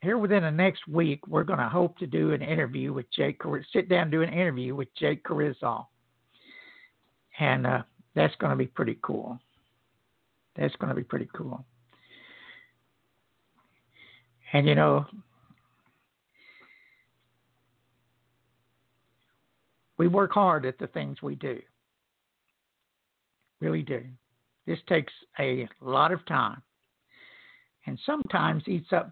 here 0.00 0.18
within 0.18 0.42
the 0.42 0.50
next 0.50 0.86
week, 0.86 1.26
we're 1.26 1.44
going 1.44 1.58
to 1.58 1.68
hope 1.68 1.98
to 1.98 2.06
do 2.06 2.32
an 2.32 2.42
interview 2.42 2.92
with 2.92 3.06
Jake. 3.10 3.40
Sit 3.72 3.88
down, 3.88 4.10
do 4.10 4.22
an 4.22 4.32
interview 4.32 4.74
with 4.74 4.88
Jake 4.94 5.24
Carrizal, 5.24 5.86
and 7.40 7.66
uh, 7.66 7.82
that's 8.14 8.34
going 8.36 8.50
to 8.50 8.56
be 8.56 8.66
pretty 8.66 8.98
cool. 9.02 9.38
That's 10.56 10.74
going 10.76 10.90
to 10.90 10.94
be 10.94 11.04
pretty 11.04 11.28
cool. 11.34 11.64
And 14.52 14.66
you 14.66 14.74
know, 14.74 15.04
we 19.98 20.08
work 20.08 20.32
hard 20.32 20.64
at 20.64 20.78
the 20.78 20.86
things 20.86 21.22
we 21.22 21.34
do. 21.34 21.60
Really 23.60 23.82
do. 23.82 24.02
This 24.68 24.78
takes 24.86 25.14
a 25.40 25.66
lot 25.80 26.12
of 26.12 26.26
time 26.26 26.60
and 27.86 27.98
sometimes 28.04 28.62
eats 28.68 28.92
up 28.92 29.10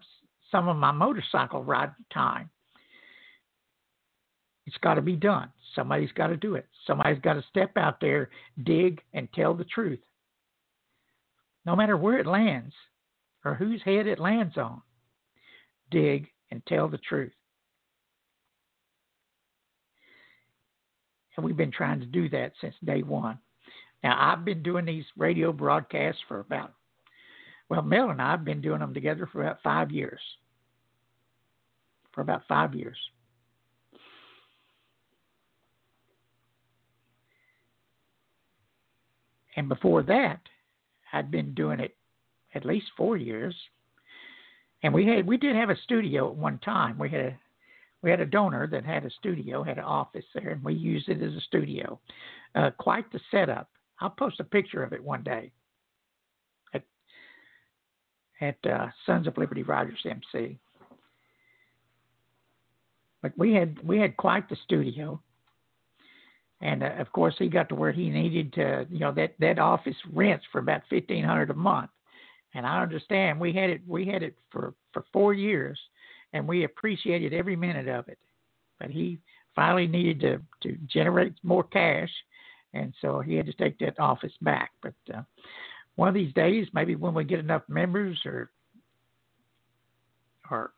some 0.51 0.67
of 0.67 0.77
my 0.77 0.91
motorcycle 0.91 1.63
ride 1.63 1.93
time. 2.13 2.51
It's 4.67 4.77
got 4.81 4.93
to 4.95 5.01
be 5.01 5.15
done. 5.15 5.49
Somebody's 5.73 6.11
got 6.11 6.27
to 6.27 6.37
do 6.37 6.53
it. 6.53 6.67
Somebody's 6.85 7.19
got 7.23 7.33
to 7.33 7.43
step 7.49 7.75
out 7.75 7.99
there, 7.99 8.29
dig, 8.63 9.01
and 9.13 9.27
tell 9.33 9.55
the 9.55 9.65
truth. 9.65 9.99
no 11.67 11.75
matter 11.75 11.97
where 11.97 12.17
it 12.17 12.25
lands 12.25 12.73
or 13.43 13.53
whose 13.53 13.81
head 13.83 14.07
it 14.07 14.19
lands 14.19 14.57
on, 14.57 14.81
dig 15.91 16.27
and 16.49 16.65
tell 16.65 16.87
the 16.87 16.97
truth. 16.97 17.33
And 21.35 21.45
we've 21.45 21.57
been 21.57 21.71
trying 21.71 21.99
to 21.99 22.05
do 22.05 22.29
that 22.29 22.53
since 22.61 22.73
day 22.83 23.03
one. 23.03 23.37
Now, 24.03 24.15
I've 24.19 24.45
been 24.45 24.63
doing 24.63 24.85
these 24.85 25.05
radio 25.17 25.51
broadcasts 25.51 26.21
for 26.27 26.39
about, 26.39 26.73
well, 27.69 27.81
Mel 27.81 28.09
and 28.09 28.21
I 28.21 28.31
have 28.31 28.45
been 28.45 28.61
doing 28.61 28.79
them 28.79 28.93
together 28.93 29.27
for 29.31 29.41
about 29.41 29.61
five 29.63 29.91
years. 29.91 30.19
For 32.13 32.21
about 32.21 32.43
five 32.47 32.75
years. 32.75 32.97
And 39.55 39.67
before 39.67 40.03
that, 40.03 40.39
I'd 41.11 41.31
been 41.31 41.53
doing 41.53 41.79
it 41.79 41.95
at 42.53 42.65
least 42.65 42.85
four 42.95 43.17
years. 43.17 43.55
And 44.83 44.93
we 44.93 45.05
had 45.05 45.25
we 45.25 45.37
did 45.37 45.55
have 45.55 45.71
a 45.71 45.77
studio 45.83 46.29
at 46.29 46.35
one 46.35 46.59
time. 46.59 46.97
We 46.99 47.09
had 47.09 47.21
a 47.21 47.39
we 48.03 48.11
had 48.11 48.21
a 48.21 48.25
donor 48.25 48.67
that 48.67 48.85
had 48.85 49.05
a 49.05 49.09
studio, 49.09 49.63
had 49.63 49.79
an 49.79 49.83
office 49.83 50.25
there, 50.35 50.51
and 50.51 50.63
we 50.63 50.75
used 50.75 51.09
it 51.09 51.21
as 51.21 51.33
a 51.33 51.41
studio. 51.41 51.99
Uh, 52.53 52.69
quite 52.77 53.11
the 53.11 53.19
setup. 53.31 53.69
I'll 53.99 54.09
post 54.09 54.39
a 54.39 54.43
picture 54.43 54.83
of 54.83 54.93
it 54.93 55.03
one 55.03 55.23
day 55.23 55.51
at 56.73 56.83
at 58.41 58.57
uh, 58.65 58.87
Sons 59.05 59.27
of 59.27 59.37
Liberty 59.37 59.63
Riders 59.63 59.99
MC. 60.05 60.57
But 63.21 63.37
we 63.37 63.53
had 63.53 63.77
we 63.83 63.97
had 63.97 64.15
quite 64.17 64.47
the 64.49 64.57
studio, 64.63 65.19
and 66.61 66.83
uh, 66.83 66.93
of 66.99 67.11
course 67.11 67.35
he 67.39 67.49
got 67.49 67.67
to 67.69 67.75
where 67.75 67.91
he 67.91 68.09
needed 68.09 68.53
to. 68.53 68.85
You 68.91 68.99
know 68.99 69.11
that 69.13 69.33
that 69.39 69.59
office 69.59 69.95
rents 70.13 70.45
for 70.51 70.59
about 70.59 70.81
fifteen 70.89 71.23
hundred 71.23 71.49
a 71.49 71.55
month, 71.55 71.89
and 72.53 72.65
I 72.65 72.81
understand 72.81 73.39
we 73.39 73.53
had 73.53 73.69
it 73.69 73.81
we 73.87 74.05
had 74.05 74.21
it 74.21 74.35
for 74.51 74.75
for 74.93 75.03
four 75.11 75.33
years, 75.33 75.79
and 76.33 76.47
we 76.47 76.63
appreciated 76.63 77.33
every 77.33 77.55
minute 77.55 77.87
of 77.87 78.07
it. 78.07 78.19
But 78.79 78.91
he 78.91 79.17
finally 79.55 79.87
needed 79.87 80.19
to 80.21 80.41
to 80.61 80.77
generate 80.85 81.33
more 81.41 81.63
cash, 81.63 82.11
and 82.77 82.93
so 83.01 83.19
he 83.19 83.35
had 83.35 83.45
to 83.45 83.53
take 83.53 83.77
that 83.79 83.99
office 83.99 84.33
back. 84.41 84.71
But 84.81 84.93
uh, 85.13 85.21
one 85.95 86.07
of 86.07 86.13
these 86.13 86.33
days, 86.33 86.67
maybe 86.73 86.95
when 86.95 87.13
we 87.13 87.23
get 87.23 87.39
enough 87.39 87.63
members, 87.67 88.19
or 88.25 88.51
or 90.49 90.71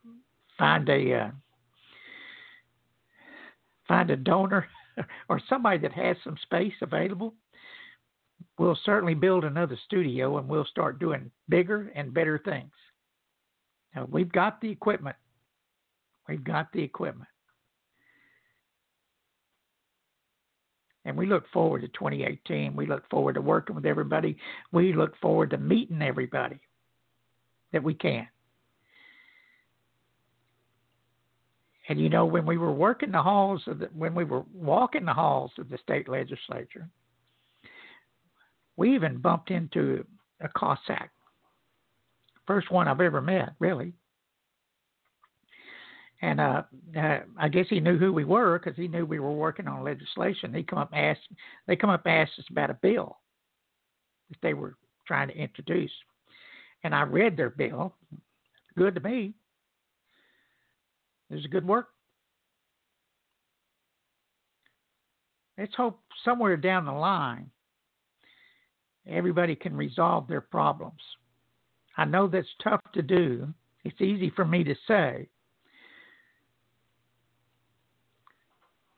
find 0.58 0.88
a 0.90 1.14
uh, 1.14 1.32
find 3.88 4.10
a 4.10 4.16
donor 4.16 4.68
or 5.30 5.42
somebody 5.50 5.78
that 5.80 5.94
has 5.94 6.16
some 6.24 6.38
space 6.44 6.74
available, 6.82 7.34
we'll 8.58 8.78
certainly 8.86 9.14
build 9.14 9.44
another 9.44 9.78
studio 9.86 10.38
and 10.38 10.48
we'll 10.48 10.66
start 10.66 11.00
doing 11.00 11.32
bigger 11.50 11.92
and 11.96 12.14
better 12.14 12.40
things. 12.44 12.72
Now, 13.96 14.08
we've 14.10 14.32
got 14.32 14.62
the 14.62 14.70
equipment. 14.70 15.16
We've 16.28 16.44
got 16.44 16.72
the 16.72 16.82
equipment. 16.82 17.30
And 21.06 21.16
we 21.18 21.26
look 21.26 21.46
forward 21.52 21.82
to 21.82 21.88
2018. 21.88 22.76
We 22.76 22.86
look 22.86 23.10
forward 23.10 23.34
to 23.34 23.42
working 23.42 23.76
with 23.76 23.86
everybody. 23.86 24.38
We 24.72 24.94
look 24.94 25.18
forward 25.20 25.52
to 25.52 25.58
meeting 25.58 26.02
everybody 26.02 26.60
that 27.72 27.84
we 27.84 27.94
can. 27.94 28.28
And 31.88 32.00
you 32.00 32.10
know, 32.10 32.26
when 32.26 32.46
we 32.46 32.58
were 32.58 32.72
working 32.72 33.12
the 33.12 33.22
halls 33.22 33.64
of 33.66 33.80
the, 33.80 33.88
when 33.88 34.14
we 34.14 34.24
were 34.24 34.44
walking 34.54 35.06
the 35.06 35.14
halls 35.14 35.52
of 35.58 35.70
the 35.70 35.80
state 35.80 36.08
legislature, 36.08 36.88
we 38.78 38.94
even 38.94 39.18
bumped 39.18 39.50
into 39.50 40.06
a 40.42 40.48
Cossack. 40.50 41.12
First 42.46 42.72
one 42.72 42.88
I've 42.88 43.02
ever 43.02 43.22
met, 43.22 43.54
really. 43.60 43.94
And 46.22 46.42
uh, 46.42 46.64
uh, 46.98 47.20
I 47.38 47.48
guess 47.48 47.68
he 47.70 47.80
knew 47.80 47.98
who 47.98 48.12
we 48.12 48.26
were 48.26 48.60
because 48.60 48.76
he 48.76 48.88
knew 48.88 49.06
we 49.06 49.20
were 49.20 49.32
working 49.32 49.68
on 49.68 49.84
legislation. 49.84 50.52
They 50.52 50.64
come 50.64 50.80
up 50.80 50.92
and 50.92 51.06
asked, 51.06 51.28
they 51.66 51.76
come 51.76 51.90
up 51.90 52.06
and 52.06 52.16
asked 52.16 52.38
us 52.38 52.46
about 52.52 52.70
a 52.70 52.78
bill 52.82 53.18
that 54.30 54.38
they 54.42 54.54
were 54.54 54.76
trying 55.08 55.30
to 55.30 55.38
introduce, 55.38 55.92
and 56.84 56.94
I 56.94 57.04
read 57.04 57.38
their 57.38 57.50
bill. 57.50 57.96
Good 58.78 58.96
to 58.96 59.02
me. 59.02 59.34
There's 61.30 61.46
a 61.46 61.50
good 61.50 61.66
work. 61.66 61.88
Let's 65.58 65.76
hope 65.76 66.00
somewhere 66.24 66.58
down 66.58 66.86
the 66.86 66.92
line 66.92 67.50
everybody 69.08 69.56
can 69.56 69.76
resolve 69.76 70.28
their 70.28 70.42
problems. 70.42 71.02
I 71.98 72.06
know 72.06 72.28
that's 72.28 72.48
tough 72.64 72.82
to 72.94 73.02
do. 73.02 73.54
It's 73.84 74.00
easy 74.02 74.32
for 74.36 74.46
me 74.46 74.64
to 74.64 74.76
say. 74.88 75.28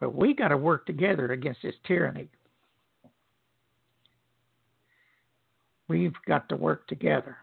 But 0.02 0.16
we 0.16 0.34
got 0.34 0.48
to 0.48 0.58
work 0.58 0.88
together 0.88 1.32
against 1.32 1.62
this 1.62 1.76
tyranny. 1.86 2.28
We've 5.88 6.16
got 6.28 6.50
to 6.50 6.56
work 6.56 6.88
together. 6.88 7.38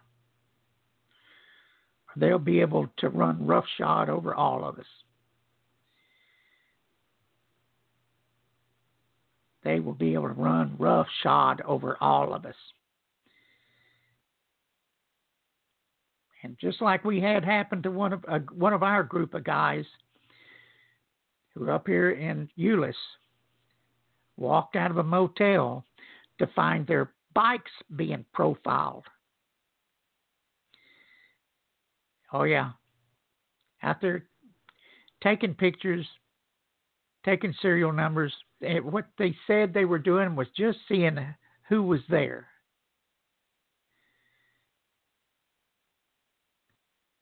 They'll 2.17 2.37
be 2.37 2.59
able 2.59 2.89
to 2.97 3.09
run 3.09 3.47
roughshod 3.47 4.09
over 4.09 4.35
all 4.35 4.65
of 4.65 4.77
us. 4.77 4.85
They 9.63 9.79
will 9.79 9.93
be 9.93 10.13
able 10.13 10.27
to 10.27 10.33
run 10.33 10.75
roughshod 10.77 11.61
over 11.65 11.95
all 12.01 12.33
of 12.33 12.45
us. 12.45 12.55
And 16.43 16.57
just 16.59 16.81
like 16.81 17.05
we 17.05 17.21
had 17.21 17.45
happened 17.45 17.83
to 17.83 17.91
one 17.91 18.13
of 18.13 18.25
uh, 18.27 18.39
one 18.53 18.73
of 18.73 18.83
our 18.83 19.03
group 19.03 19.33
of 19.33 19.43
guys 19.43 19.85
who 21.59 21.69
up 21.69 21.87
here 21.87 22.11
in 22.11 22.49
Euless, 22.57 22.93
walked 24.37 24.77
out 24.77 24.91
of 24.91 24.97
a 24.97 25.03
motel 25.03 25.85
to 26.39 26.47
find 26.55 26.87
their 26.87 27.11
bikes 27.35 27.71
being 27.95 28.25
profiled. 28.33 29.03
Oh 32.31 32.43
yeah, 32.43 32.71
out 33.83 33.99
there 34.01 34.25
taking 35.21 35.53
pictures, 35.53 36.07
taking 37.25 37.53
serial 37.61 37.91
numbers. 37.91 38.33
Eh, 38.63 38.79
what 38.79 39.07
they 39.17 39.35
said 39.45 39.73
they 39.73 39.85
were 39.85 39.99
doing 39.99 40.35
was 40.35 40.47
just 40.55 40.77
seeing 40.87 41.17
who 41.67 41.83
was 41.83 42.01
there. 42.09 42.47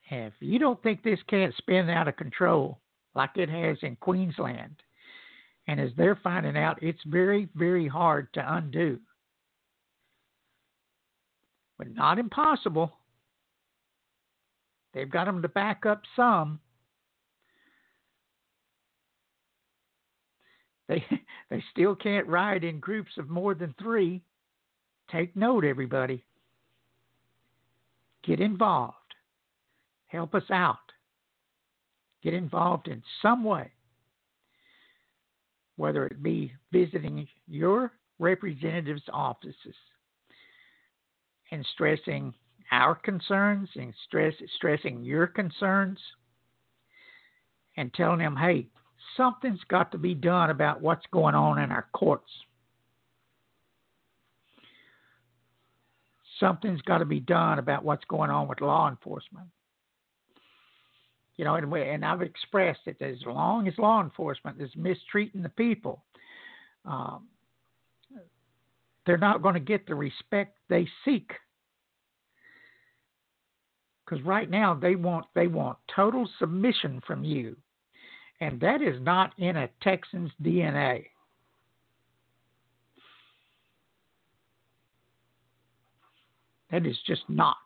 if 0.10 0.34
you 0.40 0.58
don't 0.58 0.82
think 0.84 1.04
this 1.04 1.20
can't 1.28 1.54
spin 1.58 1.90
out 1.90 2.08
of 2.08 2.16
control 2.16 2.80
like 3.18 3.36
it 3.36 3.50
has 3.50 3.78
in 3.82 3.96
Queensland, 3.96 4.76
and 5.68 5.80
as 5.82 5.90
they're 5.98 6.20
finding 6.24 6.56
out, 6.56 6.82
it's 6.84 7.02
very, 7.08 7.50
very 7.56 7.88
hard 7.88 8.32
to 8.34 8.56
undo. 8.56 9.00
But 11.80 11.94
not 11.94 12.20
impossible. 12.20 12.94
They've 14.94 15.10
got 15.10 15.26
them 15.26 15.42
to 15.42 15.50
back 15.50 15.86
up 15.86 16.04
some. 16.16 16.60
They 20.88 21.04
they 21.50 21.64
still 21.72 21.96
can't 21.96 22.28
ride 22.28 22.64
in 22.64 22.80
groups 22.80 23.12
of 23.18 23.30
more 23.30 23.56
than 23.56 23.74
3. 23.82 24.22
Take 25.12 25.36
note 25.36 25.66
everybody. 25.66 26.24
Get 28.24 28.40
involved. 28.40 28.96
Help 30.08 30.36
us 30.36 30.50
out. 30.52 30.87
Get 32.24 32.34
involved 32.34 32.88
in 32.88 33.04
some 33.22 33.44
way. 33.44 33.72
Whether 35.76 36.08
it 36.08 36.24
be 36.24 36.54
visiting 36.72 37.28
your 37.48 37.92
representatives' 38.20 39.04
offices 39.14 39.76
and 41.52 41.66
stressing 41.74 42.34
our 42.72 42.96
concerns 42.96 43.70
and 43.76 43.94
stress, 44.06 44.34
stressing 44.56 45.04
your 45.04 45.28
concerns 45.28 46.00
and 47.78 47.94
telling 47.94 48.20
them, 48.20 48.36
hey, 48.36 48.68
something's 49.16 49.64
got 49.70 49.92
to 49.92 49.98
be 49.98 50.14
done 50.14 50.50
about 50.50 50.82
what's 50.82 51.06
going 51.12 51.36
on 51.36 51.60
in 51.60 51.72
our 51.72 51.88
courts. 51.94 52.30
Something's 56.40 56.82
got 56.82 57.00
to 57.00 57.06
be 57.06 57.20
done 57.20 57.60
about 57.60 57.84
what's 57.84 58.06
going 58.06 58.30
on 58.30 58.48
with 58.48 58.62
law 58.62 58.90
enforcement. 58.90 59.48
You 61.38 61.46
know, 61.46 61.56
and, 61.56 61.72
we, 61.72 61.84
and 61.84 62.04
I've 62.04 62.24
expressed 62.24 62.82
it 62.88 63.02
as 63.02 63.18
long 63.26 63.68
as 63.68 63.78
law 63.78 64.02
enforcement 64.02 64.60
is 64.60 64.72
mistreating 64.76 65.44
the 65.44 65.50
people, 65.50 66.04
um, 66.84 67.28
they're 69.06 69.18
not 69.18 69.42
going 69.42 69.54
to 69.54 69.60
get 69.60 69.88
the 69.88 69.96
respect 69.96 70.58
they 70.68 70.88
seek 71.06 71.32
because 74.08 74.24
right 74.26 74.50
now 74.50 74.74
they 74.74 74.96
want 74.96 75.26
they 75.36 75.48
want 75.48 75.78
total 75.94 76.30
submission 76.40 77.02
from 77.06 77.24
you, 77.24 77.56
and 78.42 78.60
that 78.60 78.82
is 78.82 79.02
not 79.02 79.34
in 79.38 79.58
a 79.58 79.70
Texan's 79.82 80.32
DNA. 80.42 81.06
That 86.72 86.86
is 86.86 86.98
just 87.06 87.24
not. 87.30 87.58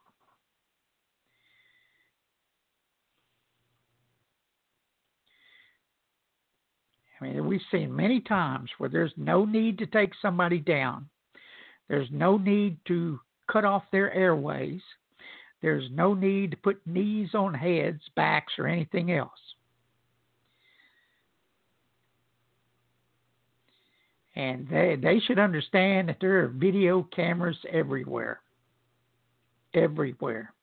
I 7.21 7.25
mean, 7.25 7.45
we've 7.45 7.61
seen 7.69 7.95
many 7.95 8.19
times 8.19 8.69
where 8.77 8.89
there's 8.89 9.13
no 9.15 9.45
need 9.45 9.77
to 9.77 9.85
take 9.85 10.11
somebody 10.21 10.57
down. 10.57 11.07
There's 11.87 12.09
no 12.11 12.37
need 12.37 12.77
to 12.87 13.19
cut 13.51 13.63
off 13.63 13.83
their 13.91 14.11
airways. 14.11 14.81
There's 15.61 15.87
no 15.91 16.15
need 16.15 16.51
to 16.51 16.57
put 16.57 16.85
knees 16.87 17.29
on 17.35 17.53
heads, 17.53 18.01
backs, 18.15 18.53
or 18.57 18.67
anything 18.67 19.11
else. 19.11 19.29
And 24.35 24.67
they, 24.69 24.97
they 24.99 25.19
should 25.19 25.37
understand 25.37 26.09
that 26.09 26.17
there 26.19 26.43
are 26.43 26.47
video 26.47 27.07
cameras 27.15 27.57
everywhere. 27.71 28.39
Everywhere. 29.75 30.53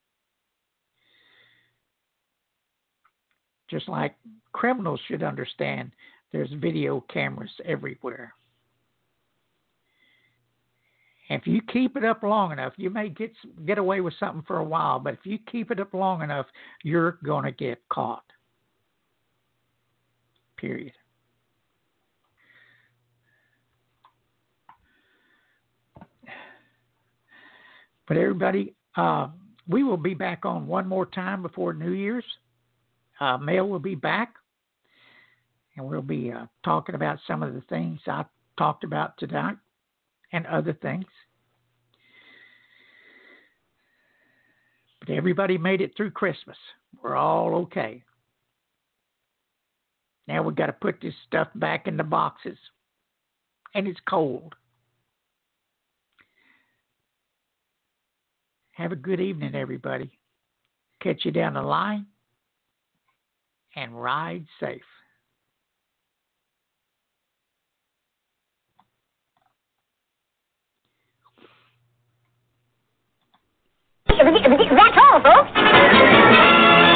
Just 3.70 3.88
like 3.88 4.16
criminals 4.52 5.00
should 5.06 5.22
understand 5.22 5.92
there's 6.32 6.50
video 6.60 7.04
cameras 7.12 7.50
everywhere. 7.64 8.34
If 11.30 11.46
you 11.46 11.60
keep 11.70 11.96
it 11.96 12.04
up 12.04 12.22
long 12.22 12.52
enough, 12.52 12.72
you 12.76 12.88
may 12.88 13.10
get 13.10 13.32
get 13.66 13.76
away 13.76 14.00
with 14.00 14.14
something 14.18 14.42
for 14.46 14.58
a 14.58 14.64
while, 14.64 14.98
but 14.98 15.14
if 15.14 15.20
you 15.24 15.38
keep 15.50 15.70
it 15.70 15.78
up 15.78 15.92
long 15.92 16.22
enough, 16.22 16.46
you're 16.82 17.18
going 17.22 17.44
to 17.44 17.52
get 17.52 17.80
caught. 17.90 18.24
Period. 20.56 20.92
But 28.08 28.16
everybody, 28.16 28.74
uh, 28.96 29.28
we 29.68 29.84
will 29.84 29.98
be 29.98 30.14
back 30.14 30.46
on 30.46 30.66
one 30.66 30.88
more 30.88 31.04
time 31.04 31.42
before 31.42 31.74
New 31.74 31.92
Year's. 31.92 32.24
Uh, 33.20 33.36
Mel 33.36 33.68
will 33.68 33.78
be 33.78 33.94
back, 33.94 34.34
and 35.78 35.88
we'll 35.88 36.02
be 36.02 36.32
uh, 36.32 36.46
talking 36.64 36.96
about 36.96 37.20
some 37.26 37.42
of 37.42 37.54
the 37.54 37.60
things 37.62 38.00
I 38.06 38.24
talked 38.58 38.82
about 38.82 39.16
tonight 39.16 39.56
and 40.32 40.44
other 40.46 40.72
things. 40.72 41.06
But 44.98 45.10
everybody 45.10 45.56
made 45.56 45.80
it 45.80 45.92
through 45.96 46.10
Christmas. 46.10 46.56
We're 47.00 47.14
all 47.14 47.54
okay. 47.54 48.02
Now 50.26 50.42
we've 50.42 50.56
got 50.56 50.66
to 50.66 50.72
put 50.72 51.00
this 51.00 51.14
stuff 51.28 51.48
back 51.54 51.86
in 51.86 51.96
the 51.96 52.02
boxes. 52.02 52.58
And 53.74 53.86
it's 53.86 54.00
cold. 54.08 54.54
Have 58.72 58.90
a 58.90 58.96
good 58.96 59.20
evening, 59.20 59.54
everybody. 59.54 60.10
Catch 61.00 61.24
you 61.24 61.30
down 61.30 61.54
the 61.54 61.62
line 61.62 62.06
and 63.76 64.00
ride 64.00 64.44
safe. 64.58 64.82
That's 74.18 74.98
all, 74.98 75.20
folks. 75.22 76.87